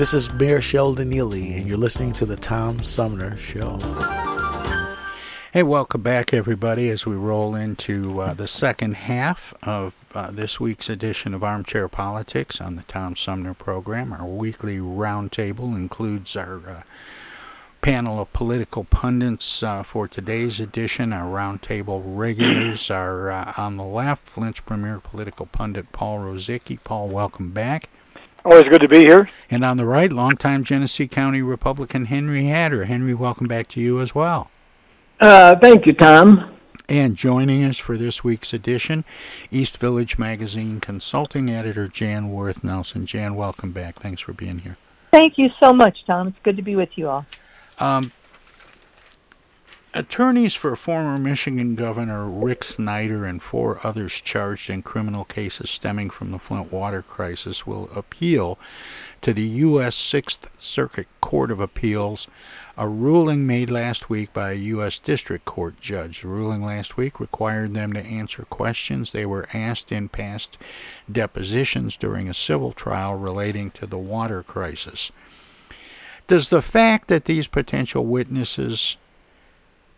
This 0.00 0.14
is 0.14 0.32
Mayor 0.32 0.62
Sheldon 0.62 1.10
Neely, 1.10 1.52
and 1.52 1.68
you're 1.68 1.76
listening 1.76 2.14
to 2.14 2.24
the 2.24 2.34
Tom 2.34 2.82
Sumner 2.82 3.36
Show. 3.36 3.76
Hey, 5.52 5.62
welcome 5.62 6.00
back, 6.00 6.32
everybody, 6.32 6.88
as 6.88 7.04
we 7.04 7.16
roll 7.16 7.54
into 7.54 8.18
uh, 8.18 8.32
the 8.32 8.48
second 8.48 8.94
half 8.94 9.52
of 9.62 9.92
uh, 10.14 10.30
this 10.30 10.58
week's 10.58 10.88
edition 10.88 11.34
of 11.34 11.44
Armchair 11.44 11.86
Politics 11.86 12.62
on 12.62 12.76
the 12.76 12.82
Tom 12.84 13.14
Sumner 13.14 13.52
program. 13.52 14.14
Our 14.14 14.24
weekly 14.24 14.78
roundtable 14.78 15.76
includes 15.76 16.34
our 16.34 16.66
uh, 16.66 16.82
panel 17.82 18.22
of 18.22 18.32
political 18.32 18.84
pundits 18.84 19.62
uh, 19.62 19.82
for 19.82 20.08
today's 20.08 20.60
edition. 20.60 21.12
Our 21.12 21.30
roundtable 21.30 22.00
regulars 22.02 22.90
are 22.90 23.28
uh, 23.28 23.52
on 23.58 23.76
the 23.76 23.84
left, 23.84 24.26
Flint's 24.26 24.60
premier 24.60 24.98
political 24.98 25.44
pundit 25.44 25.92
Paul 25.92 26.20
Rosicki. 26.20 26.78
Paul, 26.82 27.08
welcome 27.08 27.50
back. 27.50 27.90
Always 28.44 28.64
good 28.64 28.80
to 28.80 28.88
be 28.88 29.00
here. 29.00 29.28
And 29.50 29.64
on 29.64 29.76
the 29.76 29.84
right, 29.84 30.10
longtime 30.10 30.64
Genesee 30.64 31.08
County 31.08 31.42
Republican 31.42 32.06
Henry 32.06 32.46
Hatter. 32.46 32.86
Henry, 32.86 33.12
welcome 33.12 33.46
back 33.46 33.68
to 33.68 33.80
you 33.80 34.00
as 34.00 34.14
well. 34.14 34.50
Uh, 35.20 35.56
thank 35.56 35.86
you, 35.86 35.92
Tom. 35.92 36.56
And 36.88 37.16
joining 37.16 37.62
us 37.62 37.78
for 37.78 37.98
this 37.98 38.24
week's 38.24 38.52
edition, 38.52 39.04
East 39.50 39.76
Village 39.78 40.18
Magazine 40.18 40.80
consulting 40.80 41.50
editor 41.50 41.86
Jan 41.86 42.32
Worth 42.32 42.64
Nelson. 42.64 43.06
Jan, 43.06 43.34
welcome 43.34 43.72
back. 43.72 44.00
Thanks 44.00 44.22
for 44.22 44.32
being 44.32 44.60
here. 44.60 44.76
Thank 45.12 45.36
you 45.36 45.50
so 45.60 45.72
much, 45.72 45.98
Tom. 46.06 46.28
It's 46.28 46.38
good 46.42 46.56
to 46.56 46.62
be 46.62 46.76
with 46.76 46.96
you 46.96 47.08
all. 47.08 47.26
Um, 47.78 48.10
attorneys 49.92 50.54
for 50.54 50.76
former 50.76 51.16
Michigan 51.16 51.74
Governor 51.74 52.26
Rick 52.26 52.62
Snyder 52.62 53.24
and 53.24 53.42
four 53.42 53.80
others 53.82 54.20
charged 54.20 54.70
in 54.70 54.82
criminal 54.82 55.24
cases 55.24 55.70
stemming 55.70 56.10
from 56.10 56.30
the 56.30 56.38
Flint 56.38 56.72
water 56.72 57.02
crisis 57.02 57.66
will 57.66 57.90
appeal 57.94 58.58
to 59.20 59.32
the 59.32 59.42
U.S. 59.42 59.96
Sixth 59.96 60.48
Circuit 60.58 61.08
Court 61.20 61.50
of 61.50 61.60
Appeals 61.60 62.28
a 62.76 62.88
ruling 62.88 63.46
made 63.46 63.68
last 63.68 64.08
week 64.08 64.32
by 64.32 64.52
a 64.52 64.54
U.S. 64.54 64.98
District 64.98 65.44
Court 65.44 65.78
judge. 65.80 66.22
The 66.22 66.28
ruling 66.28 66.64
last 66.64 66.96
week 66.96 67.20
required 67.20 67.74
them 67.74 67.92
to 67.92 68.00
answer 68.00 68.44
questions 68.44 69.12
they 69.12 69.26
were 69.26 69.48
asked 69.52 69.92
in 69.92 70.08
past 70.08 70.56
depositions 71.10 71.96
during 71.98 72.28
a 72.28 72.34
civil 72.34 72.72
trial 72.72 73.16
relating 73.16 73.70
to 73.72 73.86
the 73.86 73.98
water 73.98 74.42
crisis. 74.42 75.10
Does 76.26 76.48
the 76.48 76.62
fact 76.62 77.08
that 77.08 77.26
these 77.26 77.48
potential 77.48 78.06
witnesses 78.06 78.96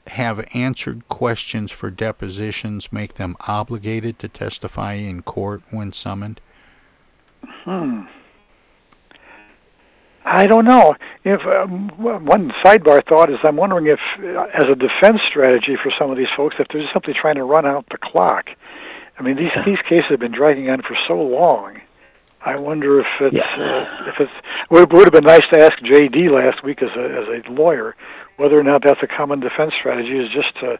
have 0.08 0.46
answered 0.54 1.08
questions 1.08 1.70
for 1.70 1.90
depositions 1.90 2.92
make 2.92 3.14
them 3.14 3.36
obligated 3.46 4.18
to 4.20 4.28
testify 4.28 4.94
in 4.94 5.22
court 5.22 5.62
when 5.70 5.92
summoned? 5.92 6.40
Hmm. 7.64 8.02
I 10.24 10.46
don't 10.46 10.64
know. 10.64 10.94
If 11.24 11.40
um, 11.46 11.88
one 11.98 12.52
sidebar 12.64 13.02
thought 13.08 13.30
is, 13.30 13.38
I'm 13.42 13.56
wondering 13.56 13.86
if, 13.88 13.98
uh, 14.20 14.44
as 14.54 14.64
a 14.70 14.76
defense 14.76 15.20
strategy 15.28 15.76
for 15.82 15.92
some 15.98 16.10
of 16.12 16.16
these 16.16 16.28
folks, 16.36 16.56
if 16.58 16.68
they're 16.72 16.88
simply 16.92 17.14
trying 17.20 17.34
to 17.36 17.44
run 17.44 17.66
out 17.66 17.86
the 17.90 17.98
clock. 17.98 18.46
I 19.18 19.22
mean, 19.22 19.36
these 19.36 19.50
these 19.66 19.78
cases 19.88 20.06
have 20.10 20.20
been 20.20 20.32
dragging 20.32 20.70
on 20.70 20.82
for 20.82 20.96
so 21.08 21.14
long. 21.20 21.80
I 22.44 22.56
wonder 22.56 23.00
if 23.00 23.06
it's 23.20 23.34
Yeah. 23.34 23.42
uh, 23.42 24.08
if 24.08 24.14
it's 24.20 24.32
would 24.70 24.92
would 24.92 25.04
have 25.06 25.12
been 25.12 25.24
nice 25.24 25.46
to 25.52 25.60
ask 25.60 25.72
JD 25.80 26.30
last 26.30 26.64
week 26.64 26.82
as 26.82 26.90
a 26.96 27.04
as 27.04 27.44
a 27.46 27.50
lawyer 27.50 27.94
whether 28.42 28.58
or 28.58 28.64
not 28.64 28.82
that's 28.84 29.00
a 29.02 29.06
common 29.06 29.38
defense 29.38 29.72
strategy 29.78 30.18
is 30.18 30.28
just 30.32 30.58
to 30.58 30.76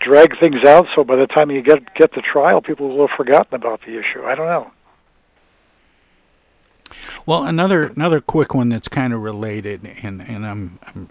drag 0.00 0.36
things 0.40 0.64
out 0.66 0.86
so 0.96 1.04
by 1.04 1.14
the 1.14 1.26
time 1.28 1.48
you 1.48 1.62
get 1.62 1.94
get 1.94 2.12
the 2.14 2.22
trial 2.22 2.60
people 2.60 2.88
will 2.88 3.06
have 3.06 3.16
forgotten 3.16 3.54
about 3.54 3.80
the 3.82 3.96
issue. 3.96 4.24
I 4.24 4.34
don't 4.34 4.46
know. 4.46 4.72
Well, 7.24 7.44
another 7.44 7.84
another 7.84 8.20
quick 8.20 8.54
one 8.54 8.70
that's 8.70 8.88
kind 8.88 9.12
of 9.12 9.22
related, 9.22 9.88
and 10.02 10.20
and 10.20 10.44
I'm 10.44 10.80
I'm 10.82 11.10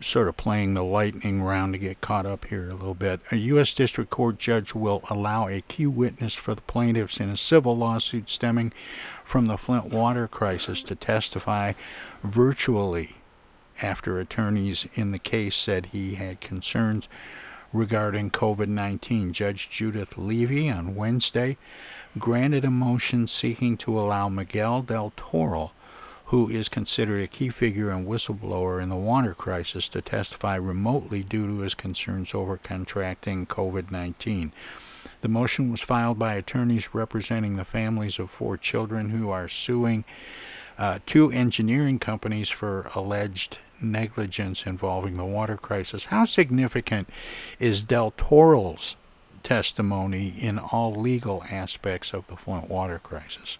sort 0.00 0.28
of 0.28 0.36
playing 0.36 0.74
the 0.74 0.84
lightning 0.84 1.42
round 1.42 1.72
to 1.72 1.78
get 1.78 2.00
caught 2.00 2.26
up 2.26 2.44
here 2.44 2.68
a 2.68 2.74
little 2.74 2.94
bit. 2.94 3.20
A 3.32 3.36
U.S. 3.36 3.74
District 3.74 4.10
Court 4.10 4.38
judge 4.38 4.74
will 4.74 5.02
allow 5.10 5.48
a 5.48 5.62
key 5.62 5.86
witness 5.86 6.34
for 6.34 6.54
the 6.54 6.60
plaintiffs 6.62 7.18
in 7.18 7.30
a 7.30 7.36
civil 7.36 7.76
lawsuit 7.76 8.30
stemming 8.30 8.72
from 9.24 9.46
the 9.46 9.56
Flint 9.56 9.86
water 9.86 10.28
crisis 10.28 10.82
to 10.84 10.94
testify 10.94 11.72
virtually 12.22 13.16
after 13.82 14.18
attorneys 14.18 14.86
in 14.94 15.12
the 15.12 15.18
case 15.18 15.56
said 15.56 15.86
he 15.86 16.14
had 16.14 16.40
concerns 16.40 17.08
regarding 17.72 18.30
COVID 18.30 18.68
19. 18.68 19.32
Judge 19.32 19.68
Judith 19.68 20.16
Levy 20.16 20.70
on 20.70 20.94
Wednesday 20.94 21.56
granted 22.18 22.64
a 22.64 22.70
motion 22.70 23.28
seeking 23.28 23.76
to 23.76 23.98
allow 23.98 24.28
Miguel 24.28 24.82
del 24.82 25.12
Toral, 25.16 25.72
who 26.26 26.48
is 26.48 26.68
considered 26.68 27.22
a 27.22 27.28
key 27.28 27.50
figure 27.50 27.90
and 27.90 28.06
whistleblower 28.06 28.82
in 28.82 28.88
the 28.88 28.96
water 28.96 29.34
crisis, 29.34 29.88
to 29.88 30.00
testify 30.00 30.56
remotely 30.56 31.22
due 31.22 31.46
to 31.46 31.58
his 31.58 31.74
concerns 31.74 32.34
over 32.34 32.56
contracting 32.56 33.46
COVID 33.46 33.90
19. 33.90 34.52
The 35.20 35.28
motion 35.28 35.70
was 35.70 35.80
filed 35.80 36.18
by 36.18 36.34
attorneys 36.34 36.94
representing 36.94 37.56
the 37.56 37.64
families 37.64 38.18
of 38.18 38.30
four 38.30 38.56
children 38.56 39.10
who 39.10 39.30
are 39.30 39.48
suing 39.48 40.04
uh, 40.78 40.98
two 41.06 41.30
engineering 41.30 41.98
companies 41.98 42.48
for 42.48 42.90
alleged 42.94 43.58
negligence 43.80 44.64
involving 44.66 45.16
the 45.16 45.24
water 45.24 45.56
crisis. 45.56 46.06
How 46.06 46.24
significant 46.24 47.08
is 47.58 47.82
Del 47.82 48.12
Toral's 48.12 48.96
testimony 49.42 50.34
in 50.40 50.58
all 50.58 50.92
legal 50.94 51.44
aspects 51.50 52.12
of 52.12 52.26
the 52.26 52.36
Flint 52.36 52.68
water 52.68 52.98
crisis? 52.98 53.58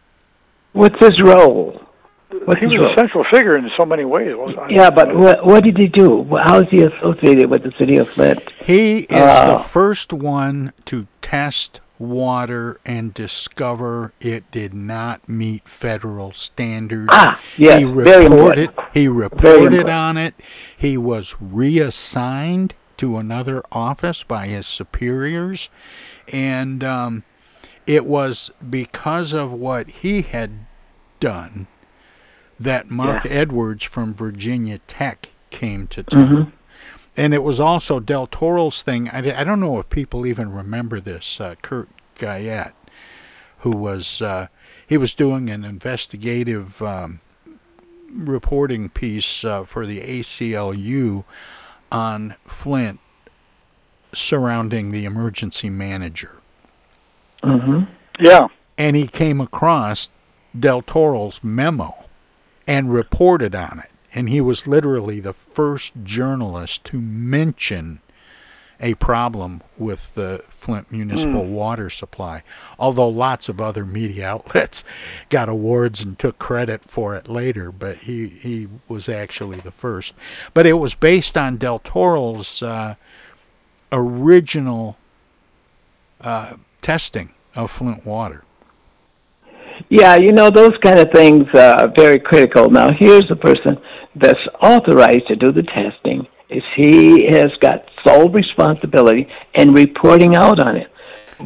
What's 0.72 0.98
his 0.98 1.20
role? 1.22 1.80
What's 2.44 2.60
he 2.60 2.66
was 2.66 2.76
role? 2.76 2.92
a 2.92 2.98
central 2.98 3.24
figure 3.32 3.56
in 3.56 3.70
so 3.78 3.86
many 3.86 4.04
ways. 4.04 4.34
wasn't 4.36 4.68
he? 4.70 4.76
Yeah, 4.76 4.90
but 4.90 5.14
what, 5.16 5.46
what 5.46 5.62
did 5.64 5.76
he 5.78 5.86
do? 5.86 6.24
How 6.44 6.58
is 6.60 6.66
he 6.70 6.82
associated 6.82 7.48
with 7.48 7.62
the 7.62 7.72
city 7.78 7.96
of 7.98 8.08
Flint? 8.10 8.42
He 8.64 9.00
is 9.00 9.06
Uh, 9.16 9.58
the 9.58 9.62
first 9.64 10.12
one 10.12 10.72
to 10.86 11.06
test 11.22 11.80
water 11.98 12.78
and 12.84 13.14
discover 13.14 14.12
it 14.20 14.50
did 14.50 14.74
not 14.74 15.28
meet 15.28 15.66
federal 15.68 16.32
standards. 16.32 17.08
Ah, 17.10 17.40
yes, 17.56 17.78
he 17.80 17.84
reported 17.84 18.70
he 18.92 19.08
reported 19.08 19.88
on 19.88 20.16
it. 20.16 20.34
He 20.76 20.96
was 20.98 21.36
reassigned 21.40 22.74
to 22.98 23.16
another 23.18 23.62
office 23.70 24.22
by 24.22 24.46
his 24.46 24.66
superiors 24.66 25.68
and 26.32 26.82
um, 26.82 27.24
it 27.86 28.06
was 28.06 28.50
because 28.68 29.32
of 29.32 29.52
what 29.52 29.88
he 29.90 30.22
had 30.22 30.50
done 31.20 31.66
that 32.58 32.90
Marc 32.90 33.24
Yeah. 33.24 33.32
Edwards 33.32 33.84
from 33.84 34.14
Virginia 34.14 34.78
Tech 34.86 35.30
came 35.50 35.86
to 35.88 36.02
town. 36.02 36.28
Mhm. 36.28 36.52
And 37.18 37.32
it 37.34 37.42
was 37.42 37.58
also 37.60 38.00
Del 38.00 38.26
Toral's 38.26 38.82
thing. 38.82 39.08
I, 39.10 39.40
I 39.40 39.44
don't 39.44 39.60
know 39.60 39.78
if 39.78 39.88
people 39.88 40.26
even 40.26 40.52
remember 40.52 41.00
this. 41.00 41.40
Uh, 41.40 41.54
Curt 41.62 41.88
Guyette, 42.18 42.74
who 43.58 43.70
was 43.70 44.22
uh, 44.22 44.48
he 44.86 44.96
was 44.96 45.14
doing 45.14 45.50
an 45.50 45.64
investigative 45.64 46.80
um, 46.82 47.20
reporting 48.12 48.88
piece 48.88 49.44
uh, 49.44 49.64
for 49.64 49.86
the 49.86 50.00
ACLU 50.00 51.24
on 51.90 52.34
Flint 52.46 53.00
surrounding 54.12 54.90
the 54.90 55.04
emergency 55.04 55.70
manager. 55.70 56.36
Mm-hmm. 57.42 57.92
Yeah. 58.18 58.48
And 58.78 58.96
he 58.96 59.06
came 59.06 59.40
across 59.40 60.10
Del 60.58 60.82
Toral's 60.82 61.42
memo 61.42 62.06
and 62.66 62.92
reported 62.92 63.54
on 63.54 63.80
it 63.80 63.90
And 64.12 64.28
he 64.28 64.40
was 64.40 64.66
literally 64.66 65.20
the 65.20 65.32
first 65.32 65.92
journalist 66.02 66.84
to 66.84 67.00
mention 67.00 68.00
a 68.80 68.94
problem 68.94 69.62
with 69.78 70.14
the 70.14 70.42
Flint 70.48 70.90
municipal 70.92 71.42
Mm. 71.44 71.50
water 71.50 71.88
supply. 71.90 72.42
Although 72.78 73.08
lots 73.08 73.48
of 73.48 73.60
other 73.60 73.84
media 73.86 74.26
outlets 74.28 74.84
got 75.30 75.48
awards 75.48 76.02
and 76.02 76.18
took 76.18 76.38
credit 76.38 76.82
for 76.84 77.14
it 77.14 77.28
later, 77.28 77.72
but 77.72 77.98
he, 77.98 78.26
he 78.28 78.68
was 78.88 79.08
actually 79.08 79.58
the 79.60 79.70
first. 79.70 80.12
But 80.54 80.66
it 80.66 80.74
was 80.74 80.94
based 80.94 81.36
on 81.36 81.56
Del 81.56 81.78
Toral's 81.78 82.62
uh, 82.62 82.96
original 83.92 84.96
uh, 86.20 86.54
testing 86.82 87.30
of 87.54 87.70
Flint 87.70 88.04
water. 88.04 88.42
Yeah, 89.88 90.16
you 90.16 90.32
know, 90.32 90.50
those 90.50 90.72
kind 90.82 90.98
of 90.98 91.10
things 91.12 91.44
are 91.54 91.92
very 91.96 92.18
critical. 92.18 92.70
Now, 92.70 92.90
here's 92.98 93.28
the 93.28 93.36
person 93.36 93.78
that's 94.16 94.40
authorized 94.62 95.28
to 95.28 95.36
do 95.36 95.52
the 95.52 95.62
testing. 95.62 96.26
Is 96.48 96.62
he 96.76 97.26
has 97.30 97.50
got 97.60 97.84
sole 98.06 98.28
responsibility 98.30 99.28
and 99.54 99.74
reporting 99.76 100.34
out 100.36 100.58
on 100.60 100.76
it. 100.76 100.88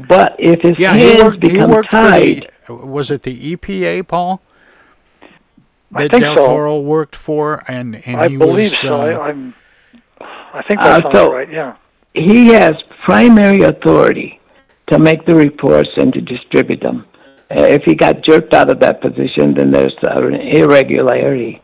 But 0.09 0.37
if 0.39 0.61
his 0.61 0.79
Yeah, 0.79 0.93
hands 0.93 1.13
he 1.17 1.23
worked, 1.23 1.43
he 1.43 1.49
become 1.51 1.71
worked 1.71 1.91
tied, 1.91 2.51
the, 2.67 2.75
was 2.75 3.11
it 3.11 3.23
the 3.23 3.57
EPA, 3.57 4.07
Paul? 4.07 4.41
I 5.93 6.03
That 6.05 6.11
think 6.13 6.23
Del 6.23 6.37
so. 6.37 6.47
Toro 6.47 6.81
worked 6.81 7.17
for, 7.17 7.65
and, 7.67 8.01
and 8.07 8.21
I 8.21 8.29
he 8.29 8.37
believe 8.37 8.71
was, 8.71 8.79
so. 8.79 9.01
uh, 9.01 9.05
I, 9.05 9.29
I'm. 9.29 9.55
I 10.21 10.63
think 10.69 10.81
that 10.81 11.05
Uh, 11.07 11.13
so- 11.13 11.33
right. 11.33 11.51
Yeah. 11.51 11.75
he 12.15 12.49
has 12.49 12.75
primary 13.05 13.63
authority 13.63 14.41
to 14.91 14.99
make 14.99 15.25
the 15.27 15.35
reports 15.35 15.89
and 15.97 16.13
to 16.13 16.21
distribute 16.21 16.81
them. 16.81 17.07
Uh, 17.51 17.63
if 17.63 17.83
he 17.85 17.95
got 17.97 18.23
jerked 18.23 18.55
out 18.55 18.71
of 18.71 18.79
that 18.81 19.01
position, 19.01 19.55
then 19.55 19.73
there's 19.73 19.95
an 20.03 20.35
irregularity. 20.35 21.61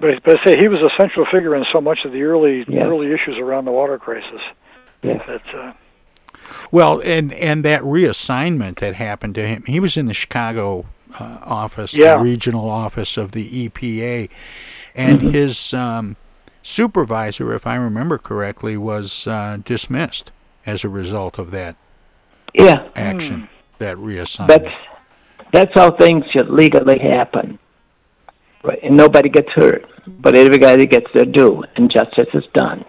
But, 0.00 0.22
but 0.24 0.38
I 0.40 0.44
say 0.44 0.56
he 0.58 0.68
was 0.68 0.80
a 0.80 0.90
central 1.00 1.26
figure 1.32 1.54
in 1.56 1.64
so 1.74 1.80
much 1.80 2.00
of 2.04 2.12
the 2.12 2.22
early 2.22 2.64
Yes. 2.68 2.84
early 2.86 3.08
issues 3.12 3.36
around 3.38 3.64
the 3.64 3.72
water 3.72 3.98
crisis. 3.98 4.40
Yes. 5.02 5.20
That 5.26 5.42
uh, 5.54 5.72
Well, 6.70 7.00
and 7.04 7.32
and 7.32 7.64
that 7.64 7.82
reassignment 7.82 8.78
that 8.80 8.94
happened 8.94 9.34
to 9.36 9.46
him, 9.46 9.64
he 9.66 9.80
was 9.80 9.96
in 9.96 10.06
the 10.06 10.14
Chicago 10.14 10.86
uh, 11.18 11.38
office, 11.42 11.94
Yeah. 11.94 12.16
the 12.16 12.22
regional 12.22 12.68
office 12.68 13.16
of 13.16 13.32
the 13.32 13.68
EPA, 13.68 14.28
and 14.94 15.20
Mhm. 15.20 15.32
his 15.32 15.72
um, 15.74 16.16
supervisor, 16.62 17.54
if 17.54 17.66
I 17.66 17.76
remember 17.76 18.18
correctly, 18.18 18.76
was 18.76 19.26
uh, 19.26 19.58
dismissed 19.64 20.30
as 20.66 20.84
a 20.84 20.88
result 20.88 21.38
of 21.38 21.50
that 21.52 21.76
Yeah, 22.54 22.88
action, 22.94 23.48
that 23.78 23.96
reassignment. 23.96 24.48
that's 24.48 24.74
that's 25.52 25.72
how 25.74 25.90
things 25.92 26.24
should 26.30 26.50
legally 26.50 26.98
happen. 26.98 27.58
Right, 28.64 28.78
and 28.82 28.96
nobody 28.96 29.28
gets 29.28 29.48
hurt, 29.54 29.84
but 30.06 30.36
everybody 30.36 30.86
gets 30.86 31.06
their 31.14 31.24
due, 31.24 31.64
and 31.76 31.90
justice 31.90 32.28
is 32.34 32.44
done. 32.54 32.84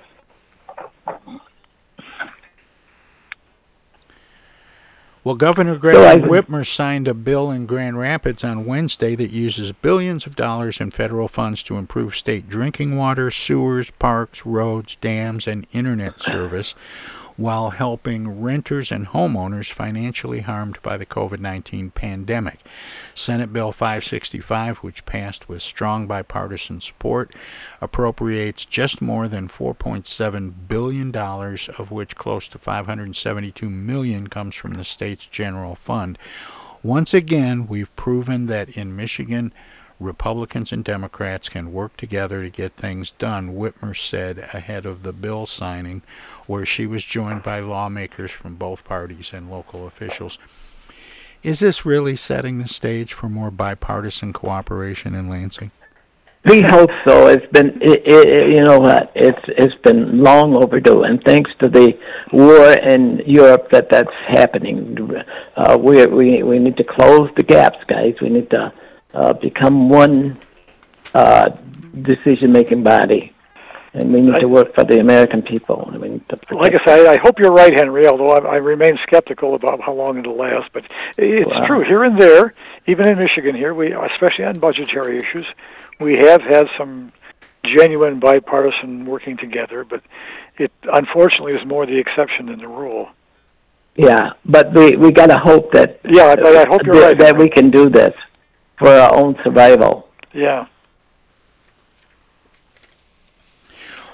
Well, 5.24 5.36
Governor 5.36 5.76
I- 5.76 5.78
Gretchen 5.78 6.24
Whitmer 6.24 6.66
signed 6.66 7.08
a 7.08 7.14
bill 7.14 7.52
in 7.52 7.66
Grand 7.66 8.00
Rapids 8.00 8.44
on 8.44 8.66
Wednesday 8.66 9.16
that 9.16 9.30
uses 9.32 9.72
billions 9.74 10.26
of 10.26 10.36
dollars 10.36 10.80
in 10.80 10.92
federal 10.92 11.28
funds 11.28 11.62
to 11.64 11.78
improve 11.78 12.16
state 12.16 12.50
drinking 12.50 12.98
water, 12.98 13.30
sewers, 13.30 13.92
parks, 13.92 14.46
roads, 14.46 14.96
dams, 14.96 15.46
and 15.46 15.68
internet 15.72 16.20
service 16.22 16.74
while 17.40 17.70
helping 17.70 18.42
renters 18.42 18.92
and 18.92 19.08
homeowners 19.08 19.72
financially 19.72 20.42
harmed 20.42 20.78
by 20.82 20.98
the 20.98 21.06
COVID 21.06 21.40
19 21.40 21.90
pandemic. 21.92 22.60
Senate 23.16 23.54
Bill 23.54 23.72
565, 23.72 24.80
which 24.80 25.06
passed 25.06 25.48
with 25.48 25.62
strong 25.62 26.06
bipartisan 26.06 26.82
support, 26.82 27.34
appropriates 27.80 28.66
just 28.66 29.02
more 29.02 29.30
than 29.30 29.48
$4.7 29.48 30.54
billion, 30.68 31.16
of 31.16 31.92
which 31.92 32.18
close 32.18 32.46
to 32.50 32.58
572 32.58 33.70
million 33.70 34.28
comes 34.28 34.56
from 34.56 34.74
the 34.74 34.84
state's 34.84 35.26
general 35.26 35.76
fund. 35.76 36.18
Once 36.84 37.14
again, 37.14 37.68
we've 37.68 37.96
proven 37.96 38.48
that 38.48 38.68
in 38.68 38.94
Michigan, 38.94 39.54
Republicans 39.98 40.72
and 40.72 40.84
Democrats 40.84 41.50
can 41.50 41.74
work 41.74 41.96
together 41.98 42.42
to 42.44 42.50
get 42.50 42.74
things 42.74 43.12
done, 43.12 43.56
Whitmer 43.56 43.96
said 43.96 44.40
ahead 44.54 44.86
of 44.86 45.04
the 45.04 45.12
bill 45.12 45.46
signing, 45.46 46.02
where 46.50 46.66
she 46.66 46.88
was 46.88 47.04
joined 47.04 47.44
by 47.44 47.60
lawmakers 47.60 48.32
from 48.32 48.56
both 48.56 48.84
parties 48.84 49.32
and 49.34 49.52
local 49.52 49.86
officials. 49.86 50.40
Is 51.44 51.60
this 51.60 51.86
really 51.86 52.16
setting 52.16 52.58
the 52.58 52.68
stage 52.68 53.14
for 53.14 53.30
more 53.30 53.52
bipartisan 53.52 54.34
cooperation 54.34 55.14
in 55.14 55.30
Lansing? 55.30 55.70
We 56.46 56.62
hope 56.62 56.90
so. 57.06 57.28
It's 57.28 57.46
been, 57.52 57.78
it, 57.82 58.02
it, 58.04 58.48
you 58.48 58.64
know 58.64 58.80
what? 58.80 59.12
It's 59.14 59.46
it's 59.50 59.76
been 59.84 60.24
long 60.24 60.58
overdue, 60.58 61.04
and 61.04 61.22
thanks 61.24 61.52
to 61.62 61.70
the 61.70 61.96
war 62.34 62.72
in 62.72 63.22
Europe, 63.28 63.70
that 63.72 63.92
that's 63.92 64.18
happening. 64.30 64.98
Uh, 65.56 65.78
we 65.80 66.04
we 66.08 66.42
we 66.42 66.58
need 66.58 66.78
to 66.78 66.84
close 66.84 67.30
the 67.36 67.44
gaps, 67.44 67.78
guys. 67.88 68.16
We 68.22 68.30
need 68.30 68.50
to 68.50 68.74
uh, 69.14 69.34
become 69.34 69.90
one 69.90 70.40
uh, 71.14 71.50
decision-making 72.02 72.84
body, 72.84 73.34
and 73.94 74.14
we 74.14 74.22
need 74.22 74.36
to 74.36 74.48
work 74.48 74.74
for 74.76 74.84
the 74.84 75.00
American 75.00 75.42
people. 75.42 75.90
I 75.94 75.98
mean, 75.98 76.22
like 76.52 76.74
I 76.80 76.86
say, 76.86 77.08
I 77.08 77.18
hope 77.22 77.40
you're 77.40 77.52
right, 77.52 77.74
Henry. 77.74 78.08
Although 78.08 78.30
I, 78.30 78.54
I 78.54 78.56
remain 78.58 78.98
skeptical 79.04 79.56
about 79.56 79.82
how 79.82 79.94
long 79.94 80.18
it'll 80.20 80.38
last. 80.38 80.70
But 80.74 80.84
it's 81.18 81.50
Wow. 81.50 81.66
true 81.66 81.84
here 81.84 82.04
and 82.04 82.20
there, 82.20 82.54
even 82.88 83.10
in 83.10 83.18
Michigan. 83.18 83.56
Here, 83.56 83.74
we 83.74 83.92
especially 83.94 84.46
on 84.46 84.60
budgetary 84.60 85.18
issues, 85.20 85.46
we 86.00 86.18
have 86.18 86.42
had 86.42 86.68
some 86.78 87.12
genuine 87.66 88.20
bipartisan 88.20 89.06
working 89.06 89.38
together. 89.38 89.84
But 89.84 90.02
it 90.58 90.72
unfortunately 90.84 91.54
is 91.54 91.66
more 91.66 91.86
the 91.86 91.98
exception 91.98 92.46
than 92.48 92.60
the 92.60 92.68
rule. 92.68 93.10
Yeah, 93.96 94.32
but 94.46 94.72
we 94.74 94.96
we 94.98 95.12
got 95.12 95.28
to 95.28 95.38
hope 95.38 95.72
that 95.74 96.00
Yeah, 96.06 96.36
but 96.36 96.56
I 96.56 96.66
hope 96.70 96.82
you're 96.86 96.96
that, 96.96 97.08
right, 97.08 97.20
that 97.20 97.38
we 97.38 97.50
can 97.50 97.72
do 97.72 97.90
this 97.90 98.14
for 98.78 98.88
our 98.88 99.14
own 99.18 99.36
survival. 99.44 100.08
Yeah. 100.32 100.68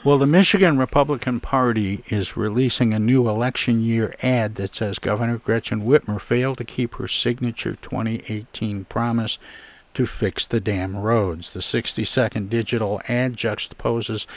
Well, 0.06 0.20
the 0.20 0.28
Michigan 0.28 0.78
Republican 0.78 1.40
Party 1.40 2.04
is 2.10 2.38
releasing 2.38 2.94
a 2.94 3.00
new 3.00 3.28
election 3.28 3.82
year 3.82 4.14
ad 4.22 4.54
that 4.54 4.76
says 4.76 5.00
Governor 5.00 5.40
Gretchen 5.40 5.82
Whitmer 5.82 6.22
failed 6.22 6.60
to 6.60 6.64
keep 6.64 6.94
her 6.98 7.08
signature 7.08 7.76
2018 7.82 8.86
promise 8.86 9.40
to 9.96 10.06
fix 10.06 10.46
the 10.46 10.60
damn 10.60 10.96
roads. 10.96 11.54
The 11.54 11.62
60 11.64 12.04
second 12.04 12.52
digital 12.52 13.02
ad 13.08 13.36
juxtaposes 13.36 14.28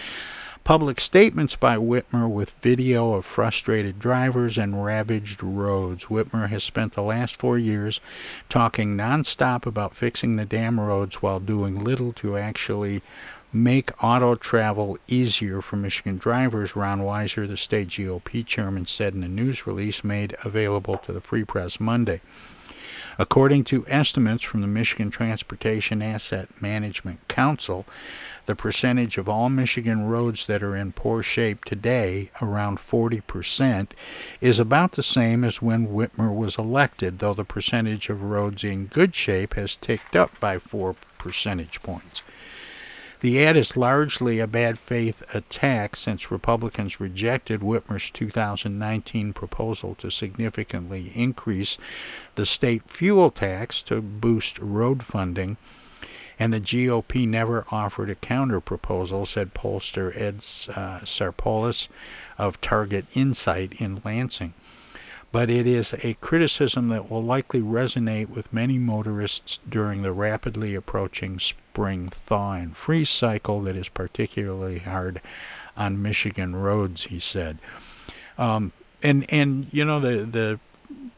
public 0.65 1.03
statements 1.03 1.55
by 1.55 1.77
Whitmer 1.77 2.31
with 2.31 2.55
video 2.63 3.13
of 3.13 3.27
frustrated 3.27 3.99
drivers 3.99 4.57
and 4.57 4.83
ravaged 4.83 5.43
roads. 5.43 6.07
Whitmer 6.07 6.49
has 6.49 6.65
spent 6.65 6.95
the 6.95 7.03
last 7.03 7.37
four 7.37 7.59
years 7.59 8.01
talking 8.49 8.97
nonstop 8.97 9.67
about 9.67 9.95
fixing 9.95 10.37
the 10.37 10.47
damn 10.47 10.81
roads 10.81 11.17
while 11.17 11.41
doing 11.41 11.85
little 11.85 12.15
to 12.15 12.39
actually 12.39 13.03
make 13.53 14.03
auto 14.03 14.35
travel 14.35 14.99
easier 15.07 15.63
for 15.63 15.77
Michigan 15.77 16.19
drivers. 16.19 16.77
Ron 16.77 17.01
Weiser, 17.01 17.49
the 17.49 17.57
state 17.57 17.89
GOP 17.89 18.45
chairman, 18.45 18.87
said 18.87 19.15
in 19.15 19.23
a 19.23 19.29
news 19.29 19.67
release 19.67 20.05
made 20.05 20.37
available 20.45 20.99
to 20.99 21.13
the 21.13 21.21
Free 21.21 21.45
Press 21.45 21.81
Monday. 21.81 22.21
According 23.21 23.65
to 23.65 23.85
estimates 23.89 24.45
from 24.45 24.61
the 24.61 24.69
Michigan 24.69 25.11
Transportation 25.11 26.03
Asset 26.03 26.49
Management 26.61 27.27
Council, 27.27 27.85
the 28.47 28.55
percentage 28.55 29.19
of 29.19 29.29
all 29.29 29.49
Michigan 29.49 30.07
roads 30.07 30.47
that 30.47 30.63
are 30.63 30.77
in 30.77 30.93
poor 30.93 31.23
shape 31.23 31.65
today, 31.65 32.31
around 32.41 32.79
40%, 32.79 33.89
is 34.41 34.59
about 34.59 34.93
the 34.93 35.03
same 35.03 35.43
as 35.43 35.61
when 35.61 35.89
Whitmer 35.89 36.35
was 36.35 36.57
elected, 36.57 37.19
though 37.19 37.35
the 37.35 37.45
percentage 37.45 38.09
of 38.09 38.23
roads 38.23 38.63
in 38.63 38.87
good 38.87 39.15
shape 39.15 39.55
has 39.55 39.75
ticked 39.75 40.15
up 40.15 40.39
by 40.39 40.59
4 40.59 40.95
percentage 41.19 41.83
points. 41.83 42.23
The 43.21 43.45
ad 43.45 43.57
is 43.57 43.77
largely 43.77 44.39
a 44.39 44.47
bad 44.47 44.79
faith 44.79 45.25
attack 45.35 45.97
since 45.97 46.31
Republicans 46.31 47.01
rejected 47.01 47.63
Whitmer's 47.63 48.11
2019 48.11 49.33
proposal 49.33 49.97
to 49.97 50.09
significantly 50.09 51.11
increase 51.17 51.79
the 52.37 52.47
state 52.47 52.89
fuel 52.89 53.33
tax 53.33 53.83
to 53.83 54.01
boost 54.01 54.61
road 54.61 55.03
funding, 55.03 55.57
and 56.39 56.53
the 56.53 56.61
GOP 56.61 57.27
never 57.27 57.67
offered 57.73 58.09
a 58.09 58.15
counter 58.15 58.61
proposal, 58.61 59.27
said 59.27 59.53
pollster 59.53 60.17
Ed 60.17 60.37
uh, 60.77 61.01
Sarpolus 61.05 61.89
of 62.39 62.61
Target 62.61 63.07
Insyght 63.15 63.73
in 63.81 64.01
Lansing. 64.05 64.55
But 65.33 65.51
it 65.51 65.67
is 65.67 65.93
a 66.05 66.15
criticism 66.21 66.87
that 66.89 67.11
will 67.11 67.25
likely 67.25 67.61
resonate 67.61 68.29
with 68.29 68.53
many 68.53 68.79
motorists 68.79 69.59
during 69.69 70.03
the 70.03 70.13
rapidly 70.13 70.77
approaching 70.77 71.41
spring 71.79 72.09
thaw 72.09 72.55
and 72.55 72.77
freeze 72.77 73.09
cycle 73.09 73.63
that 73.63 73.77
is 73.77 73.89
particularly 73.89 74.81
hard 74.81 75.21
on 75.77 76.03
Michigan 76.03 76.57
roads, 76.57 77.05
he 77.05 77.21
said. 77.21 77.57
Um, 78.37 78.73
and 79.01 79.25
and 79.29 79.69
you 79.71 79.85
know 79.85 80.01
the 80.01 80.25
the 80.25 80.59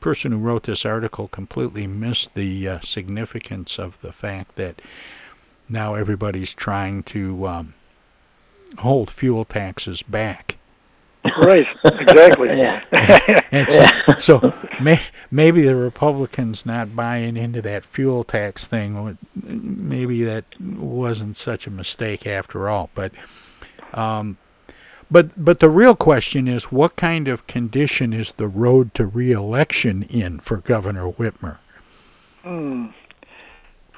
person 0.00 0.32
who 0.32 0.38
wrote 0.38 0.64
this 0.64 0.84
article 0.84 1.28
completely 1.28 1.86
missed 1.86 2.34
the 2.34 2.68
uh, 2.68 2.80
significance 2.80 3.78
of 3.78 3.98
the 4.02 4.12
fact 4.12 4.56
that 4.56 4.82
now 5.66 5.94
everybody's 5.94 6.52
trying 6.52 7.04
to 7.04 7.46
um, 7.46 7.72
hold 8.80 9.10
fuel 9.10 9.46
taxes 9.46 10.02
back. 10.02 10.58
Right, 11.24 11.66
exactly. 11.84 12.48
yeah. 12.56 12.82
And 13.52 13.70
so, 13.70 14.40
so 14.40 14.54
may, 14.80 15.00
maybe 15.30 15.62
the 15.62 15.76
Republicans 15.76 16.64
not 16.64 16.96
buying 16.96 17.36
into 17.36 17.60
that 17.62 17.84
fuel 17.84 18.24
tax 18.24 18.66
thing, 18.66 19.18
maybe 19.34 20.24
that 20.24 20.44
wasn't 20.60 21.36
such 21.36 21.66
a 21.66 21.70
mistake 21.70 22.26
after 22.26 22.68
all. 22.68 22.90
But, 22.94 23.12
um, 23.92 24.38
but 25.10 25.42
but 25.42 25.60
the 25.60 25.68
real 25.68 25.94
question 25.94 26.48
is, 26.48 26.64
what 26.64 26.96
kind 26.96 27.28
of 27.28 27.46
condition 27.46 28.12
is 28.12 28.32
the 28.36 28.48
road 28.48 28.94
to 28.94 29.04
reelection 29.04 30.04
in 30.04 30.38
for 30.40 30.58
Governor 30.58 31.10
Whitmer? 31.10 31.58
Hmm. 32.42 32.86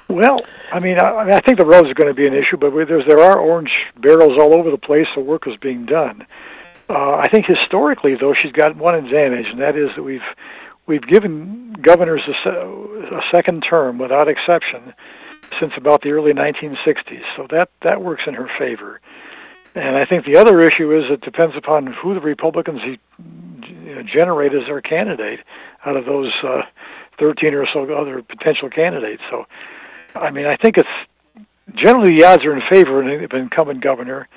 Well, 0.09 0.41
I 0.71 0.79
mean, 0.79 0.99
I, 0.99 1.05
I 1.15 1.23
mean, 1.23 1.33
I 1.33 1.39
think 1.39 1.57
the 1.57 1.65
roads 1.65 1.87
are 1.89 1.93
going 1.93 2.09
to 2.09 2.13
be 2.13 2.27
an 2.27 2.33
issue, 2.33 2.57
but 2.59 2.73
we- 2.73 2.83
there's 2.83 3.05
there 3.07 3.21
are 3.21 3.39
orange 3.39 3.71
barrels 4.01 4.37
all 4.39 4.53
over 4.53 4.69
the 4.69 4.77
place. 4.77 5.07
The 5.15 5.21
work 5.21 5.47
is 5.47 5.55
being 5.57 5.85
done. 5.85 6.25
Uh, 6.89 7.15
I 7.15 7.29
think 7.31 7.45
historically, 7.45 8.15
though, 8.19 8.33
she's 8.33 8.51
got 8.51 8.75
one 8.75 8.95
advantage, 8.95 9.47
and 9.49 9.61
that 9.61 9.77
is 9.77 9.89
that 9.95 10.03
we've 10.03 10.21
we've 10.85 11.07
given 11.07 11.73
governors 11.81 12.21
a, 12.27 12.49
a 12.49 13.21
second 13.31 13.63
term 13.67 13.97
without 13.97 14.27
exception 14.27 14.93
since 15.59 15.71
about 15.77 16.01
the 16.01 16.09
early 16.09 16.33
1960s. 16.33 17.23
So 17.37 17.47
that 17.51 17.69
that 17.83 18.01
works 18.01 18.23
in 18.27 18.33
her 18.33 18.49
favor. 18.59 18.99
And 19.75 19.97
I 19.97 20.05
think 20.05 20.25
the 20.25 20.37
other 20.37 20.59
issue 20.59 20.95
is 20.95 21.05
it 21.09 21.21
depends 21.21 21.55
upon 21.57 21.87
who 21.87 22.13
the 22.13 22.19
Republicans 22.19 22.81
generate 24.05 24.53
as 24.53 24.67
their 24.67 24.81
candidate 24.81 25.39
out 25.85 25.97
of 25.97 26.05
those 26.05 26.31
uh, 26.43 26.61
13 27.19 27.53
or 27.53 27.65
so 27.73 27.83
other 27.93 28.21
potential 28.21 28.69
candidates. 28.69 29.21
So, 29.31 29.45
I 30.15 30.29
mean, 30.29 30.45
I 30.45 30.57
think 30.57 30.77
it's 30.77 30.89
generally 31.75 32.19
the 32.19 32.25
odds 32.25 32.45
are 32.45 32.55
in 32.55 32.61
favor 32.69 33.01
of 33.01 33.31
an 33.31 33.39
incumbent 33.39 33.81
governor. 33.83 34.27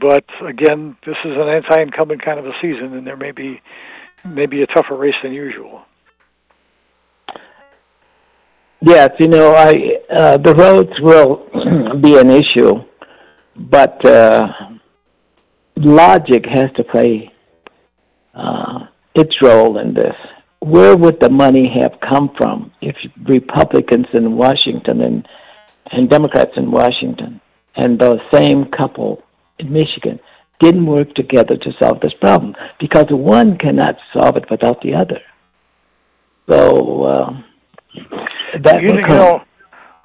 But 0.00 0.24
again, 0.46 0.96
this 1.04 1.16
is 1.24 1.32
an 1.36 1.48
anti-incumbent 1.48 2.24
kind 2.24 2.38
of 2.38 2.46
a 2.46 2.52
season, 2.62 2.94
and 2.94 3.06
there 3.06 3.16
may 3.16 3.32
be 3.32 3.60
maybe 4.24 4.62
a 4.62 4.66
tougher 4.66 4.96
race 4.96 5.14
than 5.22 5.32
usual. 5.32 5.82
Yes, 8.80 9.10
you 9.18 9.28
know, 9.28 9.54
I 9.54 9.72
uh, 10.16 10.36
the 10.38 10.54
roads 10.54 10.92
will 11.00 11.46
be 12.00 12.16
an 12.16 12.30
issue, 12.30 12.82
but 13.56 14.04
uh, 14.06 14.46
logic 15.76 16.44
has 16.46 16.70
to 16.76 16.84
play 16.84 17.30
uh, 18.34 18.86
its 19.14 19.34
role 19.42 19.78
in 19.78 19.92
this. 19.92 20.14
Where 20.60 20.96
would 20.96 21.20
the 21.20 21.30
money 21.30 21.70
have 21.80 21.92
come 22.08 22.30
from 22.38 22.72
if 22.80 22.96
Republicans 23.26 24.06
in 24.14 24.36
Washington 24.36 25.02
and 25.02 25.28
and 25.92 26.08
Democrats 26.08 26.52
in 26.56 26.70
Washington 26.70 27.40
and 27.76 27.98
the 27.98 28.18
same 28.32 28.66
couple 28.76 29.22
in 29.60 29.72
Michigan 29.72 30.18
didn't 30.60 30.86
work 30.86 31.14
together 31.14 31.56
to 31.56 31.70
solve 31.80 32.00
this 32.00 32.12
problem? 32.20 32.54
Because 32.78 33.06
one 33.10 33.56
cannot 33.58 33.96
solve 34.12 34.36
it 34.36 34.44
without 34.50 34.80
the 34.82 34.94
other. 34.94 35.20
So. 36.48 37.04
Uh, 37.04 37.30
that 38.62 38.82
you, 38.82 38.88
you 38.94 39.06
know, 39.06 39.42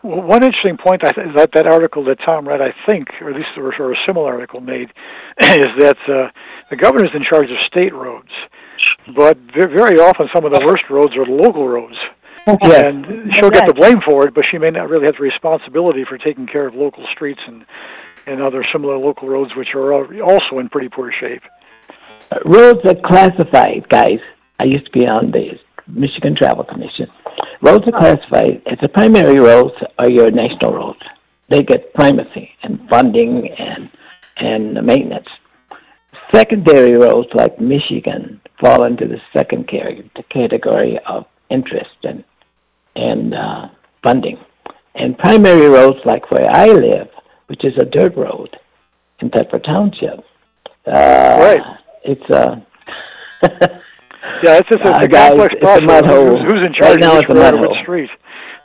one 0.06 0.44
interesting 0.44 0.78
point 0.78 1.02
I 1.04 1.12
th- 1.12 1.36
that 1.36 1.50
that 1.54 1.66
article 1.66 2.04
that 2.06 2.18
Tom 2.24 2.48
read, 2.48 2.62
I 2.62 2.74
think, 2.88 3.08
or 3.22 3.32
at 3.32 3.36
least 3.36 3.50
or, 3.58 3.74
or 3.80 3.94
a 3.94 3.98
similar 4.08 4.34
article 4.34 4.62
made, 4.62 4.90
is 5.42 5.74
that 5.80 5.98
uh, 6.08 6.30
the 6.70 6.78
governor's 6.78 7.12
in 7.16 7.24
charge 7.28 7.50
of 7.50 7.58
state 7.68 7.94
roads, 7.94 8.30
but 9.16 9.38
very 9.54 10.00
often 10.00 10.28
some 10.34 10.46
of 10.46 10.54
the 10.54 10.62
worst 10.66 10.84
roads 10.90 11.14
are 11.18 11.26
the 11.26 11.32
local 11.32 11.68
roads. 11.68 11.98
Yes. 12.62 12.84
And 12.86 13.34
she'll 13.34 13.50
get 13.50 13.66
the 13.66 13.74
blame 13.74 13.98
for 14.06 14.28
it, 14.28 14.36
but 14.36 14.46
she 14.52 14.60
may 14.60 14.70
not 14.70 14.88
really 14.88 15.08
have 15.08 15.16
the 15.18 15.24
responsibility 15.24 16.06
for 16.08 16.20
taking 16.20 16.46
care 16.46 16.68
of 16.68 16.76
local 16.76 17.04
streets 17.12 17.40
and 17.48 17.66
and 18.28 18.42
other 18.42 18.66
similar 18.72 18.98
local 18.98 19.28
roads, 19.28 19.52
which 19.56 19.70
are 19.76 19.94
also 19.94 20.60
in 20.60 20.70
pretty 20.70 20.90
poor 20.90 21.12
shape. 21.20 21.42
Uh, 22.32 22.38
roads 22.46 22.80
are 22.86 22.96
classified, 23.06 23.88
guys. 23.90 24.20
I 24.60 24.66
used 24.66 24.86
to 24.86 24.92
be 24.92 25.06
on 25.08 25.32
the 25.32 25.60
Michigan 25.88 26.36
Travel 26.36 26.64
Commission. 26.64 27.08
Roads 27.62 27.86
are 27.92 28.00
classified 28.00 28.62
as 28.66 28.78
the 28.82 28.90
primary 28.90 29.40
roads 29.40 29.76
are 30.00 30.10
your 30.10 30.32
national 30.32 30.74
roads. 30.74 31.00
They 31.50 31.62
get 31.62 31.94
primacy 31.94 32.50
and 32.64 32.80
funding 32.90 33.50
and 33.58 33.90
and 34.38 34.86
maintenance. 34.86 35.28
Secondary 36.34 36.98
roads 36.98 37.30
like 37.34 37.60
Michigan 37.62 38.42
fall 38.60 38.86
into 38.86 39.08
the 39.08 39.20
second 39.36 39.70
category 40.30 41.00
of 41.08 41.26
interest 41.50 41.98
and 42.04 42.24
and 42.96 43.34
uh, 43.34 43.68
funding. 44.04 44.38
And 44.96 45.18
primary 45.18 45.68
roads 45.68 46.00
like 46.06 46.32
where 46.32 46.50
I 46.50 46.68
live, 46.68 47.10
which 47.48 47.64
is 47.64 47.74
a 47.80 47.86
dirt 47.86 48.16
road 48.16 48.50
in 49.22 49.30
Thetford 49.30 49.64
Township. 49.64 50.20
Uh, 50.88 51.38
Right. 51.40 51.60
It's 52.04 52.30
a 52.30 52.66
Yeah, 54.44 54.58
it's 54.58 54.68
just 54.70 54.84
a, 54.86 54.90
Uh, 54.90 54.98
it's 54.98 55.06
a 55.06 55.08
guys, 55.08 55.30
complex 55.30 55.54
it's 55.58 55.82
a 55.82 55.86
mud 55.86 56.06
hole. 56.08 56.28
Who's, 56.28 56.42
who's 56.52 56.68
in 56.68 56.74
Right 56.74 56.82
charge 56.82 57.00
now 57.00 57.12
of 57.14 57.18
it's 57.24 57.30
which 57.30 57.38
a 57.38 57.42
road 57.42 57.44
mud 57.44 57.54
or 57.56 57.60
which 57.62 57.68
hole. 57.68 57.84
street? 57.84 58.10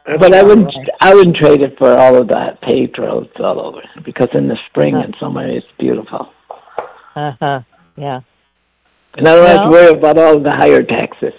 That's 0.06 0.18
but 0.20 0.34
I 0.34 0.42
wouldn't 0.42 0.66
right. 0.66 0.88
I 1.02 1.14
wouldn't 1.14 1.37
trade 1.37 1.60
it 1.62 1.75
for 1.78 1.96
all 1.99 2.16
of 2.16 2.28
that 2.28 2.60
paved 2.62 2.99
roads 2.99 3.30
all 3.38 3.60
over 3.60 3.82
because 4.04 4.28
in 4.34 4.49
the 4.49 4.56
spring 4.70 4.94
and 4.96 5.14
summer 5.20 5.46
it's 5.49 5.66
beautiful. 5.78 6.32
Uh 7.14 7.32
huh. 7.38 7.60
Yeah. 7.96 8.20
And 9.16 9.28
I 9.28 9.34
don't 9.34 9.46
have 9.46 9.60
to 9.64 9.68
worry 9.68 9.88
about 9.90 10.18
all 10.18 10.38
the 10.40 10.52
higher 10.56 10.82
taxes. 10.82 11.34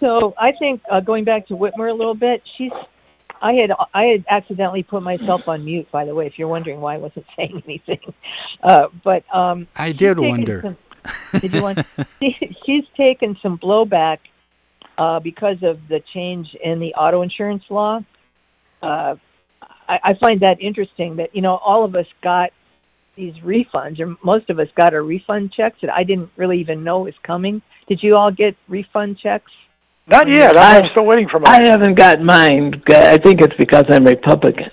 So 0.00 0.34
I 0.38 0.52
think 0.58 0.80
uh, 0.90 1.00
going 1.00 1.24
back 1.24 1.46
to 1.48 1.54
Whitmer 1.54 1.90
a 1.90 1.94
little 1.94 2.14
bit, 2.14 2.42
she's. 2.56 2.70
I 3.40 3.52
had 3.54 3.70
I 3.94 4.04
had 4.04 4.24
accidentally 4.28 4.82
put 4.82 5.02
myself 5.02 5.42
on 5.46 5.64
mute. 5.64 5.90
By 5.90 6.04
the 6.04 6.14
way, 6.14 6.26
if 6.26 6.38
you're 6.38 6.48
wondering 6.48 6.80
why 6.80 6.94
I 6.94 6.98
wasn't 6.98 7.26
saying 7.36 7.62
anything, 7.64 8.00
uh, 8.62 8.88
but 9.04 9.24
um, 9.34 9.66
I 9.76 9.92
did 9.92 10.18
wonder. 10.18 10.60
Some, 10.62 10.76
did 11.40 11.54
you 11.54 11.62
want? 11.62 11.80
she, 12.20 12.56
she's 12.66 12.84
taken 12.96 13.36
some 13.42 13.58
blowback 13.58 14.18
uh, 14.96 15.20
because 15.20 15.56
of 15.62 15.78
the 15.88 16.02
change 16.12 16.48
in 16.62 16.80
the 16.80 16.94
auto 16.94 17.22
insurance 17.22 17.62
law. 17.70 18.00
Uh, 18.82 19.14
I, 19.88 19.98
I 20.04 20.14
find 20.20 20.40
that 20.40 20.60
interesting. 20.60 21.16
That 21.16 21.34
you 21.34 21.42
know 21.42 21.56
all 21.56 21.84
of 21.84 21.94
us 21.94 22.06
got 22.22 22.50
these 23.16 23.34
refunds, 23.44 24.00
or 24.00 24.16
most 24.24 24.50
of 24.50 24.58
us 24.58 24.68
got 24.76 24.94
our 24.94 25.02
refund 25.02 25.52
checks 25.52 25.78
that 25.82 25.90
I 25.90 26.04
didn't 26.04 26.30
really 26.36 26.60
even 26.60 26.84
know 26.84 27.00
was 27.00 27.14
coming. 27.22 27.62
Did 27.88 28.00
you 28.02 28.16
all 28.16 28.30
get 28.30 28.56
refund 28.68 29.18
checks? 29.18 29.50
Not 30.08 30.26
yet. 30.28 30.56
I'm, 30.56 30.82
I'm 30.82 30.90
still 30.92 31.04
waiting 31.04 31.28
for 31.28 31.38
mine. 31.38 31.66
I 31.66 31.68
haven't 31.68 31.94
got 31.98 32.22
mine. 32.22 32.82
I 32.90 33.18
think 33.18 33.40
it's 33.40 33.54
because 33.56 33.84
I'm 33.88 34.04
Republican. 34.04 34.70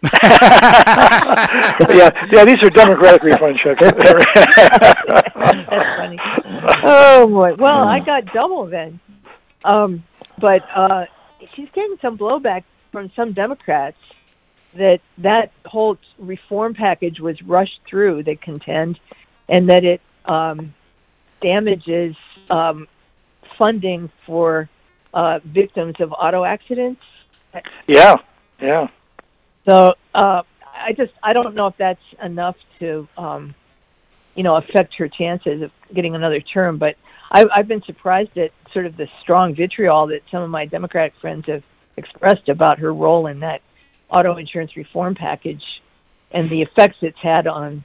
yeah, 0.12 2.10
yeah. 2.30 2.44
These 2.44 2.56
are 2.62 2.70
Democratic 2.70 3.22
refund 3.22 3.58
checks. 3.62 3.80
That's 3.80 3.98
funny. 5.96 6.18
Oh 6.84 7.26
boy. 7.26 7.54
Well, 7.58 7.82
I 7.82 7.98
got 7.98 8.32
double 8.32 8.66
then. 8.66 9.00
Um, 9.64 10.04
but 10.40 10.62
uh, 10.74 11.04
she's 11.54 11.68
getting 11.74 11.96
some 12.00 12.16
blowback 12.16 12.62
from 12.92 13.10
some 13.16 13.32
Democrats 13.32 13.96
that 14.76 15.00
that 15.18 15.50
whole 15.66 15.98
reform 16.18 16.74
package 16.74 17.20
was 17.20 17.40
rushed 17.42 17.80
through. 17.90 18.22
They 18.22 18.36
contend, 18.36 19.00
and 19.48 19.68
that 19.68 19.84
it 19.84 20.00
um, 20.24 20.74
damages 21.42 22.14
um, 22.50 22.86
funding 23.58 24.10
for 24.24 24.70
uh, 25.18 25.40
victims 25.44 25.96
of 25.98 26.12
auto 26.12 26.44
accidents. 26.44 27.00
yeah, 27.88 28.14
yeah. 28.62 28.86
So 29.68 29.94
uh, 30.14 30.42
I 30.64 30.92
just 30.96 31.12
I 31.24 31.32
don't 31.32 31.56
know 31.56 31.66
if 31.66 31.74
that's 31.76 32.00
enough 32.22 32.54
to 32.78 33.08
um, 33.18 33.54
you 34.36 34.44
know 34.44 34.56
affect 34.56 34.94
her 34.98 35.08
chances 35.08 35.62
of 35.62 35.72
getting 35.92 36.14
another 36.14 36.40
term. 36.40 36.78
But 36.78 36.94
I, 37.32 37.44
I've 37.52 37.66
been 37.66 37.82
surprised 37.82 38.38
at 38.38 38.52
sort 38.72 38.86
of 38.86 38.96
the 38.96 39.08
strong 39.20 39.56
vitriol 39.56 40.06
that 40.06 40.20
some 40.30 40.42
of 40.42 40.50
my 40.50 40.66
Democratic 40.66 41.14
friends 41.20 41.46
have 41.48 41.64
expressed 41.96 42.48
about 42.48 42.78
her 42.78 42.94
role 42.94 43.26
in 43.26 43.40
that 43.40 43.60
auto 44.08 44.36
insurance 44.36 44.76
reform 44.76 45.16
package 45.16 45.64
and 46.30 46.48
the 46.48 46.62
effects 46.62 46.98
it's 47.02 47.18
had 47.20 47.48
on 47.48 47.82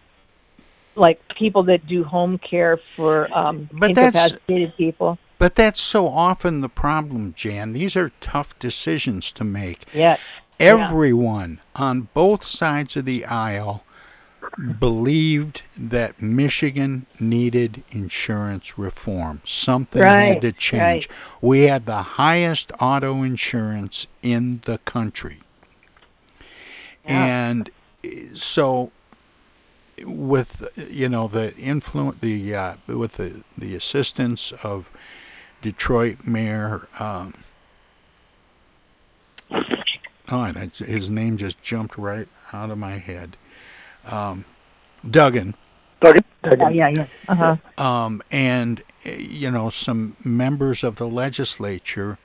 like 0.95 1.19
people 1.39 1.63
that 1.63 1.87
do 1.87 2.03
home 2.03 2.37
care 2.37 2.79
for 2.95 3.35
um, 3.35 3.67
But 3.73 3.89
incapacitated 3.89 4.77
people. 4.77 5.17
But 5.37 5.55
that's 5.55 5.79
so 5.81 6.07
often 6.07 6.61
the 6.61 6.69
problem, 6.69 7.33
Jan. 7.35 7.73
These 7.73 7.95
are 7.95 8.11
tough 8.21 8.57
decisions 8.59 9.31
to 9.33 9.43
make. 9.43 9.85
Yeah. 9.93 10.17
Everyone 10.59 11.59
on 11.75 12.07
both 12.13 12.45
sides 12.45 12.95
of 12.95 13.05
the 13.05 13.25
aisle 13.25 13.83
believed 14.79 15.63
that 15.75 16.21
Michigan 16.21 17.05
needed 17.19 17.83
insurance 17.91 18.77
reform. 18.77 19.41
Something 19.43 20.01
Right, 20.01 20.33
had 20.33 20.41
to 20.41 20.51
change. 20.51 20.81
right. 21.09 21.17
We 21.41 21.61
had 21.63 21.85
the 21.85 22.01
highest 22.03 22.71
auto 22.79 23.23
insurance 23.23 24.05
in 24.21 24.61
the 24.65 24.77
country. 24.79 25.39
And 27.05 27.69
uh, 28.05 28.09
so 28.35 28.91
with 30.05 30.67
you 30.75 31.07
know 31.07 31.27
the 31.27 31.55
influence 31.57 32.17
the 32.21 32.55
uh, 32.55 32.75
with 32.87 33.13
the 33.13 33.41
the 33.57 33.75
assistance 33.75 34.51
of 34.63 34.89
Detroit 35.63 36.17
Mayor 36.25 36.87
um, 36.99 37.33
God, 40.27 40.55
it's- 40.57 40.77
his 40.79 41.09
name 41.09 41.37
just 41.37 41.61
jumped 41.63 41.97
right 41.97 42.27
out 42.51 42.69
of 42.69 42.77
my 42.77 42.97
head. 42.97 43.37
Um, 44.05 44.45
Duggan. 45.09 45.55
Duggan. 46.01 46.23
Yeah, 46.43 46.69
yeah, 46.69 46.89
yeah. 46.97 47.05
Uh 47.27 47.35
huh. 47.35 47.83
Um, 47.83 48.21
and 48.31 48.83
uh, 49.05 49.09
you 49.11 49.49
know 49.49 49.69
some 49.69 50.15
members 50.23 50.83
of 50.83 50.97
the 50.97 51.07
legislature, 51.07 52.17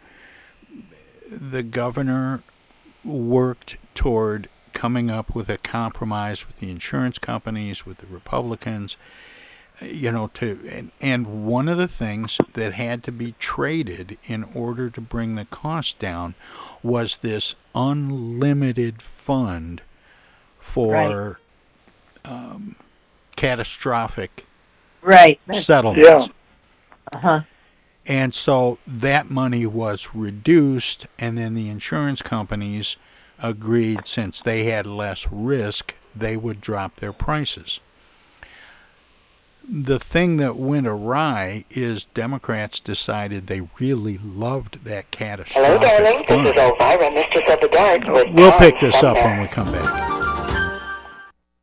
the 1.30 1.62
governor 1.62 2.42
worked 3.04 3.76
toward 3.94 4.48
coming 4.72 5.10
up 5.10 5.34
with 5.34 5.48
a 5.48 5.58
compromise 5.58 6.46
with 6.46 6.56
the 6.58 6.70
insurance 6.70 7.18
companies, 7.18 7.84
with 7.86 7.98
the 7.98 8.06
Republicans, 8.06 8.96
you 9.82 10.10
know, 10.12 10.28
to 10.34 10.58
and, 10.70 10.90
and 11.00 11.46
one 11.46 11.68
of 11.68 11.78
the 11.78 11.88
things 11.88 12.38
that 12.54 12.74
had 12.74 13.02
to 13.04 13.12
be 13.12 13.34
traded 13.38 14.18
in 14.26 14.44
order 14.54 14.90
to 14.90 15.00
bring 15.00 15.34
the 15.36 15.44
cost 15.46 15.98
down 15.98 16.34
was 16.82 17.18
this 17.18 17.54
unlimited 17.74 19.02
fund 19.02 19.80
for 20.58 21.38
um, 22.24 22.76
catastrophic 23.36 24.44
Right. 25.02 25.40
settlements. 25.52 26.26
yeah. 26.28 26.32
Uh 27.12 27.18
huh. 27.18 27.40
And 28.06 28.34
so 28.34 28.78
that 28.86 29.30
money 29.30 29.66
was 29.66 30.08
reduced, 30.14 31.06
and 31.18 31.36
then 31.38 31.54
the 31.54 31.68
insurance 31.68 32.22
companies 32.22 32.96
agreed 33.38 34.06
since 34.06 34.40
they 34.42 34.64
had 34.64 34.86
less 34.86 35.26
risk, 35.30 35.94
they 36.16 36.36
would 36.36 36.60
drop 36.60 36.96
their 36.96 37.12
prices. 37.12 37.80
The 39.70 39.98
thing 39.98 40.38
that 40.38 40.56
went 40.56 40.86
awry 40.86 41.64
is 41.70 42.04
Democrats 42.14 42.80
decided 42.80 43.48
they 43.48 43.68
really 43.78 44.18
loved 44.24 44.84
that 44.84 45.10
catastrophe. 45.10 45.66
Hello, 45.66 45.78
catastrophic 45.78 46.26
darling. 46.26 46.44
fund. 46.44 46.46
This 46.46 46.56
is 46.56 46.62
Elvira, 46.80 47.10
Mistress 47.12 47.54
of 47.54 47.60
the 47.60 47.68
Dark. 47.68 48.00
With 48.08 48.34
We'll 48.34 48.50
Tom 48.50 48.58
pick 48.60 48.80
this 48.80 48.94
up 49.02 49.16
Sumner. 49.18 49.22
when 49.30 49.40
we 49.42 49.48
come 49.48 49.70
back. 49.70 50.14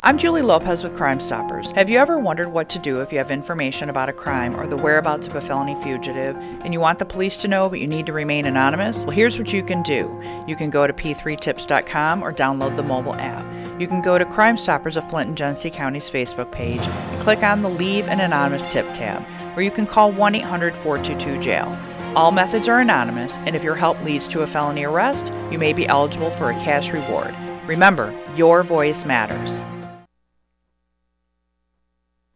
I'm 0.02 0.20
Julie 0.20 0.44
Lopez 0.44 0.84
with 0.84 0.96
Crime 0.96 1.20
Stoppers. 1.20 1.72
Have 1.72 1.90
you 1.90 1.98
ever 1.98 2.20
wondered 2.20 2.50
what 2.50 2.70
to 2.70 2.78
do 2.78 3.02
if 3.02 3.12
you 3.12 3.18
have 3.18 3.32
information 3.32 3.90
about 3.90 4.08
a 4.08 4.14
crime 4.14 4.56
or 4.56 4.68
the 4.68 4.78
whereabouts 4.78 5.26
of 5.26 5.36
a 5.36 5.42
felony 5.42 5.76
fugitive 5.82 6.36
and 6.64 6.74
you 6.76 6.80
want 6.80 7.00
the 7.00 7.06
police 7.06 7.38
to 7.38 7.48
know 7.48 7.68
but 7.70 7.80
you 7.80 7.88
need 7.88 8.06
to 8.06 8.14
remain 8.14 8.46
anonymous? 8.46 9.04
Well, 9.04 9.16
here's 9.16 9.40
what 9.40 9.52
you 9.52 9.64
can 9.64 9.82
do. 9.82 10.22
You 10.48 10.56
can 10.56 10.70
go 10.70 10.86
to 10.86 10.94
p3tips.com 10.94 12.22
or 12.22 12.32
download 12.32 12.76
the 12.76 12.84
mobile 12.84 13.16
app. 13.16 13.44
You 13.78 13.88
can 13.88 14.02
go 14.02 14.18
to 14.18 14.24
Crime 14.24 14.56
Stoppers 14.56 14.96
of 14.96 15.10
Flint 15.10 15.28
and 15.28 15.38
Genesee 15.38 15.70
County's 15.70 16.10
Facebook 16.10 16.50
page 16.50 16.80
and 16.80 17.22
click 17.22 17.44
on 17.44 17.62
the 17.62 17.70
Leave 17.70 18.08
an 18.08 18.22
Anonymous 18.22 18.64
Tip 18.72 18.94
tab, 18.94 19.22
or 19.58 19.62
you 19.62 19.72
can 19.72 19.86
call 19.86 20.14
1 20.14 20.36
800 20.36 20.74
422 20.76 21.42
jail. 21.42 21.78
All 22.16 22.32
methods 22.32 22.70
are 22.70 22.80
anonymous, 22.80 23.38
and 23.40 23.54
if 23.54 23.64
your 23.64 23.76
help 23.76 24.02
leads 24.02 24.30
to 24.30 24.44
a 24.44 24.48
felony 24.48 24.86
arrest, 24.86 25.28
you 25.52 25.60
may 25.60 25.74
be 25.74 25.86
eligible 25.88 26.32
for 26.32 26.50
a 26.50 26.54
cash 26.54 26.92
reward. 26.92 27.36
Remember, 27.68 28.18
your 28.38 28.64
voice 28.64 29.04
matters. 29.04 29.66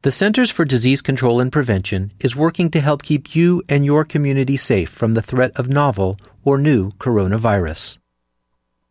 The 0.02 0.12
Centers 0.12 0.52
for 0.52 0.66
Disease 0.66 1.02
Control 1.02 1.40
and 1.40 1.54
Prevention 1.54 2.12
is 2.20 2.36
working 2.36 2.70
to 2.72 2.82
help 2.82 3.02
keep 3.02 3.34
you 3.34 3.64
and 3.70 3.86
your 3.86 4.04
community 4.04 4.58
safe 4.58 4.90
from 4.90 5.14
the 5.14 5.22
threat 5.22 5.52
of 5.56 5.70
novel 5.70 6.20
or 6.44 6.58
new 6.58 6.92
coronavirus. 6.92 7.98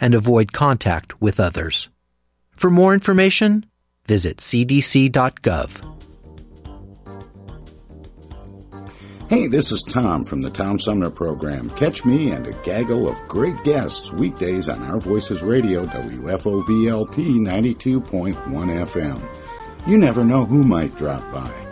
and 0.00 0.14
avoid 0.14 0.52
contact 0.52 1.20
with 1.20 1.40
others. 1.40 1.88
For 2.52 2.70
more 2.70 2.94
information, 2.94 3.66
visit 4.06 4.38
cdc.gov. 4.38 5.84
Hey, 9.28 9.46
this 9.46 9.72
is 9.72 9.82
Tom 9.82 10.24
from 10.24 10.40
the 10.40 10.48
Tom 10.48 10.78
Sumner 10.78 11.10
Program. 11.10 11.68
Catch 11.76 12.06
me 12.06 12.30
and 12.30 12.46
a 12.46 12.52
gaggle 12.64 13.06
of 13.06 13.28
great 13.28 13.62
guests 13.62 14.10
weekdays 14.10 14.70
on 14.70 14.82
Our 14.82 14.98
Voices 14.98 15.42
Radio, 15.42 15.84
WFOVLP 15.84 17.14
92.1 17.14 18.34
FM. 18.34 19.22
You 19.86 19.98
never 19.98 20.24
know 20.24 20.46
who 20.46 20.64
might 20.64 20.96
drop 20.96 21.30
by. 21.30 21.67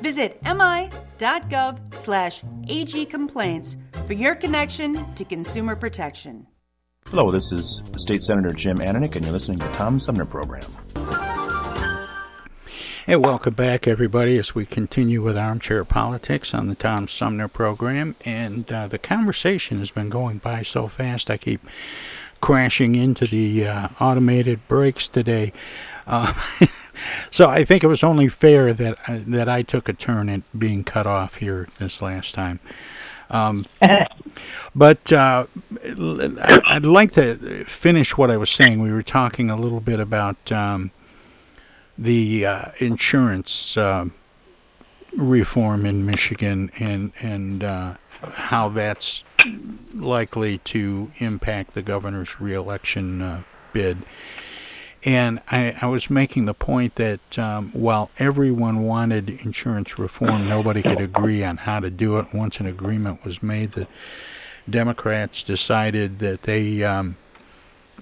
Visit 0.00 0.40
mi.gov 0.42 1.96
slash 1.96 2.42
agcomplaints 2.42 3.76
for 4.06 4.14
your 4.14 4.34
connection 4.34 5.14
to 5.14 5.24
consumer 5.24 5.76
protection. 5.76 6.46
Hello, 7.06 7.30
this 7.30 7.52
is 7.52 7.82
State 7.96 8.22
Senator 8.22 8.52
Jim 8.52 8.78
Ananich, 8.78 9.16
and 9.16 9.24
you're 9.24 9.32
listening 9.32 9.58
to 9.58 9.64
the 9.64 9.72
Tom 9.72 9.98
Sumner 9.98 10.24
Program. 10.24 10.64
Hey, 13.06 13.16
welcome 13.16 13.54
back, 13.54 13.88
everybody, 13.88 14.38
as 14.38 14.54
we 14.54 14.64
continue 14.64 15.20
with 15.20 15.36
Armchair 15.36 15.84
Politics 15.84 16.54
on 16.54 16.68
the 16.68 16.74
Tom 16.74 17.08
Sumner 17.08 17.48
program. 17.48 18.14
And 18.24 18.70
uh, 18.70 18.86
the 18.86 18.98
conversation 18.98 19.78
has 19.78 19.90
been 19.90 20.10
going 20.10 20.38
by 20.38 20.62
so 20.62 20.86
fast, 20.86 21.30
I 21.30 21.36
keep 21.36 21.66
crashing 22.40 22.94
into 22.94 23.26
the 23.26 23.66
uh, 23.66 23.88
automated 23.98 24.66
brakes 24.68 25.08
today. 25.08 25.52
Uh, 26.06 26.32
so 27.30 27.48
I 27.48 27.64
think 27.64 27.84
it 27.84 27.88
was 27.88 28.02
only 28.02 28.28
fair 28.28 28.72
that 28.72 28.98
uh, 29.08 29.20
that 29.26 29.48
I 29.48 29.62
took 29.62 29.88
a 29.88 29.92
turn 29.92 30.28
at 30.28 30.42
being 30.58 30.84
cut 30.84 31.06
off 31.06 31.36
here 31.36 31.68
this 31.78 32.02
last 32.02 32.34
time. 32.34 32.60
Um, 33.30 33.66
but 34.74 35.12
uh, 35.12 35.46
I'd 35.84 36.86
like 36.86 37.12
to 37.12 37.64
finish 37.66 38.16
what 38.16 38.30
I 38.30 38.36
was 38.36 38.50
saying. 38.50 38.80
We 38.80 38.92
were 38.92 39.02
talking 39.02 39.50
a 39.50 39.56
little 39.56 39.80
bit 39.80 40.00
about 40.00 40.50
um, 40.50 40.90
the 41.96 42.46
uh, 42.46 42.64
insurance 42.78 43.76
uh, 43.76 44.06
reform 45.16 45.86
in 45.86 46.06
Michigan 46.06 46.70
and 46.78 47.12
and 47.20 47.64
uh, 47.64 47.94
how 48.34 48.68
that's 48.68 49.24
likely 49.94 50.58
to 50.58 51.10
impact 51.18 51.74
the 51.74 51.82
governor's 51.82 52.40
reelection 52.40 53.22
uh, 53.22 53.42
bid. 53.72 54.04
And 55.02 55.40
I, 55.50 55.76
I, 55.80 55.86
was 55.86 56.10
making 56.10 56.44
the 56.44 56.52
point 56.52 56.96
that 56.96 57.38
um, 57.38 57.70
while 57.72 58.10
everyone 58.18 58.82
wanted 58.82 59.30
insurance 59.30 59.98
reform, 59.98 60.46
nobody 60.46 60.82
could 60.82 61.00
agree 61.00 61.42
on 61.42 61.56
how 61.58 61.80
to 61.80 61.88
do 61.88 62.18
it. 62.18 62.34
Once 62.34 62.60
an 62.60 62.66
agreement 62.66 63.24
was 63.24 63.42
made, 63.42 63.72
the 63.72 63.86
Democrats 64.68 65.42
decided 65.42 66.18
that 66.18 66.42
they 66.42 66.84
um, 66.84 67.16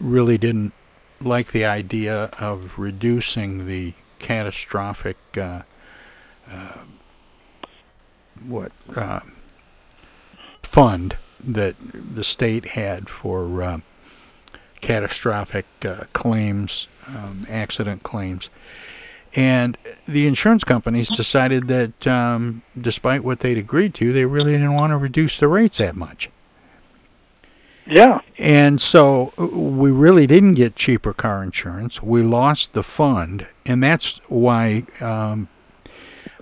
really 0.00 0.38
didn't 0.38 0.72
like 1.20 1.52
the 1.52 1.64
idea 1.64 2.24
of 2.38 2.78
reducing 2.78 3.66
the 3.66 3.94
catastrophic 4.18 5.16
uh, 5.36 5.62
uh, 6.50 6.78
what 8.44 8.72
uh, 8.94 9.20
fund 10.62 11.16
that 11.40 11.76
the 12.14 12.24
state 12.24 12.66
had 12.66 13.08
for 13.08 13.62
uh, 13.62 13.78
catastrophic 14.80 15.66
uh, 15.84 16.04
claims, 16.12 16.88
um, 17.06 17.46
accident 17.48 18.02
claims. 18.02 18.48
And 19.34 19.76
the 20.06 20.26
insurance 20.26 20.64
companies 20.64 21.08
decided 21.08 21.68
that, 21.68 22.06
um, 22.06 22.62
despite 22.80 23.22
what 23.22 23.40
they'd 23.40 23.58
agreed 23.58 23.94
to, 23.94 24.12
they 24.12 24.24
really 24.24 24.52
didn't 24.52 24.74
want 24.74 24.90
to 24.90 24.96
reduce 24.96 25.38
the 25.38 25.48
rates 25.48 25.78
that 25.78 25.96
much. 25.96 26.30
Yeah. 27.88 28.20
And 28.36 28.80
so 28.80 29.32
uh, 29.38 29.46
we 29.46 29.90
really 29.90 30.26
didn't 30.26 30.54
get 30.54 30.76
cheaper 30.76 31.12
car 31.12 31.42
insurance. 31.42 32.02
We 32.02 32.22
lost 32.22 32.74
the 32.74 32.82
fund, 32.82 33.46
and 33.64 33.82
that's 33.82 34.20
why 34.28 34.84
um, 35.00 35.48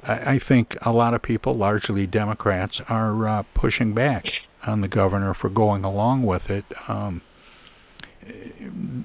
I, 0.03 0.35
I, 0.35 0.39
think 0.41 0.77
a 0.83 0.93
lot 0.93 1.15
of 1.15 1.23
people, 1.23 1.55
largely 1.55 2.07
Democrats, 2.07 2.81
are 2.89 3.29
uh, 3.29 3.43
pushing 3.55 3.93
back 3.93 4.27
on 4.67 4.81
the 4.81 4.89
governor 4.89 5.35
for 5.35 5.49
going 5.49 5.85
along 5.85 6.25
with 6.25 6.51
it, 6.51 6.65
um, 6.89 7.23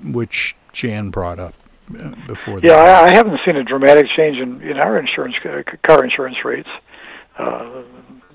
which 0.04 0.56
Jan 0.74 1.10
brought 1.10 1.40
up 1.40 1.54
uh, 1.98 2.12
before. 2.28 2.60
Yeah, 2.62 2.74
I, 2.74 3.10
I, 3.10 3.16
haven't 3.16 3.40
seen 3.46 3.56
a 3.56 3.64
dramatic 3.64 4.08
change 4.16 4.38
in, 4.38 4.62
in 4.62 4.78
our 4.78 4.98
insurance 4.98 5.36
uh, 5.44 5.62
car 5.86 6.04
insurance 6.04 6.38
rates. 6.44 6.70
Uh, 7.38 7.84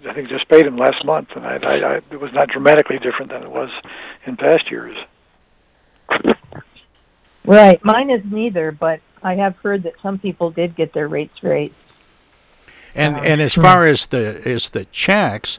I 0.08 0.14
think 0.14 0.28
just 0.28 0.48
paid 0.48 0.66
them 0.66 0.76
last 0.76 1.04
month, 1.04 1.28
and 1.34 1.44
I, 1.44 1.56
I, 1.56 1.94
I, 1.94 2.00
it 2.10 2.20
was 2.20 2.32
not 2.32 2.48
dramatically 2.48 2.98
different 2.98 3.30
than 3.30 3.42
it 3.42 3.50
was 3.50 3.70
in 4.24 4.36
past 4.36 4.70
years. 4.70 4.96
Right, 7.44 7.82
mine 7.84 8.10
is 8.10 8.22
neither, 8.24 8.72
but 8.72 9.00
I 9.22 9.34
have 9.34 9.56
heard 9.56 9.84
that 9.84 9.94
some 10.02 10.18
people 10.18 10.50
did 10.50 10.76
get 10.76 10.92
their 10.92 11.08
rates 11.08 11.42
raised. 11.42 11.74
And 12.94 13.16
um, 13.16 13.24
and 13.24 13.40
as 13.40 13.54
far 13.54 13.86
as 13.86 14.06
the 14.06 14.42
as 14.44 14.70
the 14.70 14.86
checks, 14.86 15.58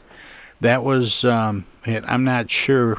that 0.60 0.84
was 0.84 1.24
um, 1.24 1.66
I'm 1.86 2.24
not 2.24 2.50
sure 2.50 2.98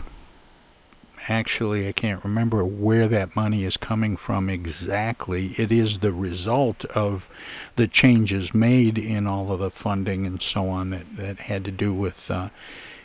actually 1.29 1.87
I 1.87 1.93
can't 1.93 2.25
remember 2.25 2.64
where 2.64 3.09
that 3.09 3.37
money 3.37 3.64
is 3.64 3.77
coming 3.77 4.17
from 4.17 4.49
exactly. 4.49 5.55
It 5.57 5.71
is 5.71 5.99
the 5.99 6.12
result 6.12 6.85
of 6.87 7.29
the 7.77 7.87
changes 7.87 8.55
made 8.55 8.99
in 8.99 9.27
all 9.27 9.53
of 9.53 9.61
the 9.61 9.71
funding 9.71 10.27
and 10.27 10.43
so 10.43 10.69
on 10.69 10.91
that, 10.91 11.17
that 11.17 11.41
had 11.41 11.64
to 11.67 11.71
do 11.71 11.93
with 11.93 12.31
uh, 12.31 12.49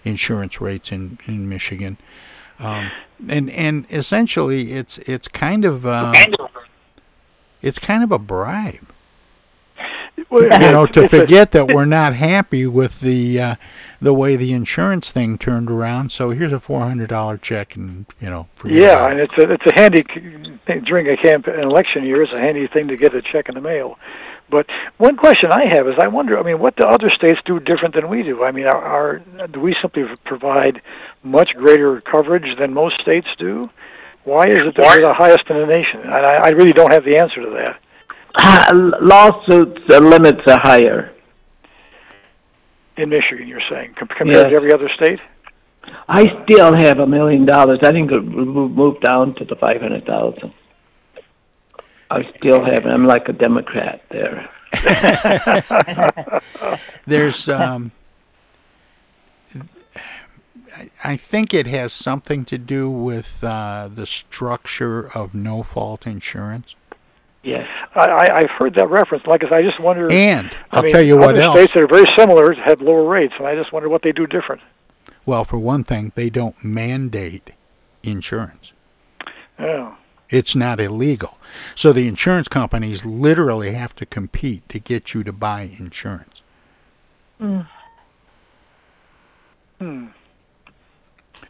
insurance 0.04 0.62
rates 0.62 0.92
in, 0.92 1.20
in 1.26 1.50
Michigan. 1.50 1.98
Um, 2.60 2.92
and 3.28 3.50
and 3.50 3.86
essentially 3.90 4.74
it's 4.74 4.98
it's 5.00 5.28
kind 5.28 5.66
of 5.66 5.86
uh, 5.86 6.14
it's 7.62 7.80
kind 7.80 8.04
of 8.04 8.12
a 8.12 8.20
bribe. 8.20 8.93
You 10.42 10.72
know, 10.72 10.86
to 10.88 11.08
forget 11.18 11.52
that 11.52 11.68
we're 11.68 11.86
not 11.86 12.16
happy 12.16 12.66
with 12.68 13.02
the 13.02 13.40
uh, 13.40 13.56
the 14.02 14.14
way 14.14 14.36
the 14.36 14.54
insurance 14.54 15.12
thing 15.12 15.38
turned 15.38 15.70
around. 15.70 16.12
So 16.12 16.32
here's 16.32 16.52
a 16.52 16.60
four 16.60 16.82
hundred 16.82 17.10
dollar 17.10 17.38
check, 17.38 17.76
and 17.76 18.06
you 18.20 18.30
know. 18.30 18.48
yeah, 18.66 19.10
and 19.10 19.20
it's 19.20 19.34
a 19.38 19.52
it's 19.52 19.66
a 19.66 19.74
handy 19.76 20.04
during 20.86 21.08
a 21.08 21.18
camp 21.18 21.48
an 21.48 21.62
election 21.62 22.04
year. 22.04 22.24
It's 22.24 22.34
a 22.34 22.40
handy 22.40 22.68
thing 22.68 22.88
to 22.90 22.98
get 22.98 23.16
a 23.16 23.22
check 23.22 23.50
in 23.50 23.56
the 23.56 23.62
mail. 23.62 23.98
But 24.50 24.68
one 24.98 25.16
question 25.16 25.50
I 25.52 25.66
have 25.74 25.88
is, 25.88 25.96
I 26.00 26.08
wonder. 26.08 26.38
I 26.38 26.44
mean, 26.44 26.60
what 26.60 26.76
do 26.76 26.84
other 26.84 27.10
states 27.10 27.40
do 27.46 27.60
different 27.60 27.96
than 27.96 28.10
we 28.10 28.24
do? 28.24 28.44
I 28.44 28.52
mean, 28.52 28.66
are, 28.66 28.78
are 28.78 29.48
do 29.48 29.60
we 29.60 29.76
simply 29.82 30.04
provide 30.26 30.82
much 31.24 31.50
greater 31.56 32.02
coverage 32.02 32.58
than 32.60 32.74
most 32.74 33.02
states 33.02 33.28
do? 33.40 33.70
Why 34.26 34.44
is 34.44 34.60
it 34.62 34.76
that 34.78 34.86
we're 34.86 35.02
the 35.02 35.16
highest 35.18 35.50
in 35.50 35.58
the 35.58 35.66
nation? 35.66 36.02
I, 36.08 36.48
I 36.48 36.50
really 36.50 36.72
don't 36.72 36.94
have 36.94 37.04
the 37.04 37.18
answer 37.18 37.42
to 37.42 37.50
that. 37.50 37.80
Uh, 38.36 38.92
lawsuits 39.02 39.82
uh, 39.92 40.00
limits 40.00 40.42
are 40.48 40.60
higher 40.64 41.14
in 42.98 43.10
Michigan. 43.10 43.48
You're 43.48 43.62
saying 43.70 43.94
compared 43.98 44.30
yes. 44.30 44.46
to 44.46 44.56
every 44.56 44.74
other 44.74 44.90
state. 44.96 45.20
I 46.08 46.26
still 46.44 46.76
have 46.76 47.00
a 47.00 47.08
million 47.08 47.46
dollars. 47.46 47.80
I 47.84 47.92
think 47.92 48.12
it 48.12 48.22
moved 48.22 49.02
down 49.02 49.36
to 49.36 49.46
the 49.46 49.56
five 49.56 49.82
hundred 49.82 50.06
thousand. 50.06 50.54
I 52.10 52.24
still 52.38 52.64
have. 52.64 52.86
I'm 52.86 53.06
like 53.06 53.28
a 53.28 53.34
Democrat 53.34 54.02
there. 54.10 54.50
There's, 57.08 57.50
um, 57.50 57.92
I 61.04 61.18
think 61.18 61.54
it 61.54 61.68
has 61.68 61.94
something 61.94 62.46
to 62.46 62.58
do 62.58 62.90
with 62.90 63.44
uh, 63.44 63.90
the 63.94 64.06
structure 64.06 65.10
of 65.16 65.34
no-fault 65.34 66.08
insurance. 66.08 66.76
Yes, 67.44 67.68
I, 67.94 68.30
I've 68.32 68.50
heard 68.52 68.76
that 68.76 68.90
reference. 68.90 69.26
Like 69.28 69.44
I 69.44 69.50
said, 69.50 69.58
I 69.58 69.62
just 69.64 69.80
wonder. 69.80 70.10
And 70.10 70.56
I 70.72 70.78
I'll 70.78 70.84
mean, 70.84 70.92
tell 70.92 71.02
you 71.02 71.18
what 71.18 71.32
other 71.32 71.42
else. 71.42 71.56
States 71.58 71.74
that 71.74 71.84
are 71.84 71.88
very 71.88 72.06
similar 72.18 72.54
have 72.54 72.82
lower 72.82 73.04
rates, 73.04 73.34
and 73.38 73.46
I 73.46 73.56
just 73.56 73.74
wonder 73.74 73.90
what 73.90 74.02
they 74.02 74.14
do 74.14 74.26
different. 74.26 74.62
Well, 75.26 75.44
for 75.44 75.58
one 75.58 75.84
thing, 75.84 76.14
they 76.16 76.30
don't 76.30 76.64
mandate 76.64 77.52
insurance. 78.02 78.72
Oh. 79.60 79.98
It's 80.30 80.56
not 80.56 80.80
illegal. 80.80 81.38
So 81.76 81.92
the 81.92 82.08
insurance 82.08 82.48
companies 82.48 83.04
literally 83.06 83.74
have 83.74 83.94
to 83.98 84.06
compete 84.06 84.68
to 84.70 84.80
get 84.80 85.14
you 85.14 85.24
to 85.26 85.34
buy 85.34 85.70
insurance. 85.78 86.42
Mm. 87.42 87.68
Hmm 89.80 90.06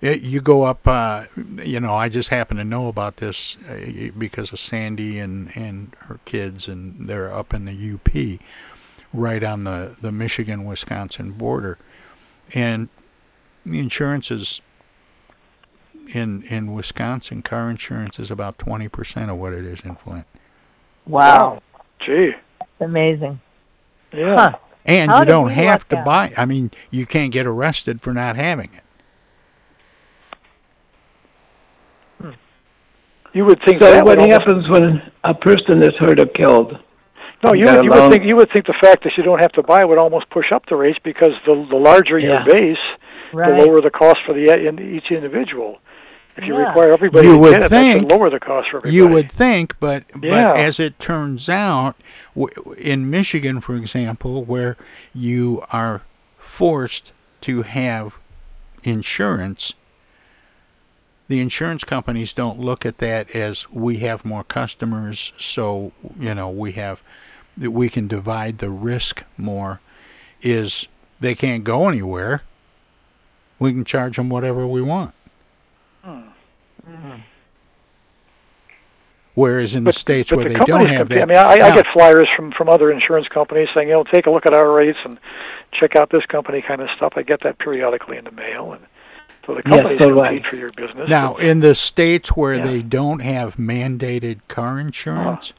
it, 0.04 0.22
you 0.22 0.42
go 0.42 0.63
up, 0.63 0.86
uh, 0.86 1.28
you 1.63 1.80
know, 1.80 1.94
I 1.94 2.10
just 2.10 2.28
happen 2.28 2.58
to 2.58 2.66
know 2.66 2.89
about 2.89 3.18
this 3.18 3.56
uh, 3.70 4.10
because 4.18 4.52
of 4.52 4.60
Sandy 4.60 5.18
and, 5.18 5.56
and 5.56 5.96
her 6.00 6.20
kids, 6.26 6.68
and 6.68 7.08
they're 7.08 7.34
up 7.34 7.54
in 7.54 7.63
the 7.63 7.94
UP, 7.94 8.39
right 9.13 9.42
on 9.42 9.63
the, 9.63 9.96
the 10.02 10.12
Michigan 10.12 10.66
Wisconsin 10.66 11.32
border. 11.32 11.78
And 12.54 12.89
the 13.66 13.80
insurance 13.80 14.30
is 14.30 14.62
in 16.13 16.44
in 16.44 16.74
Wisconsin, 16.74 17.42
car 17.42 17.70
insurance 17.70 18.20
is 18.20 18.30
about 18.30 18.58
20% 18.58 19.30
of 19.30 19.38
what 19.38 19.54
it 19.54 19.63
is 19.63 19.80
in 19.86 19.96
Flint. 19.96 20.26
Wow. 21.08 21.62
Gee. 22.06 22.34
That's 22.60 22.72
amazing. 22.82 23.39
Yeah. 24.12 24.36
Huh. 24.38 24.58
And 24.84 25.10
How 25.10 25.20
you 25.20 25.26
don't 25.26 25.52
have 25.52 25.88
to 25.88 26.00
out? 26.00 26.06
buy. 26.06 26.34
I 26.36 26.44
mean, 26.44 26.72
you 26.92 27.06
can't 27.06 27.32
get 27.32 27.48
arrested 27.48 28.02
for 28.02 28.13
not 28.13 28.36
having 28.36 28.70
it. 28.74 28.84
You 33.34 33.46
would 33.46 33.60
think 33.65 33.82
so 33.82 33.91
that 33.91 34.06
what 34.06 34.19
happens 34.19 34.69
when 34.69 35.02
a 35.24 35.34
person 35.34 35.82
is 35.82 35.91
hurt 36.00 36.19
or 36.19 36.28
killed? 36.28 36.78
No, 37.43 37.54
you 37.54 37.65
would, 37.65 37.84
you 37.84 37.89
would 37.91 38.12
think 38.12 38.24
you 38.24 38.36
would 38.36 38.50
think 38.54 38.65
the 38.67 38.76
fact 38.82 39.04
that 39.04 39.13
you 39.17 39.24
don't 39.24 39.39
have 39.41 39.52
to 39.54 39.63
buy 39.63 39.84
would 39.84 39.98
almost 39.98 40.30
push 40.30 40.52
up 40.54 40.65
the 40.69 40.76
rates 40.76 41.00
because 41.04 41.32
the 41.46 41.67
the 41.69 41.76
larger 41.76 42.17
yeah. 42.17 42.46
your 42.46 42.54
base, 42.54 42.78
right. 43.34 43.58
the 43.58 43.65
lower 43.65 43.82
the 43.82 43.89
cost 43.89 44.17
for 44.26 44.34
the 44.34 44.46
in 44.67 44.80
each 44.80 45.12
individual. 45.12 45.80
If 46.38 46.46
you 46.46 46.54
Yeah. 46.56 46.67
require 46.67 46.91
everybody 46.93 47.28
you 47.28 47.34
to 47.34 47.39
would 47.39 47.54
get 47.56 47.58
it, 47.65 47.69
that 47.69 47.69
think 47.69 48.00
should 48.10 48.12
lower 48.12 48.30
the 48.30 48.39
cost 48.39 48.69
for 48.72 48.78
everybody. 48.78 48.96
You 48.96 49.08
would 49.08 49.32
think, 49.32 49.76
but 49.80 50.04
Yeah. 50.22 50.43
but 50.46 50.58
as 50.58 50.80
it 50.80 50.98
turns 51.00 51.50
out, 51.50 51.96
w- 52.36 52.76
in 52.78 53.10
Michigan, 53.10 53.60
for 53.62 53.76
example, 53.76 54.43
where 54.43 54.78
you 55.13 55.63
are 55.72 56.02
forced 56.39 57.12
to 57.41 57.63
have 57.63 58.13
insurance, 58.84 59.74
the 61.28 61.40
insurance 61.40 61.84
companies 61.84 62.34
don't 62.34 62.60
look 62.60 62.86
at 62.86 62.98
that 63.00 63.32
as 63.32 63.70
we 63.72 63.98
have 63.98 64.26
more 64.26 64.44
customers, 64.44 65.34
so 65.38 65.92
you 66.20 66.36
know 66.36 66.50
we 66.50 66.74
have 66.74 67.02
that 67.58 67.72
we 67.72 67.90
can 67.90 68.08
divide 68.08 68.60
the 68.60 68.70
risk 68.70 69.24
more. 69.38 69.80
Is 70.42 70.88
they 71.20 71.36
can't 71.36 71.64
go 71.64 71.88
anywhere. 71.88 72.44
We 73.60 73.72
can 73.72 73.86
charge 73.86 74.18
them 74.18 74.30
whatever 74.30 74.68
we 74.68 74.82
want. 74.82 75.14
Hmm. 76.04 76.24
Whereas 79.36 79.74
in 79.74 79.84
the 79.84 79.94
states 79.94 80.32
where 80.32 80.48
the 80.48 80.60
they 80.60 80.66
don't 80.66 80.90
have 80.90 81.10
that, 81.10 81.24
I 81.24 81.26
mean, 81.26 81.38
I, 81.38 81.54
I 81.54 81.76
get 81.76 81.88
flyers 81.92 82.28
from 82.36 82.52
from 82.52 82.70
other 82.70 82.92
insurance 82.92 83.28
companies 83.28 83.68
saying, 83.74 83.88
you 83.88 83.96
know, 83.96 84.04
take 84.04 84.28
a 84.28 84.32
look 84.32 84.46
at 84.46 84.54
our 84.54 84.72
rates 84.72 85.00
and 85.06 85.20
check 85.72 85.96
out 85.96 86.12
this 86.12 86.26
company 86.28 86.62
kind 86.62 86.82
of 86.82 86.90
stuff. 86.96 87.14
I 87.16 87.24
get 87.24 87.42
that 87.42 87.58
periodically 87.58 88.18
in 88.18 88.26
the 88.26 88.32
mail, 88.32 88.74
and 88.74 88.86
so 89.45 89.56
the 89.56 89.62
Yes, 89.65 89.79
companies 89.79 89.99
so 89.99 90.08
compete 90.08 90.21
right. 90.21 90.45
for 90.45 90.56
your 90.56 90.71
business. 90.71 91.10
Now, 91.10 91.36
in 91.36 91.60
the 91.60 91.75
states 91.75 92.29
where 92.29 92.56
Yeah. 92.56 92.63
they 92.63 92.82
don't 92.82 93.19
have 93.19 93.56
mandated 93.58 94.39
car 94.47 94.79
insurance, 94.79 95.53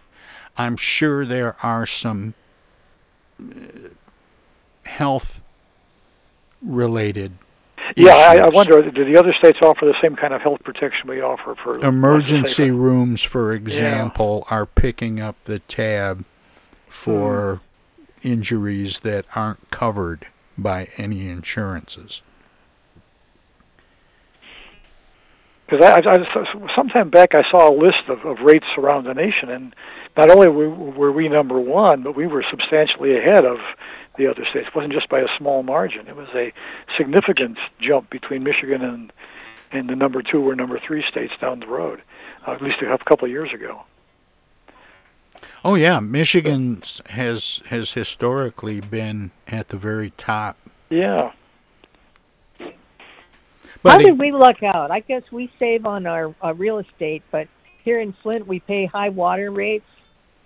I'm 0.56 0.76
sure 0.76 1.26
there 1.26 1.56
are 1.62 1.86
some 1.86 2.34
uh, 3.40 3.88
health 4.84 5.40
related 6.62 7.32
yeah, 7.96 8.12
I, 8.14 8.36
I 8.38 8.48
wonder, 8.48 8.90
do 8.90 9.04
the 9.04 9.18
other 9.18 9.32
states 9.34 9.58
offer 9.62 9.84
the 9.84 9.94
same 10.02 10.16
kind 10.16 10.32
of 10.32 10.40
health 10.40 10.62
protection 10.64 11.08
we 11.08 11.20
offer 11.20 11.54
for 11.54 11.72
let's 11.78 11.82
just 11.82 11.84
say, 11.84 11.88
emergency 11.88 12.70
rooms, 12.70 13.22
for 13.22 13.52
example, 13.52 14.46
are 14.50 14.66
picking 14.66 15.20
up 15.20 15.36
the 15.44 15.58
tab 15.60 16.24
for 16.88 17.60
Hmm. 18.22 18.28
injuries 18.28 19.00
that 19.00 19.26
aren't 19.36 19.70
covered 19.70 20.26
by 20.56 20.88
any 20.96 21.28
insurances. 21.28 22.22
Because 25.66 25.85
I, 25.85 26.00
I, 26.00 26.14
I, 26.16 26.74
sometime 26.77 27.11
back 27.11 27.35
I 27.35 27.42
saw 27.50 27.70
a 27.70 27.74
list 27.74 28.09
of, 28.09 28.24
of 28.24 28.44
rates 28.44 28.66
around 28.77 29.05
the 29.05 29.14
nation, 29.14 29.48
and 29.48 29.74
not 30.16 30.31
only 30.31 30.48
were, 30.48 30.70
were 30.70 31.12
we 31.12 31.29
number 31.29 31.59
one, 31.59 32.03
but 32.03 32.14
we 32.14 32.27
were 32.27 32.44
substantially 32.50 33.16
ahead 33.16 33.44
of 33.44 33.59
the 34.18 34.27
other 34.27 34.44
states. 34.50 34.68
It 34.68 34.74
wasn't 34.74 34.92
just 34.92 35.09
by 35.09 35.20
a 35.20 35.29
small 35.38 35.62
margin; 35.62 36.07
it 36.07 36.16
was 36.16 36.29
a 36.35 36.53
significant 36.98 37.59
jump 37.81 38.11
between 38.11 38.44
Michigan 38.44 38.83
and 38.83 39.12
and 39.72 39.88
the 39.88 39.96
number 39.96 40.22
two 40.22 40.48
or 40.48 40.55
number 40.55 40.79
three 40.79 41.05
states 41.11 41.33
down 41.40 41.61
the 41.61 41.66
road. 41.66 42.00
Uh, 42.46 42.53
at 42.53 42.62
least 42.62 42.77
a 42.81 42.98
couple 43.05 43.24
of 43.24 43.31
years 43.31 43.53
ago. 43.53 43.83
Oh 45.64 45.74
yeah, 45.74 45.98
Michigan 46.00 46.83
has 47.07 47.62
has 47.66 47.92
historically 47.92 48.81
been 48.81 49.31
at 49.48 49.68
the 49.68 49.77
very 49.77 50.11
top. 50.11 50.57
Yeah. 50.90 51.33
But 53.84 53.92
How 53.92 53.98
did 53.98 54.18
we 54.18 54.32
luck 54.32 54.62
out? 54.62 54.90
I 54.90 55.00
guess 55.00 55.22
we 55.30 55.52
save 55.58 55.84
on 55.84 56.06
our, 56.06 56.34
our 56.40 56.54
real 56.54 56.78
estate, 56.78 57.22
but 57.30 57.48
here 57.84 58.00
in 58.00 58.14
Flint 58.22 58.46
we 58.46 58.60
pay 58.60 58.86
high 58.86 59.10
water 59.10 59.50
rates, 59.50 59.84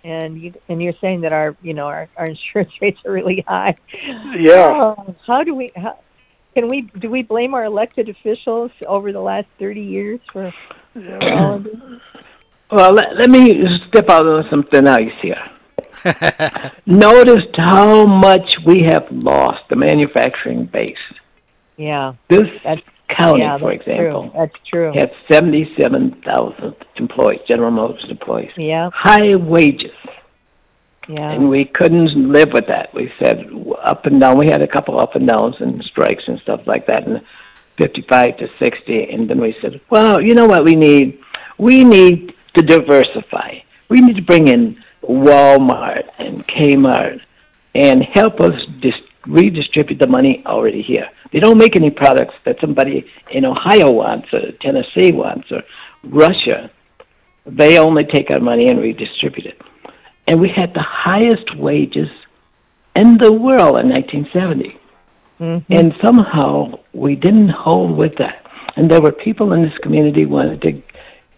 and 0.03 0.39
you 0.39 0.53
and 0.67 0.83
you're 0.83 0.93
saying 0.99 1.21
that 1.21 1.31
our 1.31 1.55
you 1.61 1.73
know 1.73 1.85
our, 1.85 2.09
our 2.17 2.25
insurance 2.25 2.73
rates 2.81 2.99
are 3.05 3.13
really 3.13 3.45
high. 3.47 3.77
Yeah. 4.37 4.67
Oh, 4.83 5.15
how 5.25 5.43
do 5.43 5.55
we? 5.55 5.71
How, 5.73 5.97
can 6.53 6.67
we 6.67 6.91
do 6.99 7.09
we 7.09 7.23
blame 7.23 7.53
our 7.53 7.63
elected 7.63 8.09
officials 8.09 8.71
over 8.85 9.13
the 9.13 9.21
last 9.21 9.47
thirty 9.57 9.83
years 9.83 10.19
for 10.33 10.51
all 11.21 11.55
of 11.55 11.63
this? 11.63 11.75
Well, 12.69 12.93
let, 12.93 13.15
let 13.17 13.29
me 13.29 13.63
step 13.87 14.09
out 14.09 14.25
on 14.25 14.43
something 14.49 14.83
nice 14.83 15.13
here. 15.21 15.41
Notice 16.85 17.45
how 17.55 18.05
much 18.05 18.57
we 18.65 18.83
have 18.89 19.07
lost 19.11 19.61
the 19.69 19.77
manufacturing 19.77 20.65
base. 20.65 20.91
Yeah, 21.77 22.13
This 22.29 22.43
that's 22.65 22.81
county, 23.17 23.41
yeah, 23.41 23.57
for 23.57 23.71
example, 23.71 24.29
True. 24.29 24.39
That's 24.39 24.55
true. 24.69 24.91
has 24.93 25.09
77,000 25.31 26.75
employees, 26.97 27.39
General 27.47 27.71
Motors 27.71 28.05
employees. 28.09 28.51
Yeah, 28.57 28.89
High 28.93 29.35
wages. 29.35 29.91
yeah. 31.07 31.31
And 31.31 31.49
we 31.49 31.65
couldn't 31.65 32.31
live 32.31 32.49
with 32.53 32.65
that. 32.67 32.93
We 32.93 33.11
said 33.23 33.45
up 33.83 34.05
and 34.05 34.21
down. 34.21 34.37
We 34.37 34.47
had 34.47 34.61
a 34.61 34.67
couple 34.67 34.99
up 34.99 35.15
and 35.15 35.27
downs 35.27 35.55
and 35.59 35.83
strikes 35.83 36.23
and 36.27 36.39
stuff 36.41 36.61
like 36.67 36.87
that 36.87 37.07
in 37.07 37.21
55 37.79 38.37
to 38.37 38.47
60. 38.61 39.03
And 39.11 39.29
then 39.29 39.39
we 39.41 39.55
said, 39.61 39.79
well, 39.89 40.21
you 40.21 40.33
know 40.35 40.45
what 40.45 40.63
we 40.63 40.73
need? 40.73 41.19
We 41.57 41.83
need 41.83 42.33
to 42.57 42.63
diversify. 42.63 43.59
We 43.89 44.01
need 44.01 44.15
to 44.17 44.21
bring 44.21 44.47
in 44.47 44.77
Walmart 45.03 46.03
and 46.19 46.45
Kmart 46.47 47.19
and 47.75 48.03
help 48.13 48.39
us 48.41 48.53
dis- 48.79 48.93
redistribute 49.27 49.99
the 49.99 50.07
money 50.07 50.43
already 50.45 50.81
here. 50.81 51.07
They 51.31 51.39
don't 51.39 51.57
make 51.57 51.75
any 51.75 51.91
products 51.91 52.35
that 52.45 52.57
somebody 52.61 53.05
in 53.31 53.45
Ohio 53.45 53.91
wants 53.91 54.27
or 54.33 54.51
Tennessee 54.61 55.11
wants 55.11 55.51
or 55.51 55.61
Russia. 56.03 56.71
They 57.45 57.77
only 57.77 58.03
take 58.05 58.31
our 58.31 58.39
money 58.39 58.69
and 58.69 58.79
redistribute 58.79 59.45
it. 59.45 59.61
And 60.27 60.39
we 60.39 60.49
had 60.49 60.73
the 60.73 60.85
highest 60.85 61.55
wages 61.57 62.09
in 62.95 63.17
the 63.17 63.31
world 63.31 63.79
in 63.79 63.89
1970. 63.89 64.79
Mm-hmm. 65.39 65.73
And 65.73 65.93
somehow 66.03 66.79
we 66.93 67.15
didn't 67.15 67.49
hold 67.49 67.97
with 67.97 68.15
that. 68.17 68.45
And 68.75 68.89
there 68.89 69.01
were 69.01 69.11
people 69.11 69.53
in 69.53 69.63
this 69.63 69.77
community 69.81 70.25
wanted 70.25 70.61
to 70.61 70.81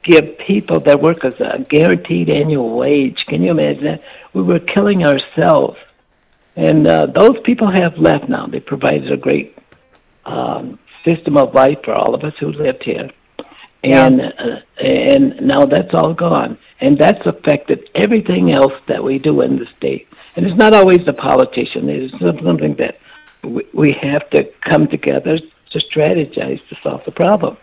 give 0.04 0.38
people 0.46 0.80
that 0.82 1.02
workers 1.02 1.36
a 1.39 1.60
guaranteed 1.60 2.30
annual 2.30 2.76
wage. 2.76 3.17
Can 3.28 3.44
you 3.44 3.52
imagine 3.52 3.84
that? 3.86 4.02
We 4.34 4.41
were 4.41 4.60
killing 4.60 5.04
ourselves. 5.04 5.78
And 6.62 6.88
uh, 6.88 7.08
those 7.08 7.39
people 7.43 7.71
have 7.71 7.97
left 7.97 8.30
now. 8.30 8.45
They 8.45 8.60
provided 8.60 9.12
a 9.12 9.17
great 9.17 9.58
um, 10.26 10.78
system 11.04 11.36
of 11.36 11.56
life 11.56 11.80
for 11.84 11.93
all 12.00 12.13
of 12.13 12.24
us 12.24 12.34
who 12.39 12.52
lived 12.52 12.84
here. 12.84 13.10
And 13.84 14.21
uh, 14.21 14.60
and 14.80 15.41
now 15.41 15.65
that's 15.65 15.91
all 15.95 16.13
gone, 16.13 16.60
and 16.80 17.00
that's 17.00 17.26
affected 17.26 17.89
everything 17.95 18.54
else 18.54 18.74
that 18.86 19.04
we 19.04 19.17
do 19.17 19.41
in 19.41 19.58
the 19.58 19.65
state. 19.76 20.08
And 20.36 20.45
it's 20.45 20.56
not 20.56 20.76
always 20.76 21.04
the 21.04 21.13
politician; 21.13 21.89
it's 21.89 22.13
something 22.19 22.76
that 22.76 23.00
we, 23.43 23.65
we 23.74 23.97
have 24.00 24.30
to 24.30 24.43
come 24.69 24.88
together 24.88 25.39
to 25.39 25.80
strategize 25.80 26.62
to 26.69 26.76
solve 26.84 27.04
the 27.06 27.12
problem. 27.12 27.58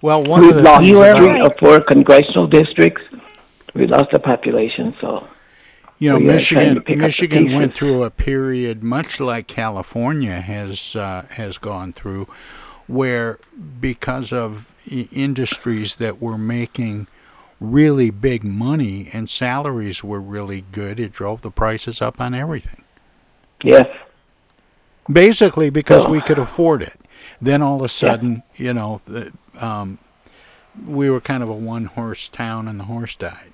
Well, 0.00 0.24
one 0.24 0.40
We've 0.40 0.50
of 0.50 0.56
the 0.56 0.62
lost 0.62 0.84
things 0.84 0.98
three 0.98 1.30
about, 1.30 1.52
or 1.52 1.56
four 1.60 1.80
congressional 1.80 2.48
districts. 2.48 3.02
We 3.72 3.86
lost 3.86 4.10
the 4.10 4.18
population, 4.18 4.96
so 5.00 5.28
you 6.02 6.10
know 6.10 6.18
Michigan 6.18 6.74
pick 6.76 6.78
up 6.80 6.86
the 6.86 6.96
Michigan 6.96 7.54
went 7.54 7.74
through 7.74 8.02
a 8.02 8.10
period 8.10 8.82
much 8.82 9.20
like 9.20 9.46
California 9.46 10.40
has 10.40 10.96
uh, 10.96 11.22
has 11.30 11.58
gone 11.58 11.92
through, 11.92 12.26
where 12.88 13.38
because 13.80 14.32
of 14.32 14.72
industries 15.12 15.96
that 15.96 16.20
were 16.20 16.36
making 16.38 17.06
really 17.60 18.10
big 18.10 18.42
money 18.42 19.08
and 19.12 19.30
salaries 19.30 20.02
were 20.02 20.20
really 20.20 20.64
good, 20.72 20.98
it 20.98 21.12
drove 21.12 21.42
the 21.42 21.50
prices 21.52 22.02
up 22.02 22.20
on 22.20 22.34
everything. 22.34 22.82
yes, 23.62 23.86
Basically, 25.10 25.70
because 25.70 26.02
So- 26.02 26.10
we 26.10 26.20
could 26.20 26.38
afford 26.38 26.82
it. 26.82 26.98
Then 27.40 27.62
all 27.62 27.76
of 27.76 27.82
a 27.82 27.88
sudden, 27.88 28.42
you 28.56 28.74
know, 28.74 29.00
the, 29.04 29.32
um, 29.56 29.98
we 30.84 31.08
were 31.10 31.20
kind 31.20 31.42
of 31.44 31.48
a 31.48 31.54
one 31.54 31.84
horse 31.84 32.28
town, 32.28 32.66
and 32.66 32.80
the 32.80 32.84
horse 32.84 33.14
died. 33.14 33.51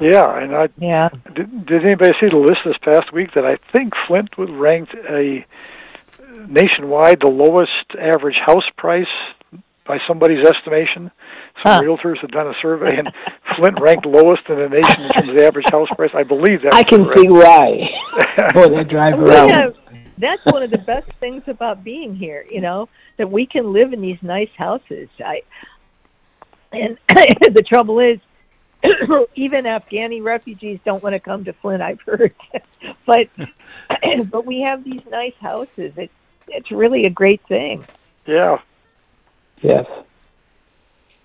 Yeah, 0.00 0.38
and 0.42 0.54
I 0.54 0.68
yeah. 0.78 1.08
did, 1.34 1.66
did 1.66 1.84
anybody 1.84 2.12
see 2.20 2.28
the 2.28 2.36
list 2.36 2.60
this 2.64 2.76
past 2.82 3.12
week 3.12 3.30
that 3.34 3.44
I 3.44 3.58
think 3.72 3.94
Flint 4.06 4.38
was 4.38 4.48
ranked 4.50 4.94
a 4.94 5.44
nationwide 6.48 7.20
the 7.20 7.28
lowest 7.28 7.70
average 8.00 8.36
house 8.44 8.64
price 8.76 9.06
by 9.86 9.98
somebody's 10.06 10.46
estimation. 10.46 11.10
Some 11.66 11.80
realtors 11.82 12.18
had 12.20 12.30
done 12.30 12.46
a 12.46 12.54
survey, 12.62 12.96
and 12.98 13.08
Flint 13.56 13.80
ranked 13.80 14.06
lowest 14.06 14.42
in 14.48 14.56
the 14.56 14.68
nation 14.68 15.02
in 15.02 15.10
terms 15.10 15.30
of 15.30 15.36
the 15.36 15.44
average 15.46 15.66
house 15.72 15.88
price. 15.96 16.10
I 16.14 16.22
believe 16.22 16.62
that. 16.62 16.74
I 16.74 16.82
can 16.84 17.04
correct. 17.04 17.18
see 17.20 17.28
why. 17.28 17.88
when 18.54 18.74
I 18.78 18.82
drive 18.84 19.18
We 19.18 19.24
around. 19.24 19.50
have- 19.50 19.74
that's 20.20 20.42
one 20.46 20.64
of 20.64 20.70
the 20.72 20.78
best 20.78 21.08
things 21.20 21.44
about 21.46 21.84
being 21.84 22.12
here, 22.14 22.44
you 22.50 22.60
know, 22.60 22.88
that 23.18 23.30
we 23.30 23.46
can 23.46 23.72
live 23.72 23.92
in 23.92 24.00
these 24.00 24.18
nice 24.20 24.48
houses. 24.56 25.08
I 25.24 25.42
and 26.72 26.98
the 27.08 27.62
trouble 27.66 28.00
is 28.00 28.18
even 29.34 29.64
Afghani 29.64 30.22
refugees 30.22 30.78
don't 30.84 31.02
want 31.02 31.14
to 31.14 31.20
come 31.20 31.44
to 31.44 31.52
Flint, 31.54 31.82
I've 31.82 32.00
heard. 32.02 32.34
but 33.06 33.28
but 34.30 34.46
we 34.46 34.60
have 34.62 34.84
these 34.84 35.02
nice 35.10 35.34
houses. 35.40 35.92
It's 35.96 36.12
it's 36.48 36.70
really 36.70 37.04
a 37.04 37.10
great 37.10 37.40
thing. 37.48 37.84
Yeah. 38.26 38.58
Yes. 39.60 39.86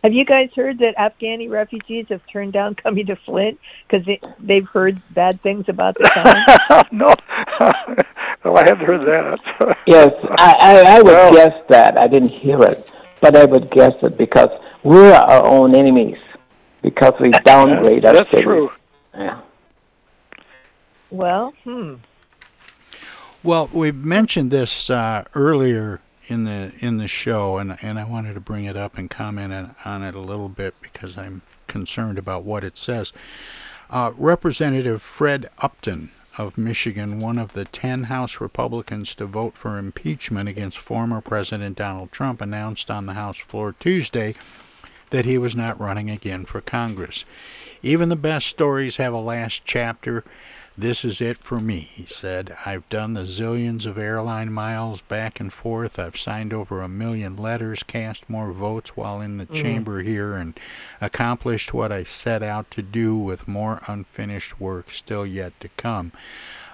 Have 0.03 0.11
you 0.11 0.25
guys 0.25 0.49
heard 0.53 0.79
that 0.79 0.97
Afghani 0.97 1.49
refugees 1.49 2.07
have 2.09 2.21
turned 2.27 2.51
down 2.51 2.75
coming 2.75 3.05
to 3.05 3.15
Flint 3.15 3.57
because 3.87 4.05
they, 4.05 4.19
they've 4.37 4.67
heard 4.67 5.01
bad 5.13 5.41
things 5.41 5.65
about 5.69 5.95
the 5.95 6.09
town? 6.13 6.83
no, 6.91 7.07
Oh, 8.45 8.53
I 8.55 8.59
hadn't 8.67 8.85
heard 8.85 9.07
that. 9.07 9.77
Yes, 9.87 10.09
I, 10.37 10.53
I, 10.59 10.95
I 10.95 10.97
would 10.97 11.05
Well- 11.05 11.31
guess 11.33 11.53
that. 11.69 11.97
I 11.97 12.07
didn't 12.07 12.31
hear 12.31 12.61
it, 12.63 12.91
but 13.21 13.37
I 13.37 13.45
would 13.45 13.71
guess 13.71 13.93
it 14.01 14.17
because 14.17 14.49
we're 14.83 15.13
our 15.13 15.47
own 15.47 15.73
enemies 15.73 16.17
because 16.83 17.13
we 17.19 17.31
downgrade 17.45 18.05
our 18.05 18.13
That's 18.13 18.29
city. 18.29 18.43
true. 18.43 18.69
Yeah. 19.15 19.41
Well, 21.09 21.53
hmm. 21.63 21.95
Well, 23.41 23.69
we 23.73 23.91
mentioned 23.91 24.51
this 24.51 24.89
uh, 24.89 25.23
earlier 25.33 26.01
in 26.27 26.43
the 26.45 26.71
in 26.79 26.97
the 26.97 27.07
show, 27.07 27.57
and 27.57 27.77
and 27.81 27.99
I 27.99 28.03
wanted 28.03 28.35
to 28.35 28.39
bring 28.39 28.65
it 28.65 28.77
up 28.77 28.97
and 28.97 29.09
comment 29.09 29.53
on, 29.53 29.75
on 29.85 30.03
it 30.03 30.15
a 30.15 30.19
little 30.19 30.49
bit 30.49 30.75
because 30.81 31.17
I'm 31.17 31.41
concerned 31.67 32.17
about 32.17 32.43
what 32.43 32.63
it 32.63 32.77
says. 32.77 33.11
Uh, 33.89 34.11
Representative 34.17 35.01
Fred 35.01 35.49
Upton 35.59 36.11
of 36.37 36.57
Michigan, 36.57 37.19
one 37.19 37.37
of 37.37 37.53
the 37.53 37.65
10 37.65 38.05
House 38.05 38.41
Republicans 38.41 39.13
to 39.15 39.25
vote 39.25 39.55
for 39.55 39.77
impeachment 39.77 40.49
against 40.49 40.79
former 40.79 41.21
President 41.21 41.77
Donald 41.77 42.11
Trump, 42.11 42.41
announced 42.41 42.89
on 42.89 43.05
the 43.05 43.13
House 43.13 43.37
floor 43.37 43.75
Tuesday 43.79 44.33
that 45.13 45.25
he 45.25 45.37
was 45.37 45.55
not 45.55 45.79
running 45.79 46.09
again 46.09 46.43
for 46.43 46.59
Congress. 46.59 47.23
Even 47.83 48.09
the 48.09 48.15
best 48.15 48.47
stories 48.47 48.95
have 48.95 49.13
a 49.13 49.19
last 49.19 49.61
chapter. 49.63 50.23
This 50.75 51.05
is 51.05 51.21
it 51.21 51.37
for 51.37 51.59
me, 51.59 51.91
he 51.93 52.07
said. 52.07 52.57
I've 52.65 52.89
done 52.89 53.13
the 53.13 53.25
zillions 53.25 53.85
of 53.85 53.99
airline 53.99 54.51
miles 54.51 55.01
back 55.01 55.39
and 55.39 55.53
forth. 55.53 55.99
I've 55.99 56.17
signed 56.17 56.51
over 56.51 56.81
a 56.81 56.87
million 56.87 57.37
letters, 57.37 57.83
cast 57.83 58.27
more 58.27 58.51
votes 58.51 58.97
while 58.97 59.21
in 59.21 59.37
the 59.37 59.45
Mhm. 59.45 59.53
chamber 59.53 60.01
here, 60.01 60.33
and 60.33 60.59
accomplished 60.99 61.75
what 61.75 61.91
I 61.91 62.05
set 62.05 62.41
out 62.41 62.71
to 62.71 62.81
do 62.81 63.15
with 63.15 63.47
more 63.47 63.83
unfinished 63.85 64.59
work 64.59 64.89
still 64.91 65.27
yet 65.27 65.53
to 65.59 65.69
come. 65.77 66.11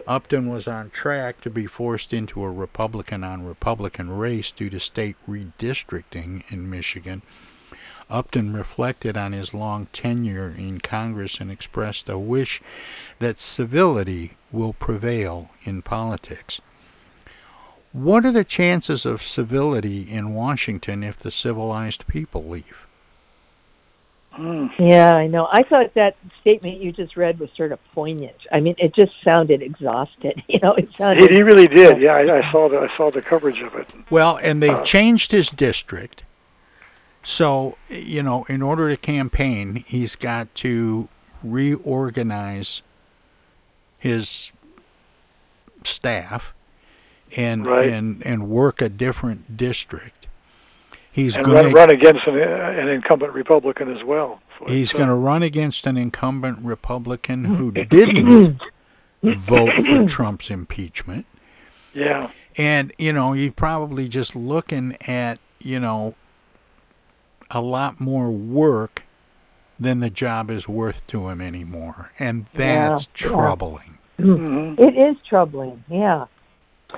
Upton 0.08 0.50
was 0.50 0.66
on 0.66 0.92
track 0.92 1.42
to 1.42 1.50
be 1.50 1.66
forced 1.66 2.14
into 2.14 2.42
a 2.42 2.50
Republican 2.50 3.26
on 3.26 3.44
Republican 3.44 4.10
race 4.10 4.50
due 4.50 4.70
to 4.70 4.80
state 4.80 5.18
redistricting 5.28 6.44
in 6.50 6.70
Michigan. 6.70 7.22
Upton 8.10 8.54
reflected 8.54 9.16
on 9.16 9.34
his 9.34 9.54
long 9.54 9.88
tenure 9.94 10.50
in 10.58 10.80
Congress 10.80 11.40
and 11.40 11.52
expressed 11.52 12.10
a 12.10 12.18
wish 12.18 12.62
that 13.20 13.40
civility 13.40 14.34
will 14.52 14.74
prevail 14.74 15.52
in 15.64 15.82
politics. 15.82 16.60
What 17.92 18.26
are 18.26 18.32
the 18.32 18.44
chances 18.44 19.06
of 19.06 19.24
civility 19.24 20.02
in 20.10 20.34
Washington 20.34 21.04
if 21.04 21.18
the 21.18 21.32
civilized 21.32 22.08
people 22.08 22.48
leave? 22.48 22.86
Hmm. 24.32 24.68
Yeah, 24.78 25.12
I 25.16 25.28
know. 25.28 25.48
I 25.52 25.64
thought 25.64 25.94
that 25.96 26.16
statement 26.40 26.80
you 26.82 26.92
just 26.92 27.18
read 27.18 27.40
was 27.40 27.50
sort 27.58 27.72
of 27.72 27.80
poignant. 27.94 28.36
I 28.52 28.60
mean, 28.60 28.76
it 28.78 28.94
just 28.96 29.12
sounded 29.24 29.62
exhausted. 29.62 30.42
You 30.48 30.60
know, 30.62 30.74
it 30.74 30.88
He, 30.90 30.96
sounded. 30.98 31.30
he 31.30 31.42
really 31.42 31.68
did. 31.68 32.00
Yeah, 32.02 32.14
I, 32.14 32.40
I 32.40 32.52
saw 32.52 32.70
the 32.70 32.78
I 32.78 32.98
saw 32.98 33.12
the 33.12 33.22
coverage 33.22 33.62
of 33.62 33.74
it. 33.76 33.88
Well, 34.10 34.38
and 34.42 34.62
they've 34.64 34.72
uh, 34.72 34.84
changed 34.84 35.32
his 35.32 35.50
district. 35.50 36.24
So, 37.24 37.78
you 37.90 38.24
know, 38.24 38.46
in 38.50 38.62
order 38.62 38.90
to 38.90 38.98
campaign, 38.98 39.84
he's 39.88 40.16
got 40.16 40.54
to 40.56 41.08
reorganize 41.44 42.82
his 43.98 44.52
staff 45.84 46.54
and 47.36 47.66
Right. 47.66 47.90
and 47.90 48.26
and 48.26 48.50
work 48.50 48.82
a 48.82 48.90
different 48.90 49.58
district. 49.58 50.28
He's 51.12 51.36
going 51.36 51.66
to 51.66 51.70
run 51.72 51.92
against 51.92 52.28
an, 52.28 52.38
an 52.38 52.88
incumbent 52.88 53.34
Republican 53.34 53.94
as 53.96 54.04
well. 54.04 54.42
He's 54.68 54.94
uh, 54.94 54.98
going 54.98 55.10
to 55.10 55.16
run 55.16 55.44
against 55.44 55.86
an 55.86 55.98
incumbent 55.98 56.60
Republican 56.60 57.46
who 57.46 57.72
didn't 57.90 58.60
vote 59.24 59.74
for 59.86 60.06
Trump's 60.06 60.50
impeachment. 60.50 61.26
Yeah. 61.94 62.32
And, 62.58 62.94
you 62.98 63.12
know, 63.12 63.34
you're 63.34 63.52
probably 63.52 64.08
just 64.08 64.36
looking 64.36 64.98
at, 65.08 65.40
you 65.60 65.80
know, 65.80 66.16
a 67.52 67.62
lot 67.62 68.00
more 68.00 68.30
work 68.30 69.04
than 69.80 70.00
the 70.02 70.10
job 70.10 70.52
is 70.52 70.68
worth 70.68 71.06
to 71.08 71.30
him 71.30 71.42
anymore. 71.42 72.12
And 72.20 72.46
that's 72.54 73.08
Yeah, 73.20 73.28
yeah. 73.28 73.30
troubling. 73.30 73.98
It 74.18 74.98
is 74.98 75.16
troubling. 75.28 75.84
Yeah. 75.90 76.26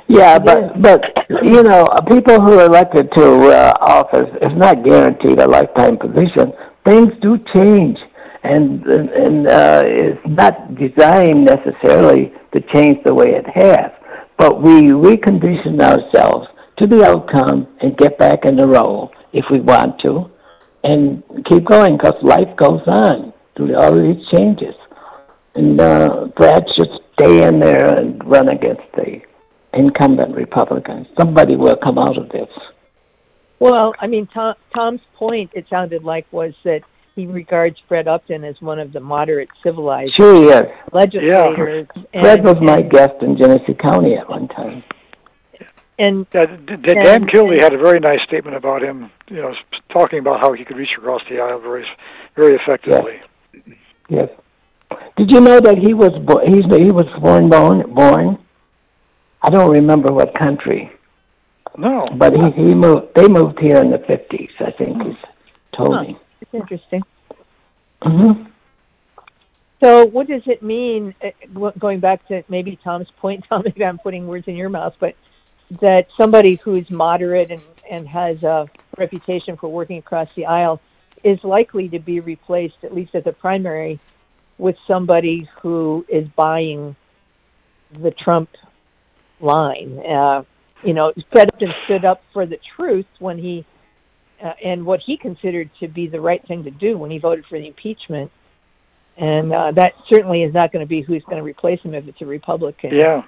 Yeah, 0.08 0.40
but 0.40 0.82
but 0.82 1.04
you 1.44 1.62
know, 1.64 1.86
people 2.10 2.42
who 2.42 2.58
are 2.60 2.66
elected 2.66 3.12
to 3.16 3.50
uh, 3.52 3.74
office 3.82 4.30
is 4.42 4.56
not 4.58 4.84
guaranteed 4.84 5.40
a 5.40 5.48
lifetime 5.48 5.98
position. 5.98 6.54
Things 6.86 7.10
do 7.22 7.38
change, 7.54 7.98
and 8.44 8.84
and, 8.86 9.10
and 9.10 9.48
uh, 9.48 9.84
it's 9.86 10.22
not 10.28 10.76
designed 10.76 11.46
necessarily 11.46 12.32
to 12.54 12.62
change 12.74 13.04
the 13.06 13.14
way 13.14 13.36
it 13.36 13.46
has. 13.54 13.92
But 14.38 14.62
we 14.64 14.90
recondition 14.90 15.80
ourselves 15.82 16.48
to 16.80 16.88
the 16.88 17.06
outcome 17.06 17.68
and 17.82 17.96
get 17.98 18.18
back 18.18 18.46
in 18.46 18.56
the 18.56 18.68
role 18.68 19.12
if 19.34 19.46
we 19.52 19.60
want 19.60 20.00
to, 20.06 20.32
and 20.84 21.24
keep 21.50 21.66
going 21.66 21.98
because 21.98 22.16
life 22.24 22.56
goes 22.58 22.82
on 22.88 23.34
through 23.56 23.76
all 23.78 23.96
these 23.96 24.24
changes. 24.36 24.76
And 25.56 25.80
uh, 25.80 26.28
perhaps 26.36 26.72
just 26.78 26.92
stay 27.20 27.46
in 27.46 27.60
there 27.60 27.98
and 27.98 28.22
run 28.26 28.50
against 28.50 28.84
the 28.96 29.20
incumbent 29.74 30.36
Republicans. 30.36 31.08
Somebody 31.20 31.56
will 31.56 31.76
come 31.84 31.98
out 31.98 32.18
of 32.18 32.30
this. 32.30 32.48
Well, 33.60 33.94
I 34.00 34.08
mean, 34.08 34.28
Tom, 34.28 34.56
Tom's 34.74 35.02
point, 35.16 35.52
it 35.54 35.66
sounded 35.70 36.04
like, 36.04 36.26
was 36.32 36.54
that 36.64 36.82
he 37.16 37.28
regards 37.28 37.76
Fred 37.88 38.08
Upton 38.08 38.44
as 38.44 38.56
one 38.62 38.80
of 38.80 38.94
the 38.94 39.02
moderate 39.02 39.50
civilized 39.62 40.14
Sure 40.18 40.36
he 40.36 40.44
is. 40.50 40.66
legislators. 40.94 41.88
Fred 42.12 42.40
and- 42.40 42.46
was 42.46 42.56
my 42.62 42.82
guest 42.82 43.14
in 43.22 43.38
Genesee 43.38 43.76
County 43.80 44.16
at 44.16 44.30
one 44.30 44.48
time. 44.48 44.84
And 46.02 46.26
yeah, 46.34 46.46
D- 46.48 46.76
D- 46.78 46.94
Dan 47.00 47.28
Kildee 47.28 47.62
had 47.62 47.74
a 47.74 47.78
very 47.78 48.00
nice 48.00 48.22
statement 48.28 48.56
about 48.58 48.82
him. 48.82 49.12
You 49.30 49.42
know, 49.44 49.54
talking 49.94 50.18
about 50.18 50.40
how 50.42 50.52
he 50.54 50.66
could 50.66 50.78
reach 50.78 50.96
across 50.98 51.22
the 51.30 51.40
aisle 51.40 51.60
very, 51.62 51.86
very 52.36 52.56
effectively. 52.56 53.18
Yes. 54.10 54.30
Did 55.16 55.30
you 55.32 55.42
know 55.42 55.60
that 55.60 55.78
he 55.78 55.94
was 55.94 56.10
bo- 56.26 56.44
he's 56.46 56.66
he 56.86 56.92
was 56.92 57.06
born 57.22 57.50
born 57.50 57.94
born? 57.94 58.40
I 59.44 59.50
don't 59.52 59.72
remember 59.72 60.12
what 60.12 60.34
country, 60.34 60.92
No. 61.78 62.08
but 62.18 62.34
he 62.36 62.46
he 62.64 62.74
moved. 62.74 63.14
They 63.16 63.28
moved 63.28 63.60
here 63.60 63.78
in 63.78 63.92
the 63.92 64.00
fifties. 64.00 64.50
I 64.60 64.72
think 64.72 65.04
he's 65.04 65.22
told 65.78 65.94
Huh. 65.94 66.02
me. 66.04 66.18
It's 66.42 66.54
interesting. 66.54 67.02
hmm 68.02 68.32
So, 69.84 70.06
what 70.08 70.28
does 70.28 70.44
it 70.48 70.62
mean? 70.64 71.14
uh, 71.24 71.70
Going 71.80 72.00
back 72.00 72.28
to 72.30 72.44
maybe 72.50 72.80
Tom's 72.84 73.08
point, 73.22 73.46
Tom, 73.50 73.62
maybe 73.66 73.86
I'm 73.86 74.00
putting 74.00 74.26
words 74.28 74.48
in 74.48 74.56
your 74.56 74.70
mouth, 74.70 74.96
but 75.00 75.16
that 75.80 76.08
somebody 76.20 76.56
who's 76.56 76.90
moderate 76.90 77.50
and, 77.52 77.62
and 77.90 78.08
has 78.08 78.44
a 78.44 78.70
reputation 78.98 79.56
for 79.56 79.70
working 79.70 79.98
across 79.98 80.28
the 80.36 80.46
aisle 80.46 80.82
is 81.24 81.42
likely 81.44 81.88
to 81.90 82.00
be 82.00 82.20
replaced, 82.20 82.76
at 82.84 82.94
least 82.94 83.16
at 83.16 83.24
the 83.24 83.32
primary, 83.32 84.00
with 84.58 84.76
somebody 84.88 85.48
who 85.62 86.06
is 86.10 86.28
buying 86.36 86.96
the 87.94 88.12
Trump 88.12 88.50
line. 89.40 90.00
Uh, 90.00 90.44
you 90.84 90.94
know, 90.94 91.14
Upton 91.36 91.74
stood 91.86 92.06
up 92.06 92.22
for 92.34 92.46
the 92.46 92.58
truth 92.76 93.06
when 93.20 93.38
he 93.38 93.66
uh, 94.44 94.54
and 94.64 94.86
what 94.86 95.00
he 95.06 95.18
considered 95.18 95.70
to 95.80 95.88
be 95.88 96.08
the 96.08 96.20
right 96.20 96.46
thing 96.48 96.64
to 96.64 96.72
do 96.72 96.98
when 96.98 97.12
he 97.12 97.20
voted 97.20 97.46
for 97.46 97.60
the 97.60 97.68
impeachment. 97.68 98.32
And 99.18 99.54
uh, 99.54 99.72
that 99.76 99.94
certainly 100.12 100.42
is 100.42 100.54
not 100.54 100.72
going 100.72 100.84
to 100.84 100.90
be 100.90 101.02
who's 101.02 101.24
going 101.24 101.38
to 101.38 101.44
replace 101.44 101.80
him 101.82 101.94
if 101.94 102.08
it's 102.08 102.22
a 102.22 102.26
Republican. 102.26 102.96
Yeah. 102.96 103.24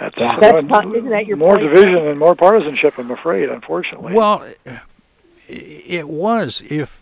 That's, 0.00 0.14
That's 0.40 0.66
not- 0.66 0.86
isn't 0.96 1.10
that 1.10 1.26
your 1.26 1.36
more 1.36 1.56
point? 1.56 1.74
division 1.74 2.06
and 2.06 2.18
more 2.18 2.34
partisanship. 2.34 2.94
I'm 2.98 3.10
afraid, 3.10 3.50
unfortunately. 3.50 4.14
Well, 4.14 4.44
it 5.46 6.08
was 6.08 6.62
if 6.70 7.00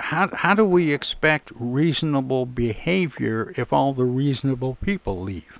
how 0.00 0.28
how 0.34 0.54
do 0.54 0.64
we 0.64 0.92
expect 0.92 1.52
reasonable 1.54 2.44
behavior 2.44 3.54
if 3.56 3.72
all 3.72 3.92
the 3.92 4.04
reasonable 4.04 4.76
people 4.82 5.22
leave? 5.22 5.58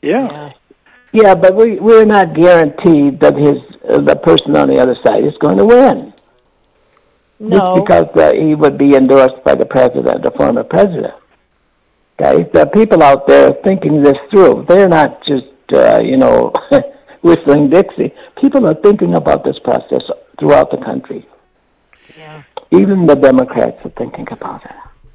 Yeah. 0.00 0.52
Yeah, 1.12 1.34
but 1.34 1.54
we 1.56 1.78
we're 1.78 2.06
not 2.06 2.34
guaranteed 2.34 3.20
that 3.20 3.36
his 3.36 3.58
uh, 3.88 4.00
the 4.00 4.16
person 4.16 4.56
on 4.56 4.70
the 4.70 4.78
other 4.78 4.96
side 5.06 5.22
is 5.24 5.34
going 5.40 5.58
to 5.58 5.66
win. 5.66 6.14
No. 7.38 7.76
Just 7.76 7.86
because 7.86 8.06
uh, 8.16 8.32
he 8.34 8.54
would 8.54 8.78
be 8.78 8.94
endorsed 8.94 9.44
by 9.44 9.54
the 9.54 9.66
president, 9.66 10.22
the 10.22 10.30
former 10.30 10.64
president. 10.64 11.14
Guys, 12.18 12.46
the 12.54 12.66
people 12.66 13.02
out 13.02 13.26
there 13.26 13.50
thinking 13.64 14.02
this 14.02 14.16
through. 14.30 14.64
They're 14.68 14.88
not 14.88 15.24
just, 15.26 15.46
uh, 15.72 16.00
you 16.02 16.16
know, 16.16 16.52
whistling 17.22 17.70
Dixie. 17.70 18.12
People 18.40 18.66
are 18.66 18.74
thinking 18.74 19.14
about 19.14 19.44
this 19.44 19.58
process 19.64 20.02
throughout 20.38 20.70
the 20.70 20.78
country. 20.78 21.26
Yeah. 22.16 22.42
Even 22.70 23.06
the 23.06 23.14
Democrats 23.16 23.78
are 23.84 23.90
thinking 23.90 24.26
about 24.30 24.64
it. 24.64 24.72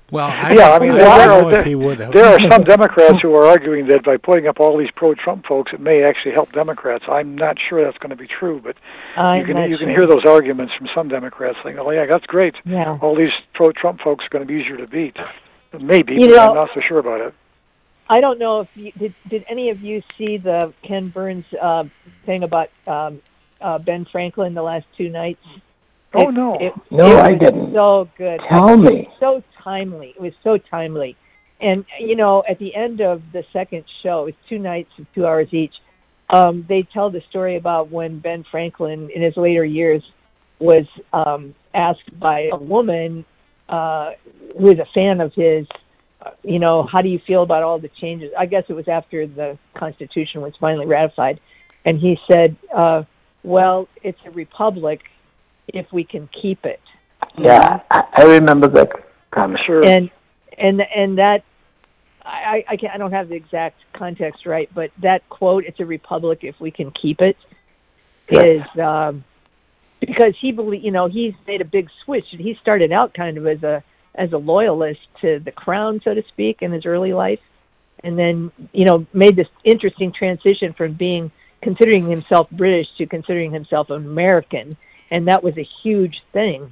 Well, 0.09 0.27
I 0.29 0.53
yeah, 0.53 0.71
I 0.71 0.79
mean, 0.79 0.91
I 0.91 0.97
there, 0.99 1.05
don't 1.27 1.41
know 1.41 1.49
are, 1.49 1.59
if 1.59 1.65
he 1.65 1.75
would 1.75 1.99
have. 1.99 2.13
there 2.13 2.23
are 2.25 2.37
some 2.49 2.63
Democrats 2.63 3.17
who 3.21 3.35
are 3.35 3.45
arguing 3.45 3.87
that 3.87 4.05
by 4.05 4.15
putting 4.15 4.47
up 4.47 4.57
all 4.61 4.77
these 4.77 4.91
pro-Trump 4.95 5.45
folks, 5.45 5.73
it 5.73 5.81
may 5.81 6.03
actually 6.03 6.31
help 6.31 6.53
Democrats. 6.53 7.03
I'm 7.09 7.35
not 7.35 7.57
sure 7.67 7.83
that's 7.83 7.97
going 7.97 8.11
to 8.11 8.15
be 8.15 8.27
true, 8.27 8.61
but 8.63 8.77
I'm 9.17 9.41
you 9.41 9.45
can 9.45 9.55
not 9.55 9.69
you 9.69 9.77
can 9.77 9.89
hear 9.89 10.07
those 10.07 10.23
arguments 10.25 10.71
from 10.77 10.87
some 10.95 11.09
Democrats 11.09 11.57
saying, 11.61 11.77
"Oh 11.77 11.91
yeah, 11.91 12.05
that's 12.09 12.25
great. 12.25 12.55
Yeah. 12.63 12.97
All 13.01 13.17
these 13.17 13.33
pro-Trump 13.53 13.99
folks 13.99 14.23
are 14.23 14.29
going 14.29 14.47
to 14.47 14.53
be 14.53 14.61
easier 14.61 14.77
to 14.77 14.87
beat." 14.87 15.17
Maybe, 15.77 16.13
You 16.13 16.21
but 16.21 16.29
know- 16.29 16.47
I'm 16.47 16.55
not 16.55 16.69
so 16.73 16.79
sure 16.87 16.99
about 16.99 17.19
it. 17.19 17.33
I 18.09 18.21
don't 18.21 18.39
know 18.39 18.61
if 18.61 18.69
you, 18.75 18.91
did. 18.93 19.13
Did 19.29 19.45
any 19.49 19.69
of 19.69 19.81
you 19.81 20.01
see 20.17 20.37
the 20.37 20.73
Ken 20.81 21.09
Burns 21.09 21.45
uh, 21.61 21.83
thing 22.25 22.43
about 22.43 22.69
um, 22.85 23.21
uh, 23.59 23.79
Ben 23.79 24.05
Franklin 24.11 24.53
the 24.53 24.61
last 24.61 24.85
two 24.97 25.09
nights? 25.09 25.43
Oh, 26.13 26.29
no. 26.29 26.57
No, 26.89 27.17
it 27.17 27.23
I 27.23 27.33
didn't. 27.35 27.73
So 27.73 28.09
good. 28.17 28.39
Tell 28.49 28.77
me. 28.77 29.09
So 29.19 29.43
timely. 29.63 30.13
It 30.15 30.21
was 30.21 30.33
so 30.43 30.57
timely. 30.57 31.17
And 31.59 31.85
you 31.99 32.15
know, 32.15 32.43
at 32.47 32.59
the 32.59 32.73
end 32.75 33.01
of 33.01 33.21
the 33.33 33.43
second 33.51 33.83
show, 34.03 34.27
it's 34.27 34.37
two 34.47 34.59
nights 34.59 34.91
of 34.99 35.05
two 35.13 35.25
hours 35.25 35.47
each. 35.51 35.73
Um, 36.29 36.65
they 36.67 36.83
tell 36.83 37.09
the 37.09 37.21
story 37.29 37.55
about 37.55 37.89
when 37.89 38.19
Ben 38.19 38.45
Franklin, 38.49 39.09
in 39.13 39.21
his 39.21 39.35
later 39.37 39.65
years, 39.65 40.03
was 40.59 40.85
um, 41.13 41.55
asked 41.73 42.19
by 42.19 42.49
a 42.51 42.57
woman 42.57 43.25
uh, 43.69 44.11
who 44.57 44.65
was 44.65 44.79
a 44.79 44.87
fan 44.93 45.19
of 45.21 45.33
his. 45.33 45.67
You 46.43 46.59
know, 46.59 46.87
how 46.91 47.01
do 47.01 47.09
you 47.09 47.19
feel 47.25 47.43
about 47.43 47.63
all 47.63 47.79
the 47.79 47.89
changes? 47.89 48.31
I 48.37 48.45
guess 48.45 48.63
it 48.69 48.73
was 48.73 48.87
after 48.87 49.27
the 49.27 49.57
Constitution 49.75 50.41
was 50.41 50.53
finally 50.59 50.85
ratified, 50.85 51.39
and 51.85 51.99
he 51.99 52.17
said, 52.31 52.55
uh, 52.75 53.03
"Well, 53.43 53.87
it's 54.03 54.19
a 54.25 54.31
republic 54.31 55.01
if 55.67 55.91
we 55.91 56.03
can 56.03 56.29
keep 56.41 56.65
it." 56.65 56.81
Yeah, 57.37 57.81
I, 57.91 58.03
I 58.13 58.23
remember 58.23 58.67
that 58.69 58.91
comment. 59.31 59.59
and 59.85 60.09
and 60.57 60.81
and 60.81 61.17
that 61.17 61.43
I 62.23 62.63
I, 62.67 62.77
can't, 62.77 62.93
I 62.93 62.97
don't 62.97 63.11
have 63.11 63.29
the 63.29 63.35
exact 63.35 63.79
context 63.93 64.45
right, 64.45 64.69
but 64.73 64.91
that 65.01 65.27
quote 65.29 65.65
"It's 65.65 65.79
a 65.79 65.85
republic 65.85 66.39
if 66.41 66.59
we 66.59 66.71
can 66.71 66.91
keep 66.91 67.21
it" 67.21 67.37
is 68.29 68.61
um, 68.81 69.23
because 69.99 70.35
he 70.39 70.51
believe 70.51 70.83
you 70.83 70.91
know 70.91 71.07
he's 71.07 71.33
made 71.47 71.61
a 71.61 71.65
big 71.65 71.89
switch. 72.03 72.25
He 72.29 72.57
started 72.61 72.91
out 72.91 73.13
kind 73.13 73.37
of 73.37 73.47
as 73.47 73.63
a 73.63 73.83
as 74.17 74.33
a 74.33 74.37
loyalist 74.37 74.99
to 75.21 75.39
the 75.39 75.51
crown, 75.51 76.01
so 76.03 76.13
to 76.13 76.23
speak, 76.29 76.61
in 76.61 76.71
his 76.71 76.85
early 76.85 77.13
life, 77.13 77.39
and 78.03 78.17
then 78.17 78.51
you 78.73 78.85
know 78.85 79.05
made 79.13 79.35
this 79.35 79.47
interesting 79.63 80.11
transition 80.11 80.73
from 80.73 80.93
being 80.93 81.31
considering 81.61 82.09
himself 82.09 82.49
British 82.51 82.87
to 82.97 83.05
considering 83.05 83.51
himself 83.51 83.89
American, 83.89 84.77
and 85.11 85.27
that 85.27 85.43
was 85.43 85.57
a 85.57 85.67
huge 85.83 86.21
thing 86.33 86.71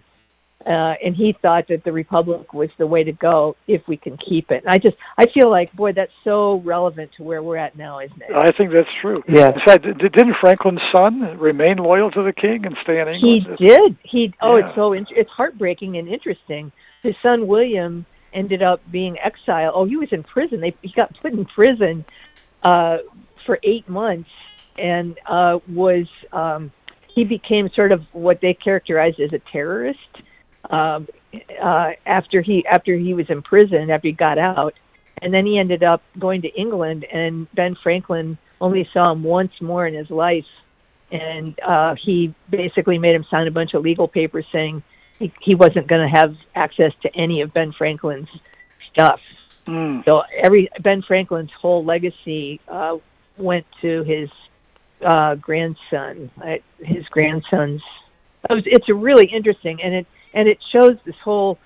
uh, 0.66 0.96
and 1.04 1.16
he 1.16 1.36
thought 1.42 1.68
that 1.68 1.84
the 1.84 1.92
republic 1.92 2.52
was 2.54 2.70
the 2.80 2.88
way 2.88 3.04
to 3.04 3.12
go 3.12 3.56
if 3.68 3.88
we 3.88 3.98
can 3.98 4.18
keep 4.18 4.50
it. 4.50 4.64
And 4.66 4.70
I 4.74 4.78
just 4.78 4.98
I 5.18 5.28
feel 5.28 5.50
like 5.50 5.72
boy 5.74 5.94
that's 5.94 6.12
so 6.24 6.56
relevant 6.66 7.12
to 7.18 7.24
where 7.24 7.44
we're 7.44 7.58
at 7.58 7.78
now, 7.78 8.00
isn't 8.00 8.20
it? 8.20 8.32
I 8.34 8.52
think 8.58 8.72
that's 8.72 8.90
true. 9.00 9.24
Yeah. 9.28 9.50
In 9.50 9.60
fact, 9.64 9.84
didn't 9.84 10.36
Franklin's 10.42 10.82
son 10.92 11.38
remain 11.38 11.78
loyal 11.78 12.10
to 12.12 12.24
the 12.24 12.34
king 12.34 12.66
and 12.66 12.76
stay 12.82 13.00
in 13.00 13.08
England? 13.08 13.58
He 13.60 13.68
did. 13.68 13.98
He 14.04 14.34
oh, 14.42 14.58
Yeah. 14.58 14.68
it's 14.68 14.76
so 14.76 14.94
int- 14.94 15.12
it's 15.12 15.30
heartbreaking 15.30 15.98
and 15.98 16.08
interesting. 16.08 16.72
His 17.06 17.16
son 17.22 17.48
William 17.48 18.06
ended 18.34 18.62
up 18.62 18.82
being 18.92 19.18
exiled. 19.20 19.74
Oh, 19.76 19.86
he 19.86 19.96
was 19.96 20.10
in 20.12 20.24
prison. 20.24 20.60
They 20.62 20.76
he 20.82 20.92
got 20.92 21.16
put 21.22 21.34
in 21.34 21.46
prison 21.46 22.06
uh, 22.64 22.98
for 23.46 23.60
eight 23.64 23.88
months 23.88 24.30
and 24.78 25.18
uh, 25.28 25.60
was 25.68 26.08
um, 26.32 26.72
he 27.14 27.24
became 27.24 27.70
sort 27.76 27.92
of 27.92 28.02
what 28.12 28.42
they 28.42 28.54
characterized 28.54 29.20
as 29.20 29.32
a 29.34 29.40
terrorist 29.52 30.00
um, 30.70 31.08
uh, 31.62 31.92
after 32.06 32.42
he 32.42 32.66
after 32.68 32.96
he 32.96 33.14
was 33.14 33.30
in 33.30 33.42
prison 33.42 33.90
after 33.90 34.08
he 34.08 34.14
got 34.14 34.38
out, 34.38 34.74
and 35.22 35.34
then 35.34 35.46
he 35.46 35.58
ended 35.58 35.84
up 35.84 36.02
going 36.20 36.42
to 36.42 36.50
England. 36.50 37.06
And 37.12 37.48
Ben 37.54 37.76
Franklin 37.82 38.38
only 38.60 38.88
saw 38.94 39.12
him 39.12 39.24
once 39.24 39.54
more 39.62 39.88
in 39.88 39.94
his 39.94 40.10
life, 40.10 40.46
and 41.12 41.58
uh, 41.60 41.96
he 42.04 42.34
basically 42.50 42.98
made 42.98 43.16
him 43.16 43.26
sign 43.30 43.48
a 43.48 43.52
bunch 43.52 43.74
of 43.74 43.84
legal 43.84 44.08
papers 44.08 44.46
saying 44.52 44.84
he, 45.20 45.32
he 45.42 45.56
wasn't 45.56 45.88
going 45.88 46.02
to 46.02 46.20
have 46.20 46.36
access 46.56 46.92
to 47.04 47.16
any 47.16 47.42
of 47.42 47.54
Ben 47.54 47.74
Franklin's 47.74 48.30
stuff. 48.94 49.20
So 50.06 50.22
every 50.44 50.70
Ben 50.84 51.02
Franklin's 51.02 51.50
whole 51.60 51.84
legacy 51.84 52.62
uh, 52.68 52.98
went 53.36 53.66
to 53.82 54.04
his 54.04 54.30
uh, 55.04 55.34
grandson. 55.36 56.30
Uh, 56.38 56.58
his 56.78 57.04
grandson's. 57.08 57.82
It 58.48 58.54
was, 58.54 58.64
it's 58.68 58.90
a 58.90 58.94
really 58.94 59.26
interesting, 59.26 59.82
and 59.82 59.96
it 59.96 60.08
and 60.36 60.48
it 60.48 60.60
shows 60.72 60.98
this 61.04 61.16
whole 61.24 61.58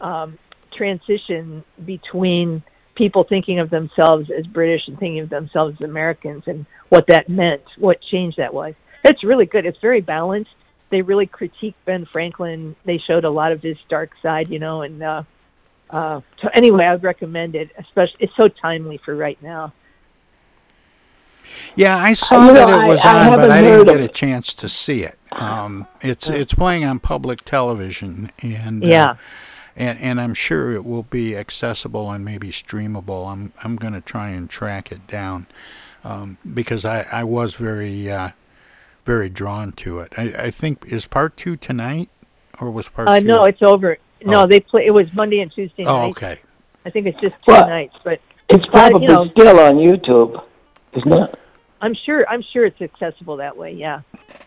um, 0.00 0.38
transition 0.76 1.64
between 1.84 2.62
people 2.94 3.24
thinking 3.24 3.58
of 3.58 3.70
themselves 3.70 4.30
as 4.30 4.46
British 4.46 4.82
and 4.86 4.96
thinking 4.96 5.20
of 5.20 5.30
themselves 5.30 5.76
as 5.80 5.84
Americans, 5.84 6.44
and 6.46 6.64
what 6.90 7.08
that 7.08 7.28
meant, 7.28 7.62
what 7.76 8.00
change 8.02 8.36
that 8.36 8.54
was. 8.54 8.74
It's 9.04 9.24
really 9.24 9.46
good. 9.46 9.66
It's 9.66 9.80
very 9.80 10.00
balanced. 10.00 10.50
They 10.90 11.02
really 11.02 11.26
critique 11.26 11.74
Ben 11.84 12.06
Franklin. 12.06 12.74
They 12.84 12.98
showed 12.98 13.24
a 13.24 13.30
lot 13.30 13.52
of 13.52 13.62
his 13.62 13.76
dark 13.88 14.10
side, 14.22 14.48
you 14.48 14.58
know, 14.58 14.82
and 14.82 15.02
uh, 15.02 15.22
uh, 15.90 16.20
so 16.40 16.48
anyway, 16.54 16.84
I 16.84 16.92
would 16.92 17.02
recommend 17.02 17.54
it. 17.54 17.70
Especially, 17.78 18.16
it's 18.20 18.36
so 18.36 18.48
timely 18.48 18.98
for 19.04 19.14
right 19.14 19.40
now. 19.42 19.72
Yeah, 21.76 21.96
I 21.96 22.12
saw 22.12 22.46
you 22.46 22.52
know, 22.52 22.54
that 22.54 22.84
it 22.84 22.88
was 22.88 23.00
I- 23.04 23.26
I 23.26 23.30
on, 23.30 23.36
but 23.36 23.50
I 23.50 23.60
didn't 23.62 23.86
get 23.86 24.00
a 24.00 24.08
chance 24.08 24.52
to 24.54 24.68
see 24.68 25.02
it. 25.02 25.18
Um, 25.32 25.86
it's 26.00 26.28
it's 26.28 26.54
playing 26.54 26.84
on 26.84 26.98
public 26.98 27.44
television, 27.44 28.30
and 28.42 28.84
uh, 28.84 28.86
Yeah. 28.86 29.14
and 29.76 29.98
and 29.98 30.20
I'm 30.20 30.34
sure 30.34 30.72
it 30.72 30.84
will 30.84 31.04
be 31.04 31.36
accessible 31.36 32.10
and 32.10 32.24
maybe 32.24 32.48
streamable. 32.50 33.30
I'm 33.30 33.52
I'm 33.62 33.76
going 33.76 33.94
to 33.94 34.00
try 34.00 34.28
and 34.30 34.48
track 34.48 34.90
it 34.92 35.06
down 35.06 35.46
um, 36.04 36.38
because 36.54 36.84
I 36.84 37.06
I 37.10 37.24
was 37.24 37.54
very 37.54 38.10
uh, 38.10 38.30
very 39.08 39.30
drawn 39.30 39.72
to 39.72 40.00
it. 40.00 40.12
I, 40.18 40.24
I 40.48 40.50
think 40.50 40.84
is 40.86 41.06
part 41.06 41.34
two 41.38 41.56
tonight, 41.56 42.10
or 42.60 42.70
was 42.70 42.90
part 42.90 43.08
Uh, 43.08 43.18
two? 43.18 43.24
no, 43.24 43.44
it's 43.44 43.62
over. 43.62 43.96
No, 44.22 44.42
Oh. 44.42 44.46
they 44.46 44.60
play. 44.60 44.84
It 44.84 44.90
was 44.90 45.06
Monday 45.14 45.40
and 45.40 45.50
Tuesday 45.50 45.84
Oh, 45.86 45.96
nights. 46.08 46.18
okay. 46.18 46.38
I 46.84 46.90
think 46.90 47.06
it's 47.06 47.18
just 47.18 47.34
two 47.36 47.54
Well, 47.54 47.66
nights, 47.68 47.96
but 48.04 48.20
It's 48.50 48.64
uh, 48.66 48.70
probably 48.70 49.02
you 49.02 49.08
know, 49.08 49.26
still 49.30 49.58
on 49.60 49.76
YouTube, 49.76 50.42
isn't 50.92 51.12
it? 51.12 51.34
I'm 51.80 51.94
sure. 52.04 52.28
I'm 52.28 52.42
sure 52.52 52.66
it's 52.66 52.82
accessible 52.82 53.38
that 53.38 53.56
way. 53.56 53.72
Yeah, 53.72 54.00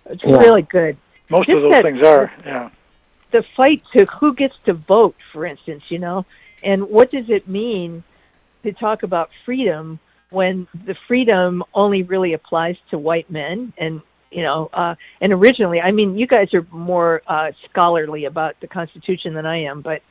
it's 0.06 0.24
Yeah. 0.24 0.36
really 0.38 0.62
good. 0.62 0.96
Most 1.30 1.48
Just 1.48 1.56
of 1.58 1.62
those 1.64 1.72
that- 1.72 1.84
things 1.84 2.06
are. 2.06 2.32
Yeah. 2.46 2.70
the 3.32 3.44
fight 3.56 3.82
to 3.96 4.06
who 4.20 4.36
gets 4.36 4.54
to 4.66 4.74
vote, 4.74 5.16
for 5.32 5.46
instance, 5.46 5.84
you 5.90 5.98
know, 5.98 6.26
and 6.64 6.88
what 6.90 7.10
does 7.10 7.30
it 7.30 7.48
mean 7.48 8.04
to 8.64 8.74
talk 8.74 9.02
about 9.04 9.30
freedom 9.46 9.98
when 10.30 10.68
the 10.86 10.96
freedom 11.08 11.64
only 11.74 12.04
really 12.04 12.34
applies 12.34 12.76
to 12.92 12.98
white 13.00 13.30
men 13.32 13.72
and 13.78 14.02
you 14.32 14.42
know 14.42 14.70
uh 14.74 14.96
and 15.20 15.34
originally 15.34 15.80
i 15.80 15.92
mean 15.92 16.18
you 16.18 16.26
guys 16.26 16.54
are 16.54 16.66
more 16.72 17.22
uh 17.28 17.52
scholarly 17.70 18.26
about 18.26 18.56
the 18.62 18.68
constitution 18.68 19.34
than 19.34 19.46
i 19.46 19.58
am 19.62 19.82
but 19.82 20.02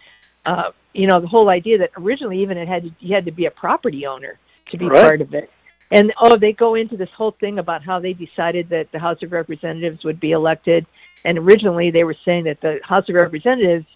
uh 0.47 0.71
you 0.93 1.07
know 1.07 1.21
the 1.21 1.27
whole 1.27 1.49
idea 1.49 1.79
that 1.79 1.91
originally 1.97 2.41
even 2.43 2.57
it 2.57 2.69
had 2.69 2.83
to, 2.85 2.91
you 3.01 3.15
had 3.15 3.25
to 3.25 3.33
be 3.33 3.47
a 3.47 3.51
property 3.51 4.07
owner 4.07 4.39
to 4.71 4.79
be 4.79 4.87
Right. 4.87 5.03
part 5.03 5.21
of 5.21 5.35
it 5.35 5.51
and 5.91 6.13
oh 6.21 6.37
they 6.37 6.53
go 6.53 6.75
into 6.75 6.97
this 6.97 7.09
whole 7.17 7.35
thing 7.41 7.59
about 7.59 7.83
how 7.83 7.99
they 7.99 8.13
decided 8.13 8.69
that 8.69 8.89
the 8.93 8.99
house 8.99 9.19
of 9.23 9.33
representatives 9.33 10.05
would 10.05 10.21
be 10.21 10.33
elected 10.33 10.87
and 11.25 11.39
originally 11.39 11.91
they 11.91 12.05
were 12.05 12.17
saying 12.25 12.45
that 12.45 12.61
the 12.61 12.79
house 12.85 13.09
of 13.09 13.15
representatives 13.15 13.87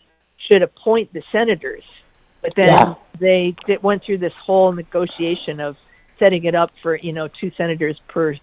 should 0.50 0.62
appoint 0.62 1.12
the 1.12 1.22
senators 1.30 1.84
but 2.42 2.52
then 2.56 2.68
Yeah. 2.68 2.94
they 3.20 3.54
they 3.66 3.76
went 3.82 4.02
through 4.04 4.18
this 4.18 4.32
whole 4.44 4.72
negotiation 4.72 5.60
of 5.60 5.76
setting 6.18 6.44
it 6.44 6.54
up 6.54 6.70
for 6.82 6.96
you 6.96 7.12
know 7.12 7.28
two 7.40 7.50
senators 7.56 7.98
per 8.08 8.34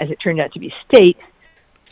as 0.00 0.10
it 0.10 0.16
turned 0.22 0.40
out 0.40 0.52
to 0.52 0.58
be 0.58 0.72
state 0.88 1.16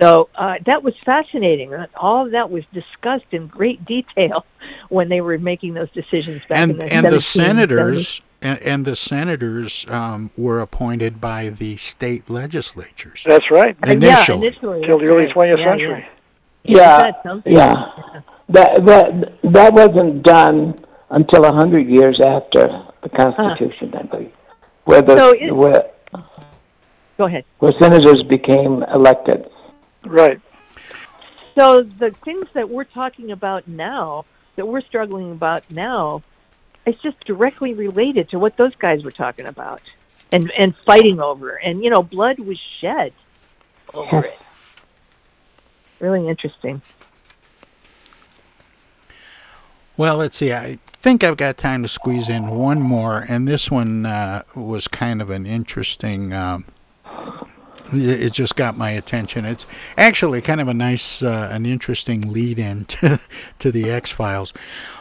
so 0.00 0.28
uh, 0.34 0.55
that 0.66 0.82
was 0.82 0.94
fascinating 1.05 1.72
Uh, 1.74 1.86
all 1.96 2.26
of 2.26 2.32
that 2.32 2.50
was 2.50 2.64
discussed 2.72 3.26
in 3.32 3.46
great 3.46 3.84
detail 3.84 4.44
when 4.88 5.09
they 5.09 5.20
were 5.20 5.38
making 5.38 5.74
those 5.74 5.90
decisions 5.92 6.40
back 6.48 6.62
in 6.62 6.70
and 6.70 6.80
the 6.80 6.92
and 6.92 7.07
the 7.07 7.20
senators 7.20 8.20
and, 8.40 8.59
and 8.61 8.84
the 8.84 8.96
senators 8.96 9.86
um, 9.88 10.30
were 10.36 10.61
appointed 10.61 11.20
by 11.20 11.48
the 11.48 11.76
state 11.76 12.28
legislatures. 12.28 13.22
That's 13.24 13.48
right. 13.53 13.76
Uh, 13.86 13.92
yeah, 13.92 13.92
Initially. 13.92 14.46
initially 14.48 14.80
Till 14.86 14.98
the 14.98 15.05
early 15.07 15.26
20th 15.32 15.59
Yeah, 15.59 15.64
century. 15.70 16.07
Yeah, 16.64 16.78
Yeah, 16.78 17.03
that 17.03 17.22
something? 17.22 17.53
yeah. 17.53 17.74
That 18.48 18.70
that 18.86 19.53
that 19.53 19.72
wasn't 19.74 20.22
done 20.24 20.84
until 21.11 21.44
a 21.44 21.53
hundred 21.53 21.86
years 21.88 22.18
after 22.26 22.66
the 23.03 23.09
Constitution, 23.11 23.94
I 23.94 24.03
believe, 24.05 24.32
where 24.86 25.03
the 25.03 25.16
So 25.16 25.30
it- 25.38 25.55
where 25.55 25.80
Go 27.23 27.27
ahead. 27.27 27.45
where 27.61 27.70
senators 27.79 28.25
became 28.25 28.83
elected. 28.93 29.49
Right. 30.05 30.41
So 31.57 31.85
the 31.85 32.11
things 32.25 32.49
that 32.55 32.68
we're 32.68 32.83
talking 32.83 33.31
about 33.31 33.68
now, 33.68 34.25
that 34.57 34.66
we're 34.66 34.81
struggling 34.81 35.31
about 35.31 35.62
now, 35.70 36.25
it's 36.85 37.01
just 37.01 37.25
directly 37.25 37.75
related 37.75 38.29
to 38.31 38.41
what 38.41 38.57
those 38.57 38.75
guys 38.75 39.05
were 39.05 39.12
talking 39.12 39.47
about 39.47 39.83
and 40.33 40.51
and 40.59 40.75
fighting 40.79 41.20
over. 41.20 41.51
And 41.51 41.85
you 41.85 41.91
know, 41.91 42.03
blood 42.03 42.41
was 42.41 42.59
shed 42.81 43.12
over 43.95 44.25
it. 44.25 44.41
Really 46.01 46.29
interesting. 46.29 46.83
Well, 49.97 50.16
let's 50.16 50.39
see. 50.39 50.53
I 50.53 50.81
think 50.89 51.23
I've 51.23 51.37
got 51.37 51.57
time 51.57 51.83
to 51.83 51.89
squeeze 51.89 52.29
in 52.29 52.49
one 52.49 52.81
more, 52.83 53.25
and 53.29 53.47
this 53.47 53.70
one 53.70 54.07
uh, 54.07 54.43
was 54.57 54.89
kind 54.89 55.23
of 55.23 55.31
an 55.31 55.47
interesting 55.47 56.33
um, 56.33 56.64
it 57.93 58.32
just 58.32 58.57
got 58.57 58.76
my 58.76 58.90
attention. 58.90 59.45
It's 59.45 59.66
actually 59.97 60.40
kind 60.40 60.61
of 60.61 60.68
a 60.68 60.74
nice, 60.74 61.22
uh, 61.22 61.49
an 61.51 61.66
interesting 61.66 62.32
lead-in 62.32 62.84
to, 62.86 63.20
to 63.59 63.72
the 63.72 63.90
X 63.90 64.11
Files. 64.11 64.53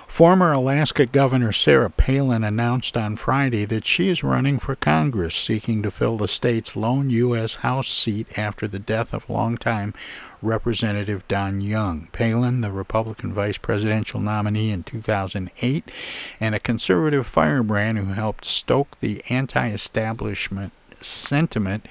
Former 0.08 0.52
Alaska 0.52 1.06
Governor 1.06 1.54
Sarah 1.54 1.90
Palin 1.90 2.44
announced 2.44 2.98
on 2.98 3.16
Friday 3.16 3.64
that 3.64 3.88
she 3.88 4.10
is 4.10 4.26
running 4.26 4.60
for 4.60 4.76
Congress, 4.76 5.34
seeking 5.34 5.82
to 5.84 5.90
fill 5.90 6.18
the 6.18 6.28
state's 6.28 6.76
lone 6.76 7.10
U.S. 7.10 7.56
House 7.56 7.88
seat 7.88 8.28
after 8.38 8.68
the 8.68 8.78
death 8.78 9.14
of 9.14 9.30
longtime 9.30 9.94
Representative 10.42 11.26
Don 11.30 11.62
Young. 11.62 12.10
Palin, 12.12 12.60
the 12.60 12.72
Republican 12.72 13.34
vice 13.34 13.58
presidential 13.58 14.20
nominee 14.20 14.72
in 14.72 14.84
2008, 14.84 15.92
and 16.40 16.56
a 16.56 16.60
conservative 16.60 17.26
firebrand 17.26 17.98
who 17.98 18.14
helped 18.14 18.44
stoke 18.44 19.00
the 19.00 19.24
anti 19.30 19.70
establishment 19.70 20.74
sentiment 21.02 21.86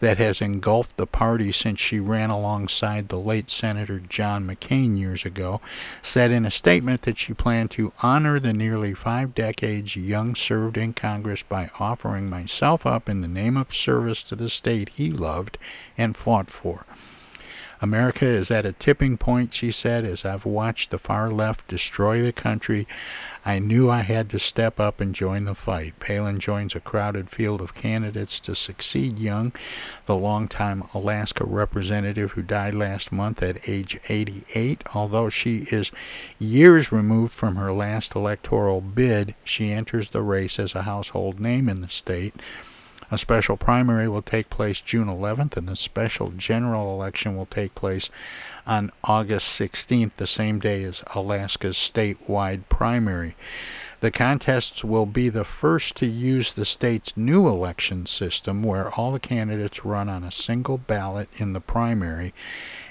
that 0.00 0.18
has 0.18 0.40
engulfed 0.40 0.96
the 0.96 1.06
party 1.06 1.52
since 1.52 1.80
she 1.80 2.00
ran 2.00 2.30
alongside 2.30 3.08
the 3.08 3.18
late 3.18 3.50
Senator 3.50 4.00
John 4.00 4.46
McCain 4.46 4.98
years 4.98 5.24
ago, 5.24 5.60
said 6.02 6.30
in 6.30 6.44
a 6.44 6.50
statement 6.50 7.02
that 7.02 7.18
she 7.18 7.34
planned 7.34 7.70
to 7.72 7.92
honor 8.02 8.40
the 8.40 8.52
nearly 8.52 8.94
five 8.94 9.34
decades 9.34 9.96
Young 9.96 10.34
served 10.34 10.76
in 10.76 10.92
Congress 10.92 11.42
by 11.42 11.70
offering 11.78 12.28
myself 12.28 12.86
up 12.86 13.08
in 13.08 13.20
the 13.20 13.28
name 13.28 13.56
of 13.56 13.74
service 13.74 14.22
to 14.24 14.36
the 14.36 14.48
state 14.48 14.90
he 14.90 15.10
loved 15.10 15.58
and 15.96 16.16
fought 16.16 16.50
for. 16.50 16.84
America 17.82 18.24
is 18.24 18.48
at 18.48 18.64
a 18.64 18.72
tipping 18.72 19.18
point, 19.18 19.52
she 19.52 19.72
said, 19.72 20.04
as 20.04 20.24
I've 20.24 20.46
watched 20.46 20.90
the 20.90 20.98
far 20.98 21.30
left 21.30 21.66
destroy 21.66 22.22
the 22.22 22.32
country. 22.32 22.86
I 23.44 23.58
knew 23.58 23.90
I 23.90 24.02
had 24.02 24.30
to 24.30 24.38
step 24.38 24.78
up 24.78 25.00
and 25.00 25.12
join 25.12 25.44
the 25.44 25.54
fight. 25.54 25.98
Palin 25.98 26.38
joins 26.38 26.76
a 26.76 26.80
crowded 26.80 27.28
field 27.28 27.60
of 27.60 27.74
candidates 27.74 28.38
to 28.40 28.54
succeed 28.54 29.18
Young, 29.18 29.52
the 30.06 30.14
longtime 30.14 30.84
Alaska 30.94 31.44
representative 31.44 32.32
who 32.32 32.42
died 32.42 32.74
last 32.74 33.10
month 33.10 33.42
at 33.42 33.68
age 33.68 33.98
88. 34.08 34.84
Although 34.94 35.28
she 35.28 35.66
is 35.72 35.90
years 36.38 36.92
removed 36.92 37.34
from 37.34 37.56
her 37.56 37.72
last 37.72 38.14
electoral 38.14 38.80
bid, 38.80 39.34
she 39.42 39.72
enters 39.72 40.10
the 40.10 40.22
race 40.22 40.60
as 40.60 40.76
a 40.76 40.82
household 40.82 41.40
name 41.40 41.68
in 41.68 41.80
the 41.80 41.88
state. 41.88 42.34
A 43.10 43.18
special 43.18 43.58
primary 43.58 44.08
will 44.08 44.22
take 44.22 44.48
place 44.48 44.80
June 44.80 45.08
11th, 45.08 45.56
and 45.56 45.68
the 45.68 45.76
special 45.76 46.30
general 46.30 46.94
election 46.94 47.36
will 47.36 47.46
take 47.46 47.74
place 47.74 48.08
on 48.66 48.90
August 49.04 49.48
16th, 49.60 50.12
the 50.16 50.26
same 50.26 50.58
day 50.58 50.84
as 50.84 51.02
Alaska's 51.14 51.76
statewide 51.76 52.62
primary. 52.68 53.34
The 54.00 54.10
contests 54.10 54.82
will 54.82 55.06
be 55.06 55.28
the 55.28 55.44
first 55.44 55.94
to 55.96 56.06
use 56.06 56.52
the 56.54 56.64
state's 56.64 57.16
new 57.16 57.46
election 57.46 58.06
system, 58.06 58.62
where 58.64 58.90
all 58.94 59.12
the 59.12 59.20
candidates 59.20 59.84
run 59.84 60.08
on 60.08 60.24
a 60.24 60.32
single 60.32 60.76
ballot 60.78 61.28
in 61.36 61.52
the 61.52 61.60
primary, 61.60 62.34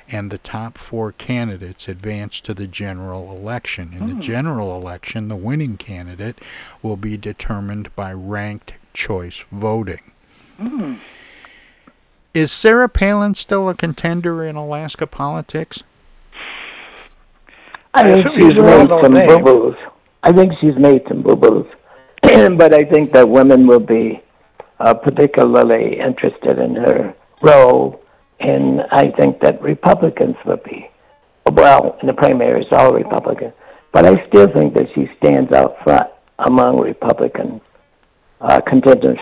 and 0.07 0.29
the 0.31 0.37
top 0.37 0.77
four 0.77 1.11
candidates 1.11 1.87
advance 1.89 2.39
to 2.41 2.53
the 2.53 2.67
general 2.67 3.29
election. 3.35 3.91
In 3.93 3.99
Hmm. 4.07 4.07
the 4.07 4.21
general 4.21 4.75
election, 4.75 5.27
the 5.27 5.35
winning 5.35 5.75
candidate 5.77 6.39
will 6.81 6.97
be 6.97 7.17
determined 7.17 7.93
by 7.95 8.13
ranked 8.13 8.73
choice 8.93 9.43
voting. 9.51 10.11
Hmm. 10.57 10.95
Is 12.33 12.51
Sarah 12.51 12.87
Palin 12.87 13.35
still 13.35 13.67
a 13.67 13.75
contender 13.75 14.45
in 14.45 14.55
Alaska 14.55 15.05
politics? 15.05 15.83
I 17.93 18.03
think 18.03 18.25
assume 18.25 18.39
she's 18.39 18.61
made 18.61 18.89
some 19.03 19.13
name. 19.13 19.27
boo 19.27 19.39
boos. 19.39 19.75
I 20.23 20.31
think 20.31 20.53
she's 20.61 20.77
made 20.77 21.01
some 21.09 21.23
boo 21.23 21.35
boos. 21.35 21.65
but 22.57 22.73
I 22.73 22.89
think 22.89 23.11
that 23.13 23.27
women 23.27 23.67
will 23.67 23.81
be 23.81 24.23
uh, 24.79 24.93
particularly 24.93 25.99
interested 25.99 26.57
in 26.57 26.75
her 26.75 27.13
role, 27.43 28.01
and 28.39 28.81
I 28.91 29.11
think 29.19 29.41
that 29.41 29.61
Republicans 29.61 30.37
will 30.45 30.61
be. 30.63 30.89
Well, 31.51 31.97
in 32.01 32.07
the 32.07 32.13
primaries, 32.13 32.67
all 32.71 32.93
Republicans. 32.93 33.53
But 33.91 34.05
I 34.05 34.25
still 34.29 34.47
think 34.53 34.73
that 34.75 34.85
she 34.95 35.07
stands 35.17 35.51
out 35.51 35.75
front 35.83 36.07
among 36.39 36.79
Republican 36.79 37.59
uh, 38.39 38.61
contenders. 38.61 39.19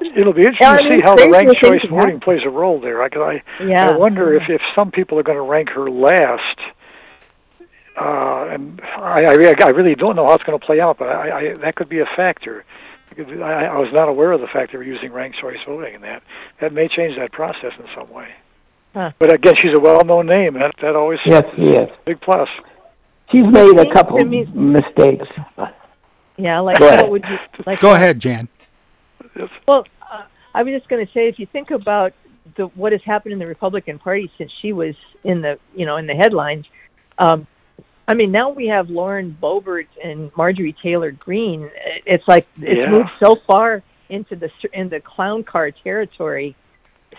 It'll 0.00 0.32
be 0.32 0.42
interesting 0.42 0.56
Yeah, 0.60 0.76
to 0.78 0.92
see 0.92 1.00
how 1.02 1.14
the 1.16 1.28
crazy 1.28 1.32
ranked 1.46 1.62
choice 1.62 1.80
voting 1.90 1.96
happen. 1.98 2.20
plays 2.20 2.40
a 2.44 2.50
role 2.50 2.80
there. 2.80 3.02
I, 3.02 3.08
I, 3.16 3.42
Yeah. 3.64 3.90
I 3.90 3.96
wonder 3.96 4.34
if, 4.34 4.44
if 4.48 4.60
some 4.76 4.90
people 4.90 5.18
are 5.18 5.22
going 5.22 5.38
to 5.38 5.42
rank 5.42 5.70
her 5.70 5.90
last. 5.90 6.58
Uh, 8.00 8.46
and 8.52 8.80
I, 8.82 9.24
I, 9.26 9.32
re- 9.34 9.54
I 9.60 9.68
really 9.70 9.94
don't 9.96 10.14
know 10.14 10.26
how 10.26 10.34
it's 10.34 10.44
going 10.44 10.58
to 10.58 10.64
play 10.64 10.80
out, 10.80 10.98
but 10.98 11.08
I, 11.08 11.30
I, 11.50 11.54
that 11.58 11.74
could 11.74 11.88
be 11.88 11.98
a 11.98 12.06
factor. 12.16 12.64
Because 13.10 13.40
I, 13.40 13.64
I 13.64 13.76
was 13.76 13.88
not 13.92 14.08
aware 14.08 14.30
of 14.32 14.40
the 14.40 14.46
fact 14.46 14.70
they 14.72 14.78
were 14.78 14.84
using 14.84 15.12
ranked 15.12 15.38
choice 15.40 15.58
voting, 15.66 15.96
and 15.96 16.04
that 16.04 16.22
that 16.60 16.72
may 16.72 16.86
change 16.88 17.16
that 17.16 17.32
process 17.32 17.72
in 17.78 17.86
some 17.96 18.08
way. 18.10 18.28
Huh. 18.94 19.10
But 19.18 19.32
again, 19.34 19.54
she's 19.60 19.76
a 19.76 19.80
well-known 19.80 20.26
name, 20.26 20.54
and 20.54 20.62
that 20.62 20.74
that 20.80 20.94
always 20.94 21.18
Yes, 21.26 21.42
she 21.56 21.62
is. 21.72 21.88
big 22.04 22.20
plus. 22.20 22.48
She's 23.32 23.42
made 23.42 23.78
a 23.80 23.92
couple 23.92 24.18
to 24.18 24.24
mistakes. 24.24 25.26
Yeah, 26.36 26.60
like 26.60 26.78
Go 26.78 26.86
what 26.90 27.10
would 27.10 27.24
you 27.28 27.36
like? 27.66 27.80
Go 27.80 27.94
ahead, 27.94 28.20
Jan. 28.20 28.48
Well, 29.66 29.84
uh, 30.02 30.24
I 30.54 30.62
was 30.62 30.72
just 30.74 30.88
going 30.88 31.04
to 31.04 31.12
say, 31.12 31.28
if 31.28 31.38
you 31.38 31.46
think 31.52 31.70
about 31.70 32.12
the 32.56 32.66
what 32.74 32.92
has 32.92 33.00
happened 33.04 33.32
in 33.34 33.38
the 33.38 33.46
Republican 33.46 33.98
Party 33.98 34.30
since 34.38 34.50
she 34.62 34.72
was 34.72 34.94
in 35.24 35.42
the 35.42 35.58
you 35.74 35.84
know 35.86 35.96
in 35.96 36.06
the 36.06 36.14
headlines, 36.14 36.64
um, 37.18 37.46
I 38.08 38.14
mean 38.14 38.32
now 38.32 38.50
we 38.50 38.66
have 38.68 38.88
Lauren 38.88 39.36
Boebert 39.40 39.86
and 40.02 40.30
Marjorie 40.36 40.74
Taylor 40.82 41.10
Greene. 41.10 41.70
It's 42.06 42.24
like 42.26 42.46
it's 42.56 42.78
Yeah. 42.78 42.90
moved 42.90 43.10
so 43.22 43.36
far 43.46 43.82
into 44.08 44.34
the 44.36 44.50
in 44.72 44.88
the 44.88 45.00
clown 45.00 45.44
car 45.44 45.70
territory 45.70 46.56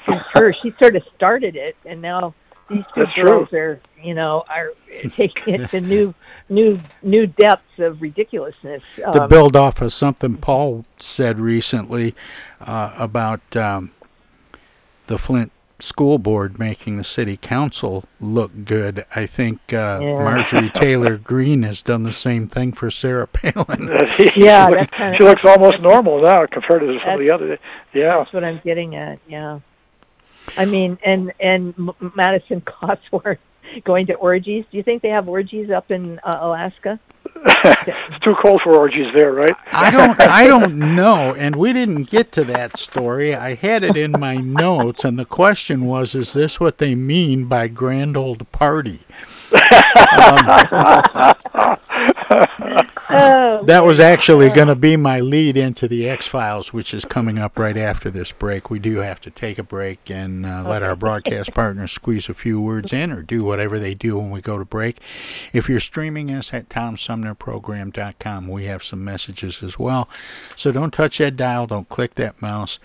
since 0.06 0.22
her. 0.34 0.54
She 0.64 0.72
sort 0.82 0.96
of 0.96 1.04
started 1.16 1.56
it, 1.56 1.76
and 1.86 2.02
now 2.02 2.34
these 2.70 2.84
two 2.94 3.04
That's 3.06 3.16
girls 3.16 3.52
are 3.54 3.80
you 4.02 4.14
know 4.14 4.44
are 4.48 4.72
taking 5.16 5.56
it 5.56 5.70
to 5.72 5.82
new 5.82 6.14
new 6.50 6.80
new 7.04 7.28
depths 7.28 7.80
of 7.80 8.02
ridiculousness. 8.02 8.82
to 8.98 9.24
Um, 9.24 9.30
build 9.30 9.56
off 9.56 9.82
of 9.82 9.92
something 9.94 10.38
Paul 10.38 10.86
said 11.00 11.40
recently 11.40 12.16
uh, 12.62 12.94
about 12.98 13.42
um, 13.56 13.92
the 15.08 15.18
Flint 15.18 15.52
School 15.82 16.18
Board 16.18 16.60
making 16.60 16.98
the 16.98 17.04
city 17.06 17.38
council 17.38 18.04
look 18.20 18.52
good, 18.66 19.06
I 19.16 19.26
think 19.26 19.60
uh, 19.72 20.00
Yeah. 20.02 20.24
Marjorie 20.24 20.70
Taylor 20.74 21.18
Greene 21.18 21.64
has 21.64 21.82
done 21.82 22.04
the 22.04 22.12
same 22.12 22.48
thing 22.48 22.74
for 22.74 22.92
Sarah 22.92 23.28
Palin. 23.34 23.88
Yeah, 24.36 24.68
she, 24.68 24.76
looks, 24.76 24.92
kinda- 24.98 25.16
she 25.18 25.24
looks 25.24 25.46
almost 25.46 25.80
normal 25.82 26.22
now 26.22 26.46
compared 26.48 26.82
to 26.82 27.00
some 27.06 27.14
of 27.14 27.20
the 27.20 27.32
other. 27.32 27.58
Yeah, 27.94 28.18
That's 28.18 28.34
what 28.34 28.44
I'm 28.44 28.60
getting 28.64 28.96
at. 28.98 29.20
Yeah, 29.28 29.60
I 30.58 30.66
mean, 30.66 30.98
and 31.04 31.32
and 31.40 31.74
M- 31.78 32.14
Madison 32.16 32.62
Cawthorn 32.62 33.38
going 33.84 34.08
to 34.08 34.14
orgies. 34.16 34.66
Do 34.72 34.78
you 34.78 34.84
think 34.84 35.02
they 35.02 35.10
have 35.10 35.28
orgies 35.28 35.70
up 35.70 35.92
in 35.92 36.20
uh, 36.20 36.40
Alaska? 36.42 37.00
it's 37.36 38.24
too 38.24 38.36
cold 38.42 38.62
for 38.64 38.76
orgies 38.76 39.14
there, 39.14 39.32
right? 39.32 39.56
I 39.72 39.92
don't 39.92 40.20
I 40.20 40.48
don't 40.48 40.96
know 40.96 41.34
and 41.36 41.56
we 41.56 41.74
didn't 41.74 42.10
get 42.10 42.32
to 42.34 42.44
that 42.46 42.78
story. 42.78 43.36
I 43.36 43.56
had 43.56 43.84
it 43.84 43.98
in 43.98 44.12
my 44.12 44.36
notes 44.38 45.04
and 45.04 45.20
the 45.20 45.26
question 45.26 45.86
was 45.86 46.16
is 46.16 46.34
this 46.34 46.60
what 46.60 46.80
they 46.80 46.96
mean 46.96 47.46
by 47.46 47.68
grand 47.68 48.18
old 48.18 48.52
party? 48.52 49.02
Oh, 53.12 53.64
That 53.66 53.86
was 53.86 54.00
actually 54.00 54.50
going 54.50 54.68
to 54.68 54.76
be 54.76 54.96
my 54.96 55.20
lead 55.20 55.58
into 55.58 55.88
the 55.88 56.08
X 56.08 56.28
Files, 56.28 56.72
which 56.72 56.94
is 56.94 57.06
coming 57.06 57.40
up 57.40 57.58
right 57.58 57.76
after 57.78 58.12
this 58.12 58.32
break. 58.32 58.70
We 58.70 58.78
do 58.78 58.98
have 58.98 59.20
to 59.22 59.32
take 59.32 59.58
a 59.58 59.64
break 59.64 60.12
and 60.12 60.46
uh, 60.46 60.64
let 60.68 60.84
our 60.84 60.96
broadcast 60.96 61.54
partners 61.56 61.92
squeeze 61.92 62.30
a 62.30 62.36
few 62.36 62.62
words 62.62 62.94
in 62.94 63.12
or 63.12 63.24
do 63.24 63.44
whatever 63.44 63.80
they 63.80 63.96
do 63.96 64.18
when 64.20 64.30
we 64.30 64.42
go 64.42 64.60
to 64.60 64.66
break. 64.66 65.00
If 65.54 65.68
you're 65.68 65.80
streaming 65.80 66.30
us 66.32 66.54
at 66.54 66.70
TomSumnerProgram.com, 66.70 68.48
we 68.48 68.66
have 68.66 68.84
some 68.84 69.04
messages 69.04 69.64
as 69.64 69.80
well. 69.80 70.08
So 70.56 70.72
don't 70.72 70.94
touch 70.94 71.18
that 71.18 71.36
dial, 71.36 71.66
don't 71.66 71.90
click 71.90 72.14
that 72.16 72.42
mouse. 72.42 72.78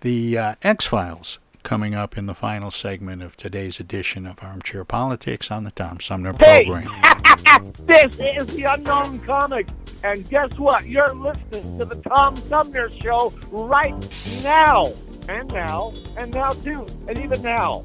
The 0.00 0.38
uh, 0.38 0.54
X 0.62 0.86
Files 0.86 1.38
coming 1.68 1.94
up 1.94 2.16
in 2.16 2.24
the 2.24 2.34
final 2.34 2.70
segment 2.70 3.22
of 3.22 3.36
today's 3.36 3.78
edition 3.78 4.26
of 4.26 4.42
Armchair 4.42 4.86
Politics 4.86 5.50
on 5.50 5.64
the 5.64 5.70
Tom 5.70 6.00
Sumner 6.00 6.32
Hey! 6.40 6.64
program. 6.64 6.90
this 7.84 8.18
is 8.18 8.46
the 8.56 8.62
Unknown 8.62 9.18
Comic, 9.18 9.68
and 10.02 10.26
guess 10.30 10.50
what? 10.56 10.86
You're 10.86 11.12
listening 11.14 11.78
to 11.78 11.84
the 11.84 11.96
Tom 12.08 12.36
Sumner 12.36 12.88
Show 13.02 13.34
right 13.50 13.94
now, 14.42 14.90
and 15.28 15.52
now, 15.52 15.92
and 16.16 16.32
now 16.32 16.48
too, 16.48 16.86
and 17.06 17.18
even 17.18 17.42
now. 17.42 17.84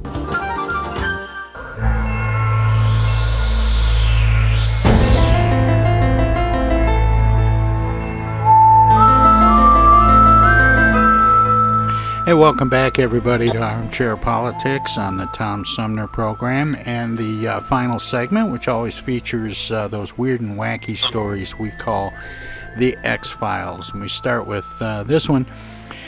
Hey, 12.31 12.35
welcome 12.35 12.69
back, 12.69 12.97
everybody, 12.97 13.49
to 13.51 13.57
Armchair 13.57 14.15
Politics 14.15 14.97
on 14.97 15.17
the 15.17 15.25
Tom 15.33 15.65
Sumner 15.65 16.07
program 16.07 16.77
and 16.85 17.17
the 17.17 17.45
uh, 17.45 17.59
final 17.59 17.99
segment, 17.99 18.53
which 18.53 18.69
always 18.69 18.97
features 18.97 19.69
uh, 19.69 19.89
those 19.89 20.17
weird 20.17 20.39
and 20.39 20.57
wacky 20.57 20.97
stories 20.97 21.59
we 21.59 21.71
call 21.71 22.13
the 22.77 22.95
X 23.03 23.29
Files. 23.29 23.91
And 23.91 23.99
we 23.99 24.07
start 24.07 24.47
with 24.47 24.65
uh, 24.79 25.03
this 25.03 25.27
one. 25.27 25.45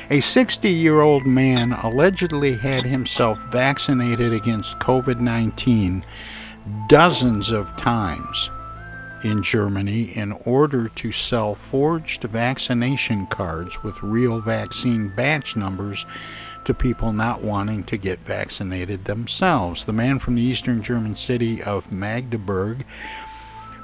A 0.09 0.19
60 0.19 0.69
year 0.69 0.99
old 0.99 1.25
man 1.25 1.71
allegedly 1.71 2.57
had 2.57 2.85
himself 2.85 3.39
vaccinated 3.51 4.33
against 4.33 4.77
COVID 4.79 5.19
19 5.19 6.05
dozens 6.89 7.51
of 7.51 7.75
times 7.77 8.49
in 9.23 9.41
Germany 9.41 10.15
in 10.15 10.33
order 10.45 10.89
to 10.89 11.11
sell 11.13 11.55
forged 11.55 12.23
vaccination 12.23 13.27
cards 13.27 13.81
with 13.81 14.03
real 14.03 14.41
vaccine 14.41 15.07
batch 15.07 15.55
numbers 15.55 16.05
to 16.65 16.73
people 16.73 17.13
not 17.13 17.41
wanting 17.41 17.83
to 17.85 17.97
get 17.97 18.19
vaccinated 18.19 19.05
themselves. 19.05 19.85
The 19.85 19.93
man 19.93 20.19
from 20.19 20.35
the 20.35 20.41
eastern 20.41 20.83
German 20.83 21.15
city 21.15 21.63
of 21.63 21.91
Magdeburg 21.91 22.85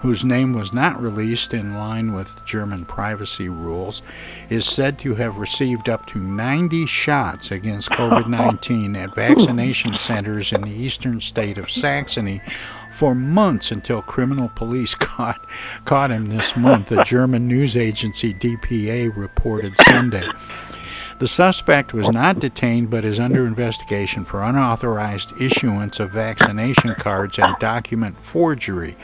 whose 0.02 0.24
name 0.24 0.54
was 0.54 0.72
not 0.72 1.02
released 1.02 1.54
in 1.54 1.76
line 1.76 2.14
with 2.14 2.46
German 2.46 2.86
privacy 2.86 3.50
rules, 3.50 4.02
is 4.50 4.66
said 4.66 4.98
to 5.00 5.16
have 5.16 5.38
received 5.38 5.90
up 5.90 6.06
to 6.08 6.20
90 6.20 6.86
shots 6.86 7.52
against 7.52 7.90
COVID 7.92 8.28
19 8.28 8.96
at 8.96 9.16
vaccination 9.16 9.98
centers 9.98 10.52
in 10.52 10.62
the 10.62 10.72
eastern 10.72 11.20
state 11.20 11.58
of 11.58 11.70
Saxony 11.70 12.42
for 12.92 13.14
months 13.14 13.72
until 13.72 14.02
criminal 14.02 14.50
police 14.56 14.96
caught, 15.00 15.46
caught 15.86 16.12
him 16.12 16.30
this 16.30 16.56
month, 16.56 16.92
a 16.92 17.04
German 17.04 17.48
news 17.48 17.76
agency 17.76 18.34
DPA 18.34 19.16
reported 19.16 19.74
Sunday. 19.82 20.28
The 21.20 21.28
suspect 21.28 21.94
was 21.94 22.10
not 22.10 22.40
detained 22.40 22.90
but 22.90 23.04
is 23.04 23.20
under 23.20 23.46
investigation 23.46 24.24
for 24.24 24.42
unauthorized 24.42 25.34
issuance 25.40 26.00
of 26.00 26.12
vaccination 26.12 26.96
cards 26.96 27.38
and 27.38 27.58
document 27.60 28.22
forgery. 28.22 28.96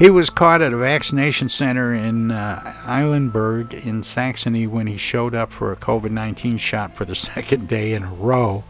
He 0.00 0.08
was 0.08 0.30
caught 0.30 0.62
at 0.62 0.72
a 0.72 0.78
vaccination 0.78 1.50
center 1.50 1.92
in 1.92 2.30
uh, 2.30 2.74
Eilenburg 2.86 3.74
in 3.74 4.02
Saxony 4.02 4.66
when 4.66 4.86
he 4.86 4.96
showed 4.96 5.34
up 5.34 5.52
for 5.52 5.72
a 5.72 5.76
COVID 5.76 6.10
19 6.10 6.56
shot 6.56 6.96
for 6.96 7.04
the 7.04 7.14
second 7.34 7.68
day 7.68 7.92
in 7.92 8.04
a 8.04 8.14
row. 8.14 8.64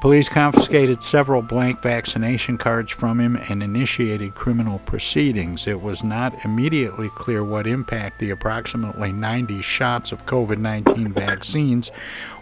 Police 0.00 0.30
confiscated 0.30 1.02
several 1.02 1.42
blank 1.42 1.82
vaccination 1.82 2.56
cards 2.56 2.90
from 2.90 3.20
him 3.20 3.36
and 3.50 3.62
initiated 3.62 4.34
criminal 4.34 4.78
proceedings. 4.78 5.66
It 5.66 5.82
was 5.82 6.02
not 6.02 6.42
immediately 6.42 7.10
clear 7.10 7.44
what 7.44 7.66
impact 7.66 8.18
the 8.18 8.30
approximately 8.30 9.12
90 9.12 9.60
shots 9.60 10.10
of 10.10 10.24
COVID 10.24 10.56
19 10.56 11.12
vaccines, 11.12 11.90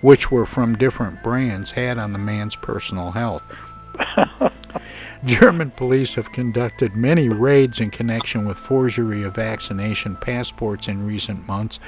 which 0.02 0.30
were 0.30 0.46
from 0.46 0.78
different 0.78 1.20
brands, 1.24 1.72
had 1.72 1.98
on 1.98 2.12
the 2.12 2.20
man's 2.20 2.54
personal 2.54 3.10
health. 3.10 3.42
German 5.24 5.72
police 5.72 6.14
have 6.14 6.32
conducted 6.32 6.94
many 6.94 7.28
raids 7.28 7.80
in 7.80 7.90
connection 7.90 8.46
with 8.46 8.56
forgery 8.56 9.24
of 9.24 9.34
vaccination 9.34 10.16
passports 10.16 10.86
in 10.86 11.06
recent 11.06 11.46
months. 11.46 11.80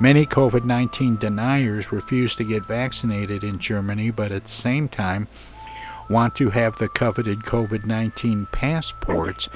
Many 0.00 0.26
COVID 0.26 0.64
19 0.64 1.16
deniers 1.16 1.90
refuse 1.90 2.34
to 2.36 2.44
get 2.44 2.66
vaccinated 2.66 3.42
in 3.44 3.58
Germany, 3.58 4.10
but 4.10 4.30
at 4.30 4.44
the 4.44 4.50
same 4.50 4.88
time, 4.88 5.26
want 6.08 6.34
to 6.36 6.50
have 6.50 6.76
the 6.76 6.88
coveted 6.88 7.40
COVID 7.40 7.86
19 7.86 8.46
passports 8.52 9.48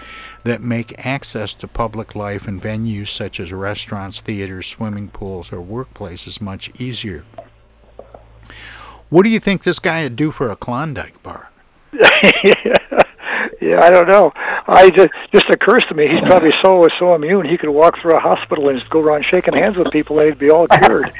that 0.44 0.62
make 0.62 1.04
access 1.04 1.54
to 1.54 1.68
public 1.68 2.14
life 2.14 2.48
and 2.48 2.60
venues 2.60 3.08
such 3.08 3.38
as 3.38 3.52
restaurants, 3.52 4.20
theaters, 4.20 4.66
swimming 4.66 5.08
pools, 5.08 5.52
or 5.52 5.58
workplaces 5.58 6.40
much 6.40 6.70
easier. 6.80 7.24
What 9.10 9.24
do 9.24 9.28
you 9.28 9.40
think 9.40 9.62
this 9.62 9.78
guy 9.78 10.04
would 10.04 10.16
do 10.16 10.30
for 10.30 10.50
a 10.50 10.56
Klondike 10.56 11.22
bar? 11.22 11.50
I 13.62 13.90
don't 13.90 14.08
know. 14.08 14.32
I 14.66 14.88
just 14.90 15.10
just 15.32 15.44
occurs 15.52 15.84
to 15.88 15.94
me 15.94 16.08
he's 16.08 16.28
probably 16.28 16.50
so 16.64 16.86
so 16.98 17.14
immune 17.14 17.46
he 17.46 17.58
could 17.58 17.68
walk 17.68 17.94
through 18.00 18.16
a 18.16 18.20
hospital 18.20 18.68
and 18.68 18.78
just 18.78 18.90
go 18.90 19.00
around 19.00 19.24
shaking 19.30 19.54
hands 19.54 19.76
with 19.76 19.92
people 19.92 20.18
and 20.18 20.28
he'd 20.28 20.38
be 20.38 20.50
all 20.50 20.66
cured. 20.66 21.06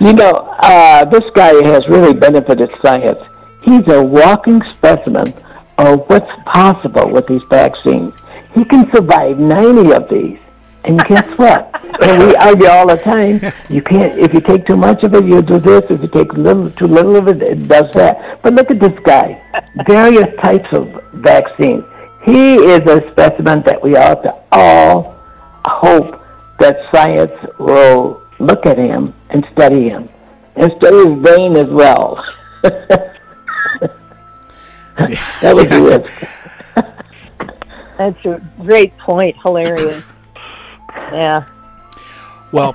you 0.00 0.12
know, 0.12 0.32
uh, 0.62 1.04
this 1.06 1.24
guy 1.34 1.54
has 1.68 1.86
really 1.88 2.12
benefited 2.12 2.70
science. 2.82 3.18
He's 3.62 3.86
a 3.88 4.02
walking 4.02 4.60
specimen 4.70 5.32
of 5.78 6.00
what's 6.08 6.30
possible 6.46 7.10
with 7.10 7.26
these 7.26 7.42
vaccines. 7.50 8.12
He 8.54 8.64
can 8.64 8.90
survive 8.92 9.38
90 9.38 9.92
of 9.92 10.08
these. 10.08 10.38
And 10.86 10.98
guess 11.08 11.26
what? 11.36 11.76
and 12.02 12.26
we 12.26 12.34
argue 12.36 12.66
all 12.66 12.86
the 12.86 12.96
time. 12.96 13.40
You 13.68 13.82
can't. 13.82 14.18
If 14.18 14.32
you 14.32 14.40
take 14.40 14.66
too 14.66 14.76
much 14.76 15.02
of 15.02 15.14
it, 15.14 15.24
you 15.24 15.42
do 15.42 15.58
this. 15.58 15.82
If 15.90 16.00
you 16.02 16.08
take 16.08 16.32
little, 16.34 16.70
too 16.72 16.86
little 16.86 17.16
of 17.16 17.28
it, 17.28 17.42
it 17.42 17.68
does 17.68 17.90
that. 17.94 18.40
But 18.42 18.54
look 18.54 18.70
at 18.70 18.80
this 18.80 18.96
guy. 19.04 19.40
Various 19.88 20.28
types 20.42 20.68
of 20.72 20.88
vaccines. 21.14 21.84
He 22.24 22.54
is 22.54 22.80
a 22.80 23.08
specimen 23.12 23.62
that 23.62 23.80
we 23.82 23.96
ought 23.96 24.22
to 24.24 24.34
all 24.52 25.16
hope 25.66 26.22
that 26.58 26.76
science 26.92 27.32
will 27.58 28.22
look 28.38 28.66
at 28.66 28.78
him 28.78 29.14
and 29.30 29.46
study 29.52 29.88
him, 29.88 30.08
and 30.56 30.72
study 30.78 30.96
his 30.96 31.22
brain 31.22 31.56
as 31.56 31.68
well. 31.68 32.22
that 32.62 33.20
would 35.54 35.70
be 35.70 35.76
it. 35.76 36.06
That's 37.98 38.24
a 38.26 38.40
great 38.60 38.96
point. 38.98 39.36
Hilarious. 39.42 40.04
Yeah. 41.12 41.46
Well, 42.52 42.74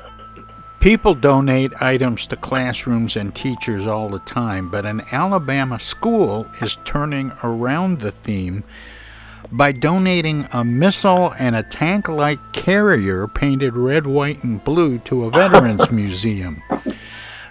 people 0.80 1.14
donate 1.14 1.72
items 1.80 2.26
to 2.28 2.36
classrooms 2.36 3.16
and 3.16 3.34
teachers 3.34 3.86
all 3.86 4.08
the 4.08 4.20
time, 4.20 4.70
but 4.70 4.86
an 4.86 5.02
Alabama 5.12 5.80
school 5.80 6.46
is 6.60 6.78
turning 6.84 7.32
around 7.42 8.00
the 8.00 8.12
theme 8.12 8.64
by 9.52 9.72
donating 9.72 10.48
a 10.52 10.64
missile 10.64 11.34
and 11.38 11.54
a 11.54 11.62
tank 11.62 12.08
like 12.08 12.38
carrier 12.52 13.26
painted 13.28 13.76
red, 13.76 14.06
white, 14.06 14.42
and 14.42 14.62
blue 14.64 14.98
to 15.00 15.24
a 15.24 15.30
veterans 15.30 15.90
museum. 15.92 16.62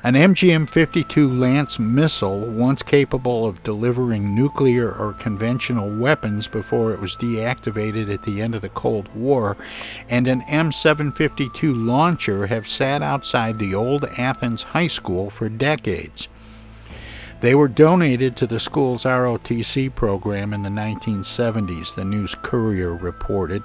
An 0.05 0.13
MGM 0.13 0.69
52 0.69 1.33
Lance 1.33 1.79
missile, 1.79 2.41
once 2.41 2.83
capable 2.83 3.47
of 3.47 3.63
delivering 3.63 4.35
nuclear 4.35 4.91
or 4.91 5.13
conventional 5.13 5.89
weapons 5.89 6.47
before 6.47 6.93
it 6.93 7.01
was 7.01 7.15
deactivated 7.15 8.13
at 8.13 8.21
the 8.21 8.39
end 8.39 8.53
of 8.53 8.61
the 8.61 8.69
Cold 8.69 9.09
War, 9.15 9.57
and 10.07 10.27
an 10.27 10.43
M 10.43 10.71
752 10.71 11.73
launcher 11.73 12.45
have 12.45 12.67
sat 12.67 13.01
outside 13.01 13.57
the 13.57 13.73
old 13.73 14.05
Athens 14.15 14.61
High 14.61 14.85
School 14.85 15.31
for 15.31 15.49
decades. 15.49 16.27
They 17.41 17.55
were 17.55 17.67
donated 17.67 18.35
to 18.37 18.45
the 18.45 18.59
school's 18.59 19.05
ROTC 19.05 19.95
program 19.95 20.53
in 20.53 20.61
the 20.61 20.69
1970s, 20.69 21.95
the 21.95 22.05
News 22.05 22.35
Courier 22.35 22.93
reported. 22.93 23.63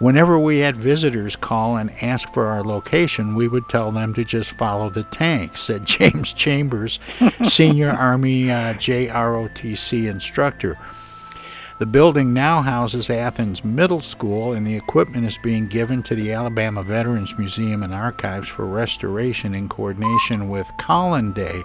Whenever 0.00 0.38
we 0.38 0.60
had 0.60 0.78
visitors 0.78 1.36
call 1.36 1.76
and 1.76 1.90
ask 2.02 2.32
for 2.32 2.46
our 2.46 2.64
location, 2.64 3.34
we 3.34 3.46
would 3.46 3.68
tell 3.68 3.92
them 3.92 4.14
to 4.14 4.24
just 4.24 4.50
follow 4.50 4.88
the 4.88 5.02
tank, 5.04 5.58
said 5.58 5.84
James 5.84 6.32
Chambers, 6.32 6.98
senior 7.44 7.90
Army 7.90 8.50
uh, 8.50 8.72
JROTC 8.74 10.10
instructor. 10.10 10.78
The 11.80 11.86
building 11.86 12.34
now 12.34 12.60
houses 12.60 13.08
Athens 13.08 13.64
Middle 13.64 14.02
School, 14.02 14.52
and 14.52 14.66
the 14.66 14.76
equipment 14.76 15.26
is 15.26 15.38
being 15.38 15.66
given 15.66 16.02
to 16.02 16.14
the 16.14 16.30
Alabama 16.30 16.82
Veterans 16.82 17.38
Museum 17.38 17.82
and 17.82 17.94
Archives 17.94 18.48
for 18.48 18.66
restoration 18.66 19.54
in 19.54 19.66
coordination 19.66 20.50
with 20.50 20.70
Collin 20.76 21.32
Daly, 21.32 21.64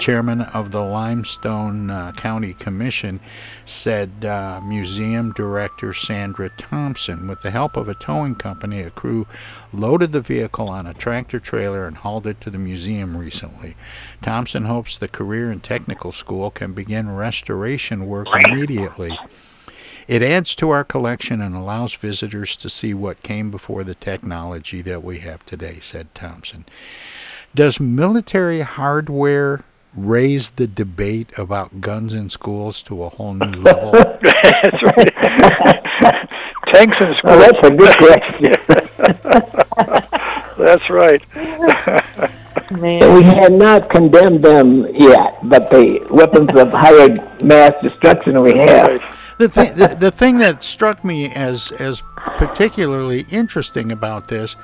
chairman 0.00 0.40
of 0.40 0.72
the 0.72 0.82
Limestone 0.82 1.90
uh, 1.90 2.10
County 2.10 2.54
Commission, 2.54 3.20
said 3.64 4.24
uh, 4.24 4.60
museum 4.64 5.32
director 5.34 5.94
Sandra 5.94 6.50
Thompson. 6.58 7.28
With 7.28 7.42
the 7.42 7.52
help 7.52 7.76
of 7.76 7.88
a 7.88 7.94
towing 7.94 8.34
company, 8.34 8.80
a 8.82 8.90
crew 8.90 9.28
loaded 9.72 10.10
the 10.10 10.20
vehicle 10.20 10.68
on 10.68 10.88
a 10.88 10.94
tractor 10.94 11.38
trailer 11.38 11.86
and 11.86 11.98
hauled 11.98 12.26
it 12.26 12.40
to 12.40 12.50
the 12.50 12.58
museum 12.58 13.16
recently. 13.16 13.76
Thompson 14.22 14.64
hopes 14.64 14.98
the 14.98 15.06
Career 15.06 15.52
and 15.52 15.62
Technical 15.62 16.10
School 16.10 16.50
can 16.50 16.72
begin 16.72 17.14
restoration 17.14 18.06
work 18.06 18.26
immediately. 18.48 19.16
It 20.08 20.22
adds 20.22 20.54
to 20.56 20.70
our 20.70 20.84
collection 20.84 21.40
and 21.40 21.54
allows 21.54 21.94
visitors 21.94 22.56
to 22.56 22.68
see 22.68 22.92
what 22.94 23.22
came 23.22 23.50
before 23.50 23.84
the 23.84 23.94
technology 23.94 24.82
that 24.82 25.04
we 25.04 25.20
have 25.20 25.46
today, 25.46 25.78
said 25.80 26.14
Thompson. 26.14 26.64
Does 27.54 27.78
military 27.78 28.60
hardware 28.60 29.62
raise 29.94 30.50
the 30.50 30.66
debate 30.66 31.30
about 31.36 31.80
guns 31.80 32.14
in 32.14 32.30
schools 32.30 32.82
to 32.84 33.04
a 33.04 33.10
whole 33.10 33.34
new 33.34 33.52
level? 33.60 33.92
that's 33.92 34.82
right. 34.96 35.14
Tanks 36.72 36.96
in 37.00 37.14
schools. 37.14 37.24
Oh, 37.24 37.38
that's 37.38 37.66
a 37.66 37.70
good 37.70 37.96
question. 37.98 38.54
that's 40.58 40.90
right. 40.90 41.22
So 43.00 43.14
we 43.14 43.24
have 43.24 43.52
not 43.52 43.90
condemned 43.90 44.42
them 44.42 44.86
yet, 44.94 45.38
but 45.44 45.68
the 45.70 46.06
weapons 46.10 46.48
of 46.58 46.70
higher 46.72 47.10
mass 47.42 47.72
destruction 47.82 48.42
we 48.42 48.56
have. 48.56 49.02
The, 49.42 49.48
th- 49.48 49.74
the, 49.74 49.96
the 49.96 50.10
thing 50.12 50.38
that 50.38 50.62
struck 50.62 51.04
me 51.04 51.28
as 51.32 51.72
as 51.72 52.02
particularly 52.38 53.26
interesting 53.30 53.90
about 53.90 54.28
this 54.28 54.54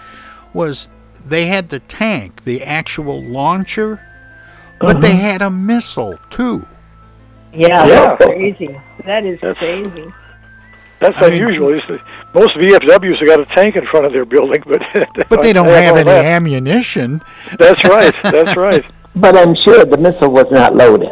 was 0.55 0.89
they 1.27 1.47
had 1.47 1.69
the 1.71 1.81
tank, 1.81 2.45
the 2.45 2.63
actual 2.63 3.21
launcher, 3.23 4.01
but 4.81 5.01
they 5.01 5.11
mm-hmm. 5.11 5.19
had 5.19 5.43
a 5.43 5.51
missile 5.51 6.19
too. 6.31 6.65
Yeah, 7.53 7.87
Yeah. 7.87 8.17
that's 8.17 8.25
crazy. 8.25 8.81
That 9.05 9.25
is 9.25 9.41
crazy. 9.41 10.13
That's 11.01 11.17
I 11.19 11.27
unusual. 11.27 11.73
It's 11.75 11.87
the- 11.89 12.01
most 12.35 12.57
VFWs 12.57 13.19
have 13.19 13.27
got 13.27 13.41
a 13.41 13.47
tank 13.47 13.75
in 13.75 13.85
front 13.87 14.07
of 14.07 14.13
their 14.13 14.25
building, 14.25 14.63
but 14.65 14.81
But 15.29 15.43
they 15.43 15.53
don't 15.53 15.67
have 15.67 15.83
have 15.83 15.97
any 15.97 16.05
that. 16.11 16.25
ammunition. 16.25 17.21
That's 17.59 17.83
right. 17.85 18.15
That's 18.23 18.57
right. 18.69 18.85
But 19.17 19.37
I'm 19.37 19.57
sure 19.57 19.85
the 19.85 19.97
missile 19.97 20.31
was 20.31 20.47
not 20.53 20.77
loaded. 20.77 21.11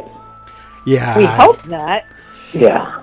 Yeah. 0.85 1.19
We 1.19 1.25
hope 1.25 1.67
not. 1.67 2.05
Yeah. 2.53 3.03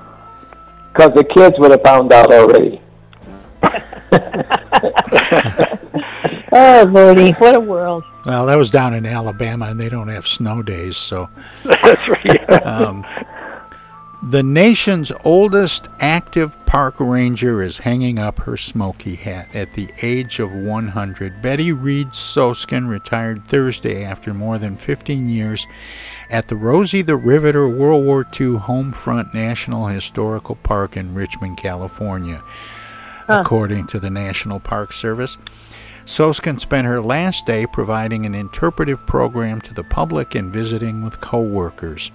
Because 0.94 1.12
the 1.16 1.24
kids 1.24 1.56
would 1.60 1.72
have 1.72 1.82
found 1.82 2.14
out 2.14 2.32
already. 2.32 2.82
Oh, 6.56 6.86
Lordy, 6.88 7.32
what 7.40 7.56
a 7.56 7.60
world. 7.60 8.04
Well, 8.28 8.46
that 8.46 8.60
was 8.60 8.70
down 8.70 8.94
in 8.94 9.08
Alabama, 9.08 9.66
and 9.66 9.80
they 9.80 9.90
don't 9.90 10.08
have 10.08 10.28
snow 10.28 10.62
days, 10.62 10.98
so. 10.98 11.28
That's 11.64 12.08
right. 12.08 12.64
Um, 12.64 13.04
the 14.30 14.44
nation's 14.44 15.12
oldest 15.26 15.90
active 16.00 16.56
park 16.66 16.96
ranger 17.00 17.62
is 17.62 17.80
hanging 17.80 18.18
up 18.18 18.40
her 18.40 18.56
smoky 18.56 19.16
hat 19.16 19.54
at 19.54 19.74
the 19.74 19.90
age 20.02 20.40
of 20.40 20.50
100. 20.52 21.42
Betty 21.42 21.74
Reid 21.74 22.08
Soskin 22.10 22.88
retired 22.88 23.46
Thursday 23.46 24.06
after 24.06 24.34
more 24.34 24.58
than 24.58 24.78
15 24.78 25.28
years 25.28 25.68
at 26.30 26.48
the 26.48 26.56
Rosie 26.56 27.02
the 27.02 27.18
Riveter 27.18 27.68
World 27.68 28.06
War 28.06 28.22
II 28.22 28.60
Homefront 28.60 29.34
National 29.34 29.88
Historical 29.88 30.56
Park 30.56 30.96
in 30.96 31.14
Richmond, 31.14 31.58
California, 31.58 32.42
Huh. 33.28 33.42
according 33.42 33.88
to 33.88 34.00
the 34.00 34.10
National 34.10 34.60
Park 34.60 34.94
Service. 34.94 35.38
Soskin 36.06 36.60
spent 36.60 36.88
her 36.88 37.02
last 37.02 37.46
day 37.46 37.66
providing 37.66 38.26
an 38.26 38.36
interpretive 38.36 39.06
program 39.06 39.62
to 39.62 39.74
the 39.74 39.84
public 39.84 40.34
and 40.36 40.52
visiting 40.52 41.04
with 41.04 41.22
co-workers. 41.22 42.12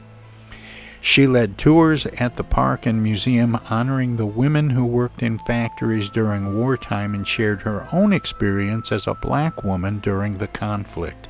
She 1.01 1.27
led 1.27 1.59
tours 1.59 2.07
at 2.07 2.37
the 2.37 2.45
park 2.45 2.85
and 2.85 3.03
museum 3.03 3.59
honoring 3.71 4.17
the 4.17 4.27
women 4.27 4.71
who 4.71 4.85
worked 4.85 5.23
in 5.23 5.39
factories 5.39 6.11
during 6.11 6.57
wartime 6.59 7.15
and 7.15 7.27
shared 7.27 7.63
her 7.63 7.89
own 7.93 8.13
experience 8.13 8.91
as 8.91 9.07
a 9.07 9.15
black 9.15 9.63
woman 9.63 10.01
during 10.01 10.39
the 10.39 10.49
conflict. 10.49 11.29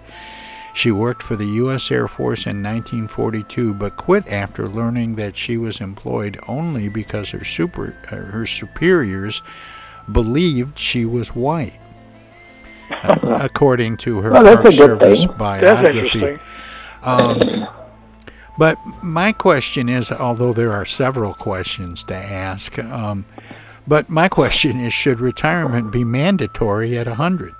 She 0.74 0.90
worked 0.90 1.22
for 1.22 1.36
the 1.36 1.46
U.S. 1.46 1.90
Air 1.90 2.08
Force 2.08 2.46
in 2.46 2.62
1942 2.62 3.74
but 3.74 3.96
quit 3.96 4.26
after 4.28 4.66
learning 4.66 5.16
that 5.16 5.36
she 5.36 5.56
was 5.56 5.80
employed 5.80 6.38
only 6.48 6.88
because 6.88 7.30
her, 7.30 7.44
super, 7.44 7.94
uh, 8.10 8.16
her 8.16 8.46
superiors 8.46 9.42
believed 10.10 10.78
she 10.78 11.04
was 11.04 11.28
white. 11.34 11.78
Uh, 12.90 13.38
according 13.42 13.96
to 13.98 14.20
her 14.22 14.32
Well, 14.32 14.56
Park 14.56 14.72
Service 14.72 15.20
thing. 15.20 15.28
That's 15.28 15.38
biography. 15.38 15.98
interesting. 15.98 16.40
Um, 17.02 17.67
but 18.58 18.78
my 19.02 19.32
question 19.32 19.88
is, 19.88 20.10
although 20.10 20.52
there 20.52 20.72
are 20.72 20.84
several 20.84 21.32
questions 21.32 22.04
to 22.04 22.14
ask, 22.14 22.78
um, 22.78 23.24
but 23.86 24.10
my 24.10 24.28
question 24.28 24.80
is, 24.80 24.92
should 24.92 25.20
retirement 25.20 25.90
be 25.90 26.04
mandatory 26.04 26.98
at 26.98 27.06
100? 27.06 27.54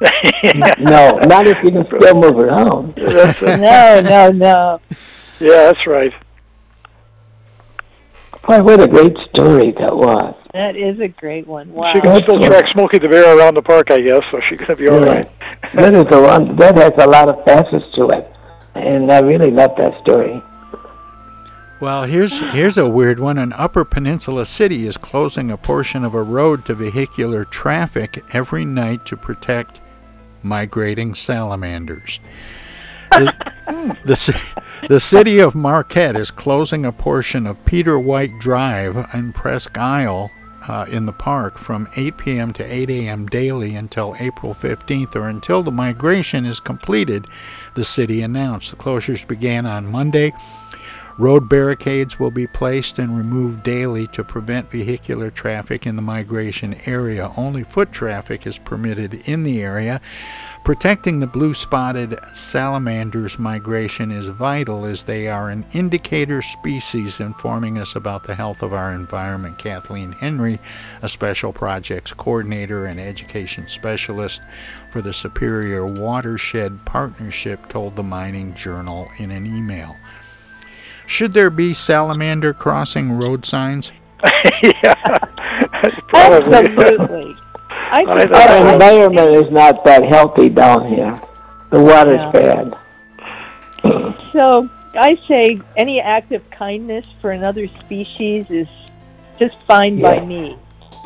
no, 0.80 1.12
not 1.24 1.48
if 1.48 1.56
you 1.62 1.70
can 1.70 1.86
still 1.86 2.14
move 2.14 2.36
around. 2.36 2.94
No, 3.40 4.00
no, 4.00 4.30
no. 4.30 4.80
Yeah, 5.40 5.72
that's 5.72 5.86
right. 5.86 6.12
Boy, 8.46 8.58
what 8.62 8.80
a 8.80 8.88
great 8.88 9.16
story 9.30 9.72
that 9.78 9.96
was. 9.96 10.34
That 10.52 10.76
is 10.76 11.00
a 11.00 11.08
great 11.08 11.46
one. 11.46 11.72
Wow. 11.72 11.92
She 11.94 12.00
can 12.00 12.22
still 12.22 12.38
track 12.42 12.64
Smokey 12.72 12.98
the 12.98 13.08
Bear 13.08 13.38
around 13.38 13.56
the 13.56 13.62
park, 13.62 13.90
I 13.90 13.98
guess, 13.98 14.20
so 14.30 14.38
she's 14.48 14.58
gonna 14.58 14.76
be 14.76 14.88
all 14.88 15.00
right. 15.00 15.30
that 15.74 15.94
is 15.94 16.06
a 16.10 16.20
one. 16.20 16.56
That 16.56 16.76
has 16.76 16.92
a 16.98 17.08
lot 17.08 17.30
of 17.30 17.42
facets 17.44 17.84
to 17.96 18.08
it, 18.08 18.30
and 18.74 19.10
I 19.10 19.20
really 19.20 19.50
love 19.50 19.72
that 19.78 20.00
story. 20.02 20.42
Well, 21.80 22.04
here's 22.04 22.38
here's 22.38 22.78
a 22.78 22.88
weird 22.88 23.20
one. 23.20 23.36
An 23.36 23.52
Upper 23.52 23.84
Peninsula 23.84 24.46
city 24.46 24.86
is 24.86 24.96
closing 24.96 25.50
a 25.50 25.56
portion 25.56 26.04
of 26.04 26.14
a 26.14 26.22
road 26.22 26.64
to 26.66 26.74
vehicular 26.74 27.44
traffic 27.44 28.24
every 28.32 28.64
night 28.64 29.04
to 29.06 29.16
protect 29.16 29.80
migrating 30.42 31.14
salamanders. 31.14 32.20
The, 33.10 33.32
the, 34.04 34.40
the 34.88 35.00
city 35.00 35.38
of 35.40 35.54
Marquette 35.54 36.16
is 36.16 36.30
closing 36.30 36.84
a 36.84 36.92
portion 36.92 37.46
of 37.46 37.64
Peter 37.64 37.98
White 37.98 38.38
Drive 38.38 38.96
and 39.12 39.34
Presque 39.34 39.76
Isle 39.76 40.30
uh, 40.66 40.86
in 40.90 41.06
the 41.06 41.12
park 41.12 41.58
from 41.58 41.88
8 41.96 42.16
p.m. 42.16 42.52
to 42.54 42.64
8 42.64 42.90
a.m. 42.90 43.26
daily 43.26 43.74
until 43.76 44.16
April 44.18 44.54
15th 44.54 45.14
or 45.14 45.28
until 45.28 45.62
the 45.62 45.70
migration 45.70 46.46
is 46.46 46.60
completed, 46.60 47.26
the 47.74 47.84
city 47.84 48.22
announced. 48.22 48.70
The 48.70 48.76
closures 48.76 49.26
began 49.26 49.66
on 49.66 49.86
Monday. 49.86 50.32
Road 51.16 51.48
barricades 51.48 52.18
will 52.18 52.32
be 52.32 52.46
placed 52.48 52.98
and 52.98 53.16
removed 53.16 53.62
daily 53.62 54.08
to 54.08 54.24
prevent 54.24 54.70
vehicular 54.70 55.30
traffic 55.30 55.86
in 55.86 55.94
the 55.94 56.02
migration 56.02 56.74
area. 56.86 57.32
Only 57.36 57.62
foot 57.62 57.92
traffic 57.92 58.46
is 58.48 58.58
permitted 58.58 59.14
in 59.24 59.44
the 59.44 59.62
area. 59.62 60.00
Protecting 60.64 61.20
the 61.20 61.26
blue 61.26 61.52
spotted 61.52 62.18
salamander's 62.32 63.38
migration 63.38 64.10
is 64.10 64.28
vital 64.28 64.86
as 64.86 65.02
they 65.02 65.28
are 65.28 65.50
an 65.50 65.66
indicator 65.74 66.40
species 66.40 67.20
informing 67.20 67.76
us 67.78 67.94
about 67.94 68.24
the 68.24 68.34
health 68.34 68.62
of 68.62 68.72
our 68.72 68.90
environment. 68.90 69.58
Kathleen 69.58 70.12
Henry, 70.12 70.58
a 71.02 71.08
special 71.10 71.52
projects 71.52 72.14
coordinator 72.14 72.86
and 72.86 72.98
education 72.98 73.68
specialist 73.68 74.40
for 74.90 75.02
the 75.02 75.12
Superior 75.12 75.84
Watershed 75.84 76.86
Partnership, 76.86 77.68
told 77.68 77.94
the 77.94 78.02
Mining 78.02 78.54
Journal 78.54 79.10
in 79.18 79.30
an 79.30 79.46
email. 79.46 79.96
Should 81.04 81.34
there 81.34 81.50
be 81.50 81.74
salamander 81.74 82.54
crossing 82.54 83.12
road 83.12 83.44
signs? 83.44 83.92
yeah, 84.62 84.94
that's 85.82 85.98
probably. 86.08 86.56
Absolutely. 86.56 87.36
I 87.92 88.02
I 88.06 88.16
think 88.16 88.32
thought- 88.32 88.50
Our 88.50 88.72
environment 88.74 89.30
is 89.46 89.50
not 89.52 89.84
that 89.84 90.04
healthy 90.04 90.48
down 90.48 90.88
here. 90.88 91.12
The 91.70 91.80
water's 91.82 92.20
Yeah. 92.20 92.30
bad. 92.32 92.76
so. 94.32 94.68
I 94.96 95.18
say 95.26 95.58
any 95.76 96.00
act 96.00 96.30
of 96.30 96.48
kindness 96.50 97.04
for 97.20 97.30
another 97.30 97.66
species 97.80 98.46
is 98.48 98.68
just 99.40 99.56
fine 99.66 100.00
by 100.00 100.14
Yeah. 100.14 100.24
me. 100.24 100.56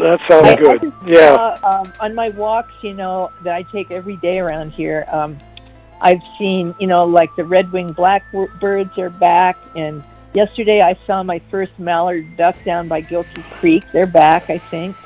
That 0.01 0.21
sounds 0.29 0.47
I, 0.47 0.53
I 0.53 0.57
good. 0.57 0.81
just 0.83 0.95
Yeah. 1.07 1.35
saw, 1.35 1.81
um, 1.81 1.93
on 1.99 2.15
my 2.15 2.29
walks, 2.31 2.75
you 2.83 2.93
know, 2.93 3.31
that 3.45 3.55
I 3.55 3.63
take 3.73 3.91
every 3.91 4.17
day 4.17 4.41
around 4.41 4.73
here, 4.73 5.07
um, 5.11 5.39
I've 6.03 6.21
seen, 6.39 6.75
you 6.79 6.87
know, 6.87 7.05
like 7.07 7.35
the 7.37 7.45
red-winged 7.45 7.97
blackbirds 7.97 8.99
are 8.99 9.09
back, 9.11 9.57
and 9.75 10.03
yesterday 10.35 10.83
I 10.83 10.95
saw 11.07 11.23
my 11.23 11.41
first 11.51 11.73
mallard 11.79 12.37
duck 12.37 12.57
down 12.67 12.89
by 12.89 13.01
Gilkey 13.01 13.43
Creek. 13.59 13.85
They're 13.91 14.07
back, 14.07 14.51
I 14.51 14.59
think. 14.59 14.97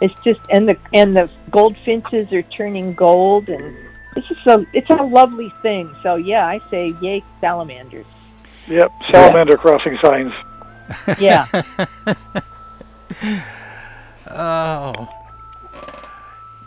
It's 0.00 0.14
just, 0.24 0.40
and 0.50 0.68
the 0.68 0.76
and 0.94 1.14
the 1.14 1.30
goldfinches 1.50 2.32
are 2.32 2.42
turning 2.42 2.94
gold, 2.94 3.48
and 3.48 3.76
it's 4.16 4.28
just 4.28 4.46
a 4.46 4.64
it's 4.72 4.88
a 4.90 5.02
lovely 5.02 5.52
thing. 5.62 5.94
So 6.02 6.16
yeah, 6.16 6.46
I 6.46 6.60
say 6.70 6.94
yay 7.00 7.22
salamanders. 7.40 8.06
Yep. 8.68 8.90
Salamander 9.12 9.56
crossing 9.56 9.98
signs. 10.02 10.32
Yeah. 11.20 11.46
Oh. 14.32 15.08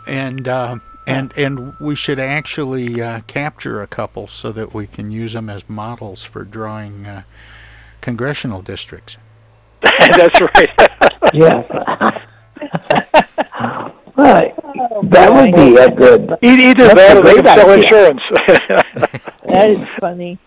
And 0.06 0.46
uh, 0.46 0.78
and 1.06 1.32
and 1.36 1.78
we 1.80 1.94
should 1.94 2.18
actually 2.18 3.00
uh, 3.00 3.20
capture 3.26 3.80
a 3.80 3.86
couple 3.86 4.28
so 4.28 4.52
that 4.52 4.74
we 4.74 4.86
can 4.86 5.10
use 5.10 5.32
them 5.32 5.48
as 5.48 5.68
models 5.68 6.22
for 6.22 6.44
drawing 6.44 7.06
uh, 7.06 7.22
congressional 8.00 8.60
districts. 8.60 9.16
that's 9.82 10.40
right. 10.40 10.90
Yes. 11.32 11.64
Right. 14.16 14.54
That 15.04 15.32
would 15.32 15.54
be 15.54 15.76
a 15.76 15.88
good. 15.90 16.36
Either 16.42 16.88
That's 16.88 16.94
that 16.94 17.16
or 17.16 17.22
they 17.22 17.34
great 17.34 17.44
can 17.44 17.56
sell 17.56 17.70
idea. 17.70 17.84
insurance. 17.84 18.22
that 19.46 19.70
is 19.70 19.88
funny. 19.98 20.38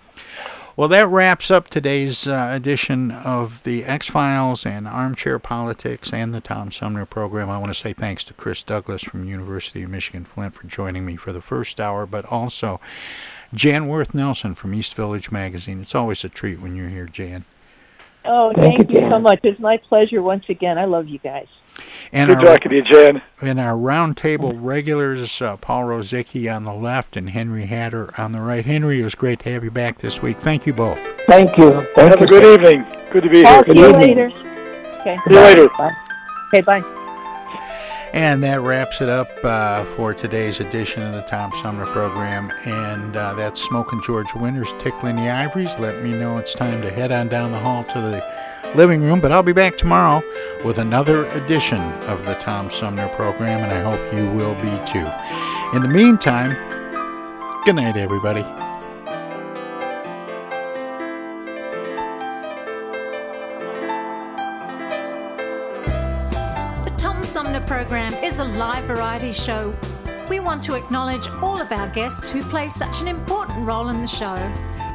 Well, 0.75 0.89
that 0.89 1.07
wraps 1.07 1.49
up 1.49 1.69
today's 1.69 2.27
uh, 2.27 2.49
edition 2.53 3.09
of 3.09 3.63
the 3.63 3.83
X 3.83 4.09
Files 4.09 4.63
and 4.63 4.87
Armchair 4.87 5.39
Politics 5.39 6.13
and 6.13 6.35
the 6.35 6.41
Tom 6.41 6.71
Sumner 6.71 7.05
program. 7.07 7.49
I 7.49 7.57
want 7.57 7.71
to 7.73 7.79
say 7.79 7.93
thanks 7.93 8.23
to 8.25 8.33
Chris 8.35 8.61
Douglas 8.61 9.01
from 9.01 9.27
University 9.27 9.81
of 9.81 9.89
Michigan 9.89 10.23
Flint 10.23 10.53
for 10.53 10.67
joining 10.67 11.03
me 11.03 11.15
for 11.15 11.33
the 11.33 11.41
first 11.41 11.79
hour, 11.79 12.05
but 12.05 12.25
also 12.25 12.79
Jan 13.55 13.87
Worth 13.87 14.13
Nelson 14.13 14.53
from 14.53 14.75
East 14.75 14.93
Village 14.93 15.31
Magazine. 15.31 15.81
It's 15.81 15.95
always 15.95 16.23
a 16.23 16.29
treat 16.29 16.59
when 16.59 16.75
you're 16.75 16.89
here, 16.89 17.07
Jan. 17.07 17.45
Oh, 18.23 18.51
Thank 18.53 18.77
thank, 18.77 18.91
you, 18.91 19.01
you 19.01 19.09
so 19.09 19.17
much. 19.17 19.39
It's 19.43 19.59
my 19.59 19.77
pleasure 19.77 20.21
once 20.21 20.45
again. 20.47 20.77
I 20.77 20.85
love 20.85 21.07
you 21.07 21.17
guys. 21.17 21.47
And 22.11 22.29
Good 22.29 22.37
our, 22.37 22.45
talking 22.57 22.69
to 22.71 22.75
you, 22.77 22.83
Jan. 22.83 23.21
and 23.41 23.59
our 23.59 23.73
roundtable 23.75 24.57
regulars, 24.59 25.41
uh, 25.41 25.57
Paul 25.57 25.83
Rozycki 25.83 26.53
on 26.53 26.63
the 26.63 26.73
left 26.73 27.17
and 27.17 27.29
Henry 27.29 27.65
Hatter 27.65 28.13
on 28.19 28.31
the 28.31 28.39
right. 28.41 28.65
Henry, 28.65 29.01
it 29.01 29.03
was 29.03 29.15
great 29.15 29.39
to 29.41 29.51
have 29.51 29.63
you 29.63 29.71
back 29.71 29.99
this 29.99 30.21
week. 30.21 30.39
Thank 30.39 30.65
you 30.65 30.73
both. 30.73 30.99
Thank 31.27 31.57
you. 31.57 31.71
Thank 31.95 32.17
Have 32.17 32.19
you. 32.21 32.25
a 32.25 32.29
good 32.29 32.45
evening. 32.45 32.85
Good 33.11 33.23
to 33.23 33.29
be 33.29 33.43
I'll 33.45 33.63
here. 33.63 33.73
see 33.75 33.79
you 33.79 33.89
evening. 33.89 34.07
later. 34.17 34.31
Okay. 35.01 35.17
See 35.17 35.33
you 35.33 35.39
later. 35.39 35.67
Bye. 35.77 35.95
Okay, 36.53 36.61
bye. 36.61 36.93
And 38.13 38.41
that 38.43 38.61
wraps 38.61 39.01
it 39.01 39.09
up 39.09 39.29
uh, 39.43 39.83
for 39.95 40.13
today's 40.13 40.59
edition 40.59 41.03
of 41.03 41.13
the 41.13 41.21
Tom 41.23 41.51
Sumner 41.61 41.85
program. 41.87 42.51
And 42.65 43.15
uh, 43.15 43.33
that's 43.33 43.61
Smoking 43.61 44.01
George 44.01 44.33
Winters 44.33 44.73
tickling 44.79 45.17
the 45.17 45.29
ivories. 45.29 45.77
Let 45.77 46.01
me 46.01 46.11
know 46.13 46.37
it's 46.37 46.55
time 46.55 46.81
to 46.81 46.89
head 46.91 47.11
on 47.11 47.27
down 47.27 47.51
the 47.51 47.59
hall 47.59 47.83
to 47.83 47.99
the 48.01 48.36
living 48.75 49.01
room, 49.01 49.19
but 49.19 49.31
I'll 49.31 49.43
be 49.43 49.53
back 49.53 49.77
tomorrow 49.77 50.23
with 50.63 50.77
another 50.77 51.29
edition 51.31 51.79
of 52.03 52.25
the 52.25 52.33
Tom 52.35 52.69
Sumner 52.69 53.07
program, 53.09 53.61
and 53.61 53.71
I 53.71 53.81
hope 53.81 54.13
you 54.13 54.29
will 54.31 54.55
be 54.55 54.85
too. 54.85 55.07
In 55.75 55.81
the 55.81 55.89
meantime, 55.89 56.51
good 57.65 57.75
night, 57.75 57.97
everybody. 57.97 58.43
The 66.83 66.95
Tom 66.97 67.23
Sumner 67.23 67.61
program 67.61 68.13
is 68.15 68.39
a 68.39 68.45
live 68.45 68.85
variety 68.85 69.31
show. 69.31 69.75
We 70.29 70.39
want 70.39 70.61
to 70.63 70.75
acknowledge 70.75 71.29
all 71.41 71.61
of 71.61 71.71
our 71.71 71.87
guests 71.87 72.29
who 72.29 72.41
play 72.41 72.67
such 72.67 73.01
an 73.01 73.07
important 73.07 73.65
role 73.65 73.89
in 73.89 74.01
the 74.01 74.07
show, 74.07 74.35